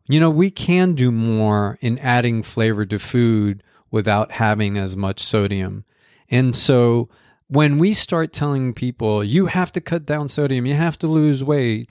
You 0.07 0.19
know, 0.19 0.29
we 0.29 0.49
can 0.49 0.95
do 0.95 1.11
more 1.11 1.77
in 1.81 1.99
adding 1.99 2.41
flavor 2.41 2.85
to 2.85 2.97
food 2.97 3.61
without 3.91 4.31
having 4.33 4.77
as 4.77 4.95
much 4.95 5.21
sodium. 5.21 5.83
And 6.29 6.55
so 6.55 7.09
when 7.47 7.77
we 7.77 7.93
start 7.93 8.33
telling 8.33 8.73
people, 8.73 9.23
you 9.23 9.47
have 9.47 9.71
to 9.73 9.81
cut 9.81 10.05
down 10.05 10.29
sodium, 10.29 10.65
you 10.65 10.75
have 10.75 10.97
to 10.99 11.07
lose 11.07 11.43
weight, 11.43 11.89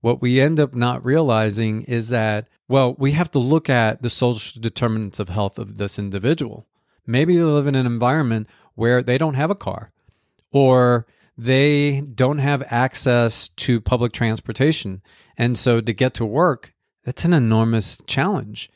what 0.00 0.20
we 0.20 0.40
end 0.40 0.60
up 0.60 0.74
not 0.74 1.04
realizing 1.04 1.82
is 1.84 2.08
that 2.10 2.48
well, 2.68 2.94
we 2.98 3.12
have 3.12 3.30
to 3.30 3.38
look 3.38 3.68
at 3.68 4.02
the 4.02 4.10
social 4.10 4.60
determinants 4.60 5.20
of 5.20 5.28
health 5.28 5.58
of 5.58 5.76
this 5.76 5.98
individual. 5.98 6.66
Maybe 7.06 7.36
they 7.36 7.42
live 7.42 7.66
in 7.66 7.74
an 7.74 7.86
environment 7.86 8.48
where 8.74 9.02
they 9.02 9.18
don't 9.18 9.34
have 9.34 9.50
a 9.50 9.54
car 9.54 9.92
or 10.50 11.06
they 11.36 12.00
don't 12.00 12.38
have 12.38 12.62
access 12.68 13.48
to 13.48 13.80
public 13.80 14.12
transportation. 14.12 15.02
And 15.36 15.58
so 15.58 15.80
to 15.80 15.92
get 15.92 16.14
to 16.14 16.24
work, 16.24 16.72
that's 17.04 17.24
an 17.24 17.34
enormous 17.34 17.98
challenge. 18.06 18.70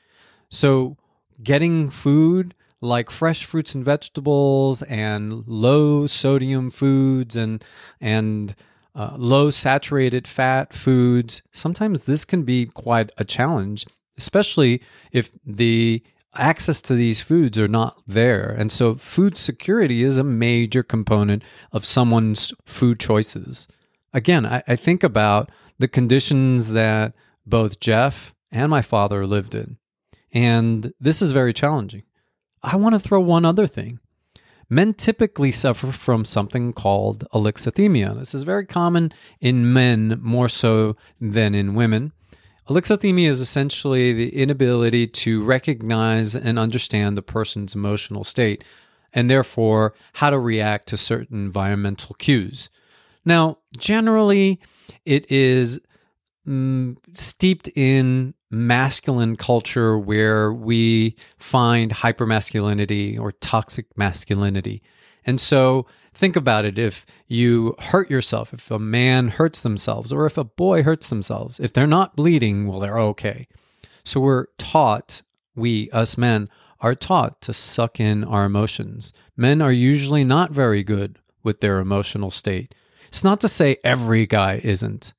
So 0.51 0.97
getting 1.43 1.89
food 1.89 2.55
like 2.81 3.11
fresh 3.11 3.45
fruits 3.45 3.75
and 3.75 3.85
vegetables 3.85 4.83
and 4.83 5.47
low 5.47 6.07
sodium 6.07 6.71
foods 6.71 7.37
and 7.37 7.65
and 8.01 8.55
uh, 8.95 9.15
low 9.17 9.49
saturated 9.51 10.27
fat 10.27 10.73
foods, 10.73 11.43
sometimes 11.53 12.07
this 12.07 12.25
can 12.25 12.43
be 12.43 12.67
quite 12.67 13.11
a 13.17 13.25
challenge, 13.25 13.87
especially 14.17 14.83
if 15.13 15.31
the 15.47 16.03
access 16.35 16.83
to 16.83 16.95
these 16.95 17.21
foods 17.21 17.59
are 17.59 17.69
not 17.69 18.03
there. 18.07 18.51
And 18.51 18.73
so, 18.73 18.97
food 18.97 19.37
security 19.37 20.03
is 20.03 20.17
a 20.17 20.25
major 20.25 20.83
component 20.83 21.45
of 21.73 21.85
someone's 21.85 22.53
food 22.67 22.99
choices. 22.99 23.69
Again, 24.13 24.45
I, 24.45 24.63
I 24.67 24.77
think 24.77 25.05
about 25.05 25.51
the 25.79 25.89
conditions 25.89 26.73
that 26.73 27.15
both 27.47 27.81
Jeff 27.81 28.35
and 28.51 28.71
my 28.71 28.83
father 28.83 29.27
lived 29.27 29.55
in. 29.55 29.79
And 30.33 30.93
this 31.01 31.23
is 31.23 31.31
very 31.33 31.53
challenging. 31.53 32.03
I 32.63 32.77
want 32.77 32.95
to 32.95 32.99
throw 32.99 33.21
one 33.21 33.45
other 33.45 33.67
thing. 33.67 34.01
Men 34.71 34.93
typically 34.93 35.51
suffer 35.51 35.93
from 35.93 36.25
something 36.25 36.73
called 36.73 37.27
alexithymia. 37.33 38.19
This 38.19 38.35
is 38.35 38.43
very 38.43 38.67
common 38.67 39.13
in 39.41 39.73
men 39.73 40.19
more 40.21 40.49
so 40.49 40.97
than 41.21 41.55
in 41.55 41.75
women. 41.75 42.13
Alexithymia 42.69 43.29
is 43.29 43.41
essentially 43.41 44.13
the 44.13 44.37
inability 44.37 45.07
to 45.07 45.43
recognize 45.43 46.37
and 46.37 46.59
understand 46.59 47.17
the 47.17 47.23
person's 47.23 47.75
emotional 47.75 48.25
state 48.25 48.63
and 49.15 49.31
therefore 49.31 49.95
how 50.15 50.29
to 50.29 50.39
react 50.39 50.87
to 50.89 50.99
certain 50.99 51.47
environmental 51.47 52.15
cues. 52.17 52.69
Now, 53.25 53.59
generally, 53.79 54.61
it 55.07 55.31
is 55.31 55.81
mm, 56.47 56.97
steeped 57.15 57.69
in 57.75 58.35
masculine 58.51 59.37
culture 59.37 59.99
where 59.99 60.53
we 60.53 61.15
find 61.39 61.93
hypermasculinity 61.93 63.19
or 63.19 63.33
toxic 63.33 63.87
masculinity. 63.97 64.83
And 65.25 65.41
so 65.41 65.87
think 66.15 66.37
about 66.37 66.65
it 66.65 66.79
if 66.79 67.05
you 67.27 67.75
hurt 67.79 68.11
yourself, 68.11 68.53
if 68.55 68.71
a 68.71 68.79
man 68.79 69.29
hurts 69.29 69.61
themselves, 69.61 70.13
or 70.13 70.27
if 70.27 70.39
a 70.39 70.45
boy 70.45 70.83
hurts 70.83 71.11
themselves, 71.11 71.61
if 71.61 71.73
they're 71.73 71.87
not 71.87 72.17
bleeding, 72.17 72.67
well, 72.67 72.81
they're 72.81 72.99
okay. 72.99 73.47
So 74.05 74.21
we're 74.21 74.47
taught, 74.57 75.23
we, 75.55 75.91
us 75.91 76.17
men, 76.17 76.49
are 76.81 76.95
taught 76.95 77.41
to 77.43 77.53
suck 77.53 78.01
in 78.01 78.25
our 78.25 78.45
emotions. 78.45 79.13
Men 79.37 79.61
are 79.61 79.73
usually 79.73 80.25
not 80.25 80.53
very 80.53 80.83
good 80.83 81.19
with 81.43 81.61
their 81.61 81.79
emotional 81.79 82.31
state. 82.31 82.75
It's 83.09 83.25
not 83.25 83.41
to 83.41 83.49
say 83.49 83.77
every 83.85 84.27
guy 84.27 84.61
isn't, 84.63 85.13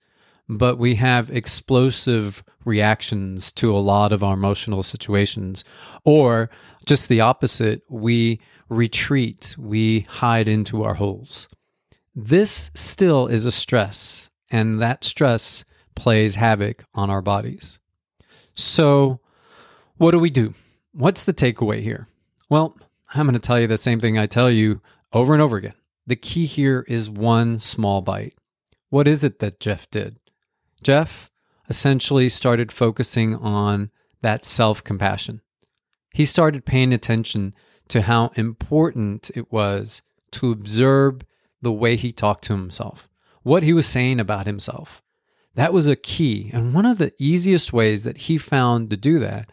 but 0.50 0.80
we 0.80 0.96
have 0.96 1.30
explosive 1.30 2.44
reactions 2.66 3.52
to 3.52 3.72
a 3.72 3.78
lot 3.78 4.12
of 4.12 4.24
our 4.24 4.34
emotional 4.34 4.82
situations. 4.82 5.64
Or 6.04 6.50
just 6.86 7.08
the 7.08 7.22
opposite, 7.22 7.84
we 7.88 8.42
retreat, 8.68 9.56
we 9.60 10.02
hide 10.10 10.48
into 10.48 10.84
our 10.84 10.96
holes. 10.96 11.48
This 12.16 12.72
still 12.74 13.28
is 13.28 13.46
a 13.46 13.52
stress, 13.52 14.32
and 14.50 14.82
that 14.82 15.04
stress 15.04 15.64
plays 15.96 16.36
havoc 16.36 16.84
on 16.96 17.10
our 17.10 17.22
bodies. 17.22 17.80
So, 18.56 19.20
what 19.98 20.12
do 20.12 20.20
we 20.20 20.30
do? 20.30 20.54
What's 20.94 21.26
the 21.26 21.34
takeaway 21.34 21.82
here? 21.82 22.08
Well, 22.50 22.76
I'm 23.14 23.26
going 23.26 23.34
to 23.34 23.40
tell 23.40 23.60
you 23.60 23.68
the 23.68 23.78
same 23.78 24.00
thing 24.00 24.18
I 24.18 24.26
tell 24.26 24.50
you 24.50 24.82
over 25.14 25.34
and 25.34 25.42
over 25.42 25.58
again. 25.58 25.74
The 26.08 26.16
key 26.16 26.46
here 26.46 26.86
is 26.88 27.10
one 27.10 27.60
small 27.60 28.02
bite. 28.02 28.34
What 28.90 29.08
is 29.08 29.24
it 29.24 29.40
that 29.40 29.60
Jeff 29.60 29.90
did? 29.92 30.18
Jeff 30.82 31.30
essentially 31.70 32.30
started 32.30 32.72
focusing 32.72 33.36
on 33.36 33.92
that 34.22 34.46
self 34.46 34.84
compassion. 34.84 35.42
He 36.14 36.26
started 36.26 36.66
paying 36.66 36.94
attention 36.94 37.54
to 37.90 38.04
how 38.04 38.32
important 38.36 39.32
it 39.36 39.52
was 39.52 40.02
to 40.32 40.52
observe 40.52 41.22
the 41.62 41.72
way 41.72 41.96
he 41.96 42.12
talked 42.12 42.44
to 42.46 42.54
himself, 42.54 43.10
what 43.44 43.64
he 43.64 43.74
was 43.74 43.88
saying 43.88 44.20
about 44.20 44.46
himself. 44.46 45.02
That 45.56 45.74
was 45.74 45.88
a 45.88 45.96
key. 45.96 46.52
And 46.54 46.74
one 46.74 46.86
of 46.86 47.00
the 47.00 47.14
easiest 47.18 47.74
ways 47.74 48.04
that 48.04 48.18
he 48.18 48.38
found 48.38 48.90
to 48.90 48.98
do 48.98 49.20
that 49.20 49.52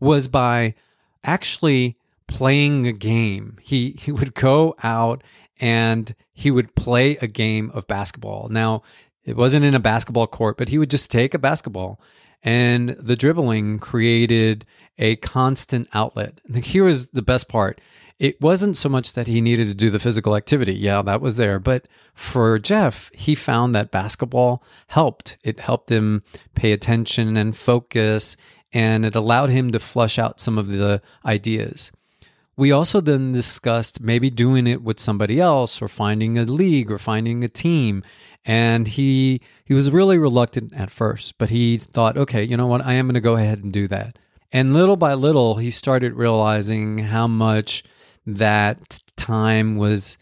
was 0.00 0.28
by 0.28 0.74
actually 1.22 1.96
playing 2.26 2.86
a 2.86 2.92
game. 2.92 3.58
He 3.62 3.96
he 3.98 4.12
would 4.12 4.34
go 4.34 4.74
out 4.82 5.22
and 5.60 6.14
he 6.32 6.50
would 6.50 6.74
play 6.74 7.16
a 7.18 7.26
game 7.26 7.70
of 7.74 7.86
basketball. 7.86 8.48
Now, 8.48 8.82
it 9.24 9.36
wasn't 9.36 9.64
in 9.64 9.74
a 9.74 9.80
basketball 9.80 10.26
court, 10.26 10.56
but 10.56 10.68
he 10.68 10.78
would 10.78 10.90
just 10.90 11.10
take 11.10 11.34
a 11.34 11.38
basketball 11.38 12.00
and 12.42 12.90
the 12.90 13.16
dribbling 13.16 13.78
created 13.78 14.64
a 14.98 15.16
constant 15.16 15.88
outlet. 15.92 16.40
Here 16.54 16.84
was 16.84 17.08
the 17.08 17.22
best 17.22 17.48
part. 17.48 17.80
It 18.18 18.40
wasn't 18.40 18.76
so 18.76 18.88
much 18.88 19.14
that 19.14 19.26
he 19.26 19.40
needed 19.40 19.68
to 19.68 19.74
do 19.74 19.88
the 19.88 19.98
physical 19.98 20.36
activity. 20.36 20.74
Yeah, 20.74 21.00
that 21.02 21.22
was 21.22 21.36
there. 21.36 21.58
But 21.58 21.88
for 22.14 22.58
Jeff, 22.58 23.10
he 23.14 23.34
found 23.34 23.74
that 23.74 23.90
basketball 23.90 24.62
helped. 24.88 25.38
It 25.42 25.60
helped 25.60 25.90
him 25.90 26.22
pay 26.54 26.72
attention 26.72 27.36
and 27.36 27.56
focus, 27.56 28.36
and 28.72 29.06
it 29.06 29.16
allowed 29.16 29.50
him 29.50 29.72
to 29.72 29.78
flush 29.78 30.18
out 30.18 30.40
some 30.40 30.58
of 30.58 30.68
the 30.68 31.00
ideas. 31.24 31.92
We 32.56 32.72
also 32.72 33.00
then 33.00 33.32
discussed 33.32 34.02
maybe 34.02 34.28
doing 34.28 34.66
it 34.66 34.82
with 34.82 35.00
somebody 35.00 35.40
else 35.40 35.80
or 35.80 35.88
finding 35.88 36.36
a 36.36 36.44
league 36.44 36.90
or 36.90 36.98
finding 36.98 37.42
a 37.42 37.48
team. 37.48 38.02
And 38.44 38.88
he 38.88 39.40
he 39.64 39.74
was 39.74 39.90
really 39.90 40.16
reluctant 40.18 40.72
at 40.74 40.90
first, 40.90 41.36
but 41.36 41.50
he 41.50 41.76
thought, 41.76 42.16
okay, 42.16 42.42
you 42.42 42.56
know 42.56 42.66
what, 42.66 42.84
I 42.84 42.94
am 42.94 43.06
going 43.06 43.14
to 43.14 43.20
go 43.20 43.36
ahead 43.36 43.62
and 43.62 43.72
do 43.72 43.86
that. 43.88 44.18
And 44.52 44.72
little 44.72 44.96
by 44.96 45.14
little, 45.14 45.56
he 45.56 45.70
started 45.70 46.14
realizing 46.14 46.98
how 46.98 47.26
much 47.26 47.84
that 48.26 48.98
time 49.16 49.76
was 49.76 50.18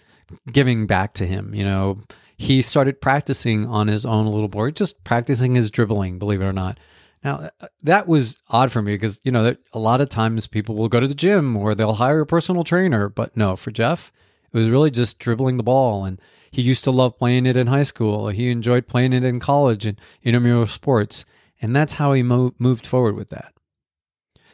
giving 0.53 0.87
back 0.87 1.15
to 1.15 1.27
him. 1.27 1.55
You 1.55 1.65
know, 1.65 2.01
he 2.37 2.61
started 2.63 3.01
practicing 3.01 3.67
on 3.67 3.89
his 3.89 4.05
own 4.05 4.27
a 4.27 4.31
little 4.31 4.49
board, 4.49 4.77
just 4.77 5.03
practicing 5.05 5.55
his 5.55 5.71
dribbling, 5.71 6.19
believe 6.19 6.43
it 6.43 6.47
or 6.47 6.53
not. 6.53 6.79
Now, 7.25 7.51
uh, 7.61 7.67
that 7.83 8.07
was 8.07 8.39
odd 8.49 8.71
for 8.71 8.81
me 8.81 8.95
because, 8.95 9.21
you 9.25 9.33
know, 9.33 9.57
a 9.73 9.79
lot 9.79 10.01
of 10.01 10.09
times 10.09 10.47
people 10.47 10.77
will 10.77 10.89
go 10.89 11.01
to 11.01 11.09
the 11.09 11.15
gym 11.15 11.57
or 11.57 11.75
they'll 11.75 11.95
hire 11.95 12.21
a 12.21 12.27
personal 12.27 12.63
trainer. 12.63 13.09
But 13.09 13.37
no, 13.37 13.57
for 13.57 13.71
Jeff, 13.71 14.13
it 14.53 14.57
was 14.57 14.71
really 14.71 14.91
just 14.91 15.19
dribbling 15.19 15.57
the 15.57 15.63
ball. 15.63 16.05
And 16.05 16.21
he 16.51 16.63
used 16.63 16.85
to 16.85 16.91
love 16.91 17.19
playing 17.19 17.47
it 17.47 17.57
in 17.57 17.67
high 17.67 17.83
school. 17.83 18.29
He 18.29 18.51
enjoyed 18.51 18.87
playing 18.87 19.13
it 19.13 19.25
in 19.25 19.41
college 19.41 19.87
and 19.87 20.01
intramural 20.23 20.67
sports. 20.67 21.25
And 21.61 21.75
that's 21.75 21.95
how 21.95 22.13
he 22.13 22.23
mo- 22.23 22.55
moved 22.59 22.87
forward 22.87 23.17
with 23.17 23.31
that. 23.31 23.53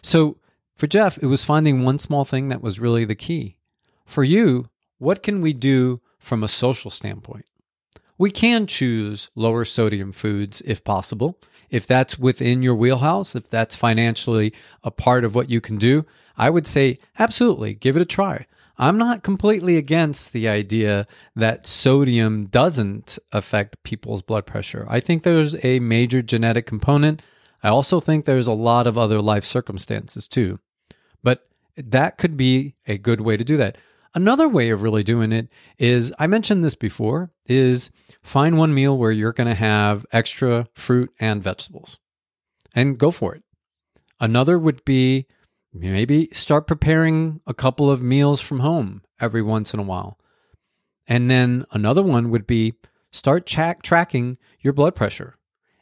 So 0.02 0.38
for 0.74 0.86
Jeff, 0.86 1.18
it 1.18 1.26
was 1.26 1.44
finding 1.44 1.82
one 1.82 1.98
small 1.98 2.24
thing 2.24 2.48
that 2.48 2.62
was 2.62 2.80
really 2.80 3.04
the 3.04 3.14
key. 3.14 3.56
For 4.04 4.24
you, 4.24 4.68
what 4.98 5.22
can 5.22 5.40
we 5.40 5.52
do 5.52 6.00
from 6.18 6.42
a 6.42 6.48
social 6.48 6.90
standpoint? 6.90 7.46
We 8.16 8.30
can 8.30 8.66
choose 8.66 9.30
lower 9.34 9.64
sodium 9.64 10.12
foods 10.12 10.62
if 10.64 10.84
possible. 10.84 11.38
If 11.70 11.86
that's 11.86 12.18
within 12.18 12.62
your 12.62 12.74
wheelhouse, 12.74 13.34
if 13.34 13.48
that's 13.48 13.74
financially 13.74 14.52
a 14.82 14.90
part 14.90 15.24
of 15.24 15.34
what 15.34 15.50
you 15.50 15.60
can 15.60 15.78
do, 15.78 16.06
I 16.36 16.50
would 16.50 16.66
say 16.66 16.98
absolutely 17.18 17.74
give 17.74 17.96
it 17.96 18.02
a 18.02 18.06
try. 18.06 18.46
I'm 18.76 18.98
not 18.98 19.22
completely 19.22 19.76
against 19.76 20.32
the 20.32 20.48
idea 20.48 21.06
that 21.36 21.66
sodium 21.66 22.46
doesn't 22.46 23.18
affect 23.32 23.82
people's 23.84 24.22
blood 24.22 24.46
pressure. 24.46 24.86
I 24.88 25.00
think 25.00 25.22
there's 25.22 25.56
a 25.64 25.78
major 25.78 26.22
genetic 26.22 26.66
component. 26.66 27.22
I 27.62 27.68
also 27.68 28.00
think 28.00 28.24
there's 28.24 28.48
a 28.48 28.52
lot 28.52 28.86
of 28.86 28.98
other 28.98 29.20
life 29.20 29.44
circumstances 29.44 30.26
too. 30.26 30.58
But 31.22 31.46
that 31.76 32.18
could 32.18 32.36
be 32.36 32.74
a 32.86 32.98
good 32.98 33.20
way 33.20 33.36
to 33.36 33.44
do 33.44 33.56
that. 33.58 33.78
Another 34.14 34.48
way 34.48 34.70
of 34.70 34.82
really 34.82 35.02
doing 35.02 35.32
it 35.32 35.48
is 35.78 36.12
I 36.18 36.26
mentioned 36.26 36.64
this 36.64 36.76
before 36.76 37.32
is 37.46 37.90
find 38.22 38.56
one 38.58 38.72
meal 38.72 38.96
where 38.96 39.10
you're 39.10 39.32
going 39.32 39.48
to 39.48 39.54
have 39.54 40.06
extra 40.12 40.68
fruit 40.74 41.12
and 41.18 41.42
vegetables 41.42 41.98
and 42.74 42.98
go 42.98 43.10
for 43.10 43.34
it. 43.34 43.42
Another 44.20 44.58
would 44.58 44.84
be 44.84 45.26
maybe 45.74 46.28
start 46.32 46.66
preparing 46.66 47.40
a 47.46 47.52
couple 47.52 47.90
of 47.90 48.00
meals 48.00 48.40
from 48.40 48.60
home 48.60 49.02
every 49.20 49.42
once 49.42 49.74
in 49.74 49.80
a 49.80 49.84
while. 49.84 50.18
And 51.06 51.30
then 51.30 51.66
another 51.72 52.02
one 52.02 52.30
would 52.30 52.46
be 52.46 52.74
start 53.10 53.46
track 53.46 53.82
tracking 53.82 54.38
your 54.60 54.72
blood 54.72 54.94
pressure. 54.94 55.36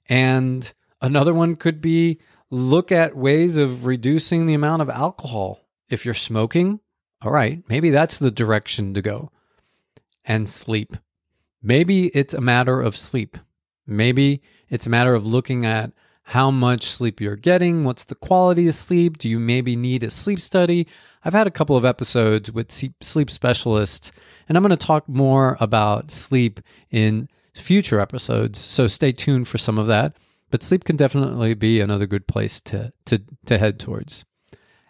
And 0.09 0.73
another 1.01 1.35
one 1.35 1.57
could 1.57 1.81
be 1.81 2.19
look 2.51 2.91
at 2.91 3.17
ways 3.17 3.57
of 3.59 3.87
reducing 3.87 4.47
the 4.47 4.55
amount 4.55 4.83
of 4.83 4.91
alcohol. 4.91 5.61
If 5.89 6.05
you're 6.05 6.15
smoking, 6.15 6.81
all 7.21 7.31
right, 7.31 7.63
maybe 7.69 7.91
that's 7.91 8.19
the 8.19 8.31
direction 8.31 8.95
to 8.95 9.03
go. 9.03 9.31
And 10.25 10.49
sleep. 10.49 10.97
Maybe 11.63 12.07
it's 12.09 12.35
a 12.35 12.41
matter 12.41 12.81
of 12.81 12.97
sleep. 12.97 13.39
Maybe 13.87 14.43
it's 14.69 14.87
a 14.87 14.91
matter 14.91 15.15
of 15.15 15.27
looking 15.27 15.67
at 15.67 15.93
how 16.25 16.51
much 16.51 16.85
sleep 16.85 17.21
you're 17.21 17.37
getting, 17.37 17.83
what's 17.83 18.05
the 18.05 18.15
quality 18.15 18.69
of 18.69 18.75
sleep, 18.75 19.19
do 19.19 19.29
you 19.29 19.39
maybe 19.39 19.77
need 19.77 20.03
a 20.03 20.11
sleep 20.11 20.41
study? 20.41 20.87
I've 21.25 21.35
had 21.35 21.47
a 21.47 21.51
couple 21.53 21.77
of 21.77 21.85
episodes 21.85 22.51
with 22.51 22.71
sleep 22.71 23.31
specialists, 23.31 24.13
and 24.49 24.57
I'm 24.57 24.63
going 24.63 24.71
to 24.71 24.77
talk 24.77 25.09
more 25.09 25.57
about 25.61 26.11
sleep 26.11 26.61
in 26.91 27.29
future 27.55 28.01
episodes, 28.01 28.59
so 28.59 28.87
stay 28.87 29.13
tuned 29.13 29.49
for 29.49 29.59
some 29.59 29.79
of 29.79 29.87
that. 29.89 30.17
But 30.51 30.63
sleep 30.63 30.85
can 30.85 30.97
definitely 30.97 31.55
be 31.55 31.81
another 31.81 32.07
good 32.07 32.27
place 32.27 32.61
to, 32.63 32.93
to, 33.07 33.23
to 33.47 33.59
head 33.59 33.79
towards. 33.79 34.25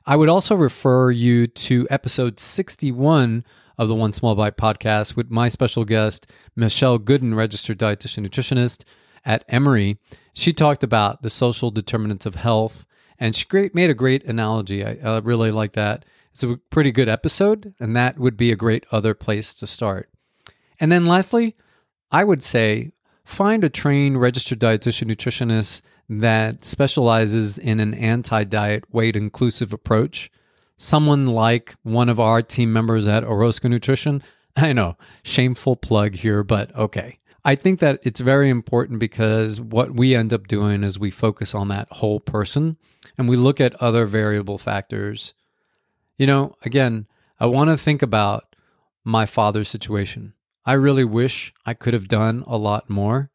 I 0.04 0.16
would 0.16 0.28
also 0.28 0.56
refer 0.56 1.12
you 1.12 1.46
to 1.46 1.86
episode 1.88 2.40
61 2.40 3.44
of 3.78 3.88
the 3.88 3.94
One 3.94 4.12
Small 4.12 4.34
Bite 4.34 4.56
podcast 4.56 5.16
with 5.16 5.30
my 5.30 5.48
special 5.48 5.84
guest, 5.84 6.26
Michelle 6.56 6.98
Gooden, 6.98 7.36
registered 7.36 7.78
dietitian 7.78 8.26
nutritionist 8.26 8.84
at 9.24 9.44
Emory. 9.48 9.98
She 10.32 10.52
talked 10.52 10.82
about 10.82 11.22
the 11.22 11.30
social 11.30 11.70
determinants 11.70 12.26
of 12.26 12.36
health, 12.36 12.86
and 13.18 13.36
she 13.36 13.44
great, 13.44 13.74
made 13.74 13.90
a 13.90 13.94
great 13.94 14.24
analogy. 14.24 14.84
I, 14.84 15.18
really 15.18 15.50
like 15.50 15.72
that. 15.74 16.04
It's 16.32 16.42
a 16.42 16.56
pretty 16.70 16.92
good 16.92 17.08
episode, 17.08 17.74
and 17.78 17.94
that 17.94 18.18
would 18.18 18.36
be 18.36 18.50
a 18.50 18.56
great 18.56 18.86
other 18.90 19.14
place 19.14 19.52
to 19.54 19.66
start. 19.66 20.08
And 20.80 20.90
then 20.90 21.06
lastly, 21.06 21.54
I 22.10 22.24
would 22.24 22.42
say 22.42 22.92
find 23.24 23.62
a 23.62 23.68
trained 23.68 24.20
registered 24.20 24.58
dietitian 24.58 25.10
nutritionist 25.10 25.82
that 26.08 26.64
specializes 26.64 27.58
in 27.58 27.80
an 27.80 27.94
anti 27.94 28.44
diet 28.44 28.84
weight 28.92 29.16
inclusive 29.16 29.72
approach. 29.72 30.30
Someone 30.76 31.26
like 31.26 31.76
one 31.82 32.08
of 32.08 32.18
our 32.18 32.42
team 32.42 32.72
members 32.72 33.06
at 33.06 33.24
Orozco 33.24 33.68
Nutrition. 33.68 34.22
I 34.56 34.72
know, 34.72 34.96
shameful 35.22 35.76
plug 35.76 36.14
here, 36.14 36.42
but 36.42 36.74
okay. 36.76 37.18
I 37.44 37.56
think 37.56 37.80
that 37.80 37.98
it's 38.02 38.20
very 38.20 38.48
important 38.48 39.00
because 39.00 39.60
what 39.60 39.94
we 39.94 40.14
end 40.14 40.32
up 40.32 40.46
doing 40.46 40.84
is 40.84 40.98
we 40.98 41.10
focus 41.10 41.54
on 41.54 41.68
that 41.68 41.88
whole 41.90 42.20
person 42.20 42.76
and 43.18 43.28
we 43.28 43.36
look 43.36 43.60
at 43.60 43.80
other 43.82 44.06
variable 44.06 44.58
factors. 44.58 45.34
You 46.16 46.26
know, 46.26 46.56
again, 46.64 47.06
I 47.40 47.46
want 47.46 47.70
to 47.70 47.76
think 47.76 48.00
about 48.00 48.54
my 49.04 49.26
father's 49.26 49.68
situation. 49.68 50.34
I 50.64 50.74
really 50.74 51.04
wish 51.04 51.52
I 51.66 51.74
could 51.74 51.94
have 51.94 52.06
done 52.06 52.44
a 52.46 52.56
lot 52.56 52.88
more. 52.88 53.30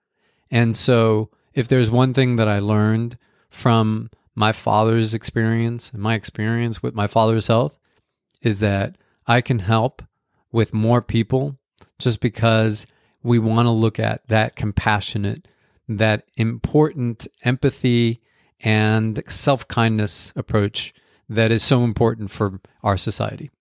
And 0.49 0.77
so, 0.77 1.29
if 1.53 1.67
there's 1.67 1.91
one 1.91 2.13
thing 2.13 2.37
that 2.37 2.47
I 2.47 2.59
learned 2.59 3.17
from 3.49 4.09
my 4.33 4.53
father's 4.53 5.13
experience 5.13 5.91
and 5.91 6.01
my 6.01 6.13
experience 6.13 6.81
with 6.81 6.93
my 6.93 7.07
father's 7.07 7.47
health, 7.47 7.77
is 8.41 8.61
that 8.61 8.97
I 9.25 9.41
can 9.41 9.59
help 9.59 10.01
with 10.51 10.73
more 10.73 11.01
people 11.01 11.57
just 11.99 12.21
because 12.21 12.85
we 13.27 13.39
want 13.39 13.65
to 13.65 13.71
look 13.71 13.99
at 13.99 14.25
that 14.29 14.55
compassionate, 14.55 15.47
that 15.89 16.23
important 16.37 17.27
empathy 17.43 18.21
and 18.61 19.21
self 19.27 19.67
kindness 19.67 20.31
approach 20.35 20.93
that 21.27 21.51
is 21.51 21.61
so 21.61 21.83
important 21.83 22.31
for 22.31 22.61
our 22.83 22.97
society. 22.97 23.51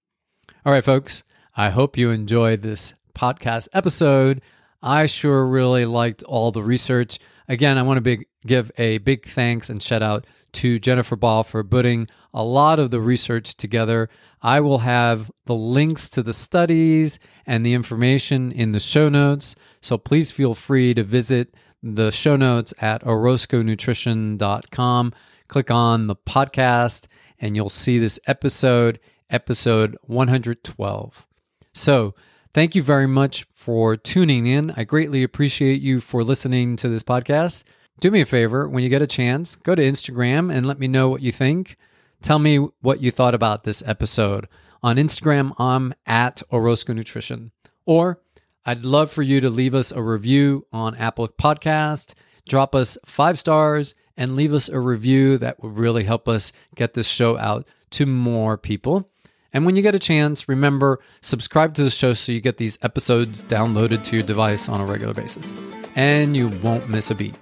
All 0.64 0.72
right, 0.72 0.84
folks, 0.84 1.24
I 1.56 1.70
hope 1.70 1.98
you 1.98 2.10
enjoyed 2.10 2.62
this 2.62 2.94
podcast 3.14 3.68
episode. 3.72 4.40
I 4.82 5.06
sure 5.06 5.44
really 5.44 5.84
liked 5.84 6.22
all 6.22 6.52
the 6.52 6.62
research. 6.62 7.18
Again, 7.48 7.76
I 7.76 7.82
want 7.82 7.96
to 7.96 8.02
big, 8.02 8.26
give 8.46 8.70
a 8.78 8.98
big 8.98 9.26
thanks 9.26 9.68
and 9.68 9.82
shout 9.82 10.02
out 10.02 10.26
to 10.56 10.78
Jennifer 10.78 11.16
Ball 11.16 11.42
for 11.44 11.62
putting 11.62 12.08
a 12.32 12.42
lot 12.42 12.78
of 12.78 12.90
the 12.90 13.00
research 13.00 13.54
together. 13.56 14.08
I 14.40 14.60
will 14.60 14.78
have 14.78 15.30
the 15.44 15.54
links 15.54 16.08
to 16.10 16.22
the 16.22 16.32
studies 16.32 17.18
and 17.46 17.64
the 17.64 17.74
information 17.74 18.50
in 18.52 18.72
the 18.72 18.80
show 18.80 19.10
notes. 19.10 19.54
So 19.80 19.96
please 19.98 20.30
feel 20.30 20.54
free 20.54 20.94
to 20.94 21.02
visit 21.02 21.54
the 21.82 22.10
show 22.10 22.36
notes 22.36 22.72
at 22.80 23.04
orozconutrition.com. 23.04 25.12
Click 25.48 25.70
on 25.70 26.06
the 26.06 26.16
podcast 26.16 27.06
and 27.38 27.54
you'll 27.54 27.68
see 27.68 27.98
this 27.98 28.18
episode, 28.26 28.98
episode 29.28 29.98
112. 30.02 31.26
So, 31.74 32.14
thank 32.54 32.74
you 32.74 32.82
very 32.82 33.06
much 33.06 33.46
for 33.52 33.98
tuning 33.98 34.46
in. 34.46 34.72
I 34.74 34.84
greatly 34.84 35.22
appreciate 35.22 35.82
you 35.82 36.00
for 36.00 36.24
listening 36.24 36.76
to 36.76 36.88
this 36.88 37.02
podcast. 37.02 37.64
Do 37.98 38.10
me 38.10 38.20
a 38.20 38.26
favor 38.26 38.68
when 38.68 38.82
you 38.82 38.90
get 38.90 39.00
a 39.00 39.06
chance, 39.06 39.56
go 39.56 39.74
to 39.74 39.82
Instagram 39.82 40.54
and 40.54 40.66
let 40.66 40.78
me 40.78 40.86
know 40.86 41.08
what 41.08 41.22
you 41.22 41.32
think. 41.32 41.76
Tell 42.20 42.38
me 42.38 42.58
what 42.82 43.00
you 43.00 43.10
thought 43.10 43.34
about 43.34 43.64
this 43.64 43.82
episode. 43.86 44.48
On 44.82 44.96
Instagram, 44.96 45.54
I'm 45.58 45.94
at 46.04 46.42
Orozco 46.52 46.92
Nutrition. 46.92 47.52
Or 47.86 48.20
I'd 48.66 48.84
love 48.84 49.10
for 49.10 49.22
you 49.22 49.40
to 49.40 49.48
leave 49.48 49.74
us 49.74 49.92
a 49.92 50.02
review 50.02 50.66
on 50.72 50.94
Apple 50.96 51.28
Podcast, 51.28 52.12
drop 52.46 52.74
us 52.74 52.98
five 53.06 53.38
stars, 53.38 53.94
and 54.14 54.36
leave 54.36 54.52
us 54.52 54.68
a 54.68 54.78
review 54.78 55.38
that 55.38 55.62
would 55.62 55.78
really 55.78 56.04
help 56.04 56.28
us 56.28 56.52
get 56.74 56.92
this 56.92 57.08
show 57.08 57.38
out 57.38 57.66
to 57.92 58.04
more 58.04 58.58
people. 58.58 59.10
And 59.54 59.64
when 59.64 59.74
you 59.74 59.80
get 59.80 59.94
a 59.94 59.98
chance, 59.98 60.48
remember 60.50 61.00
subscribe 61.22 61.72
to 61.74 61.84
the 61.84 61.90
show 61.90 62.12
so 62.12 62.32
you 62.32 62.42
get 62.42 62.58
these 62.58 62.78
episodes 62.82 63.42
downloaded 63.42 64.04
to 64.04 64.16
your 64.16 64.26
device 64.26 64.68
on 64.68 64.82
a 64.82 64.84
regular 64.84 65.14
basis. 65.14 65.58
And 65.94 66.36
you 66.36 66.48
won't 66.48 66.90
miss 66.90 67.10
a 67.10 67.14
beat. 67.14 67.34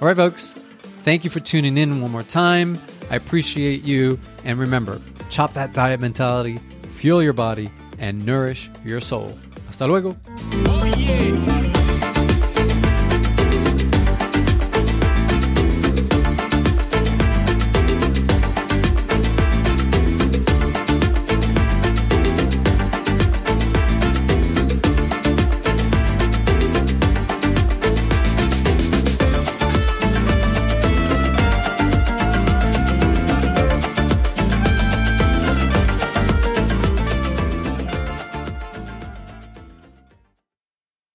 All 0.00 0.08
right, 0.08 0.16
folks, 0.16 0.52
thank 1.04 1.24
you 1.24 1.30
for 1.30 1.40
tuning 1.40 1.78
in 1.78 2.02
one 2.02 2.10
more 2.10 2.22
time. 2.22 2.78
I 3.10 3.16
appreciate 3.16 3.84
you. 3.84 4.18
And 4.44 4.58
remember, 4.58 5.00
chop 5.30 5.54
that 5.54 5.72
diet 5.72 6.00
mentality, 6.00 6.58
fuel 6.90 7.22
your 7.22 7.32
body, 7.32 7.70
and 7.98 8.24
nourish 8.26 8.68
your 8.84 9.00
soul. 9.00 9.38
Hasta 9.68 9.86
luego. 9.86 10.14
Oh, 10.68 10.84
yeah. 10.98 11.55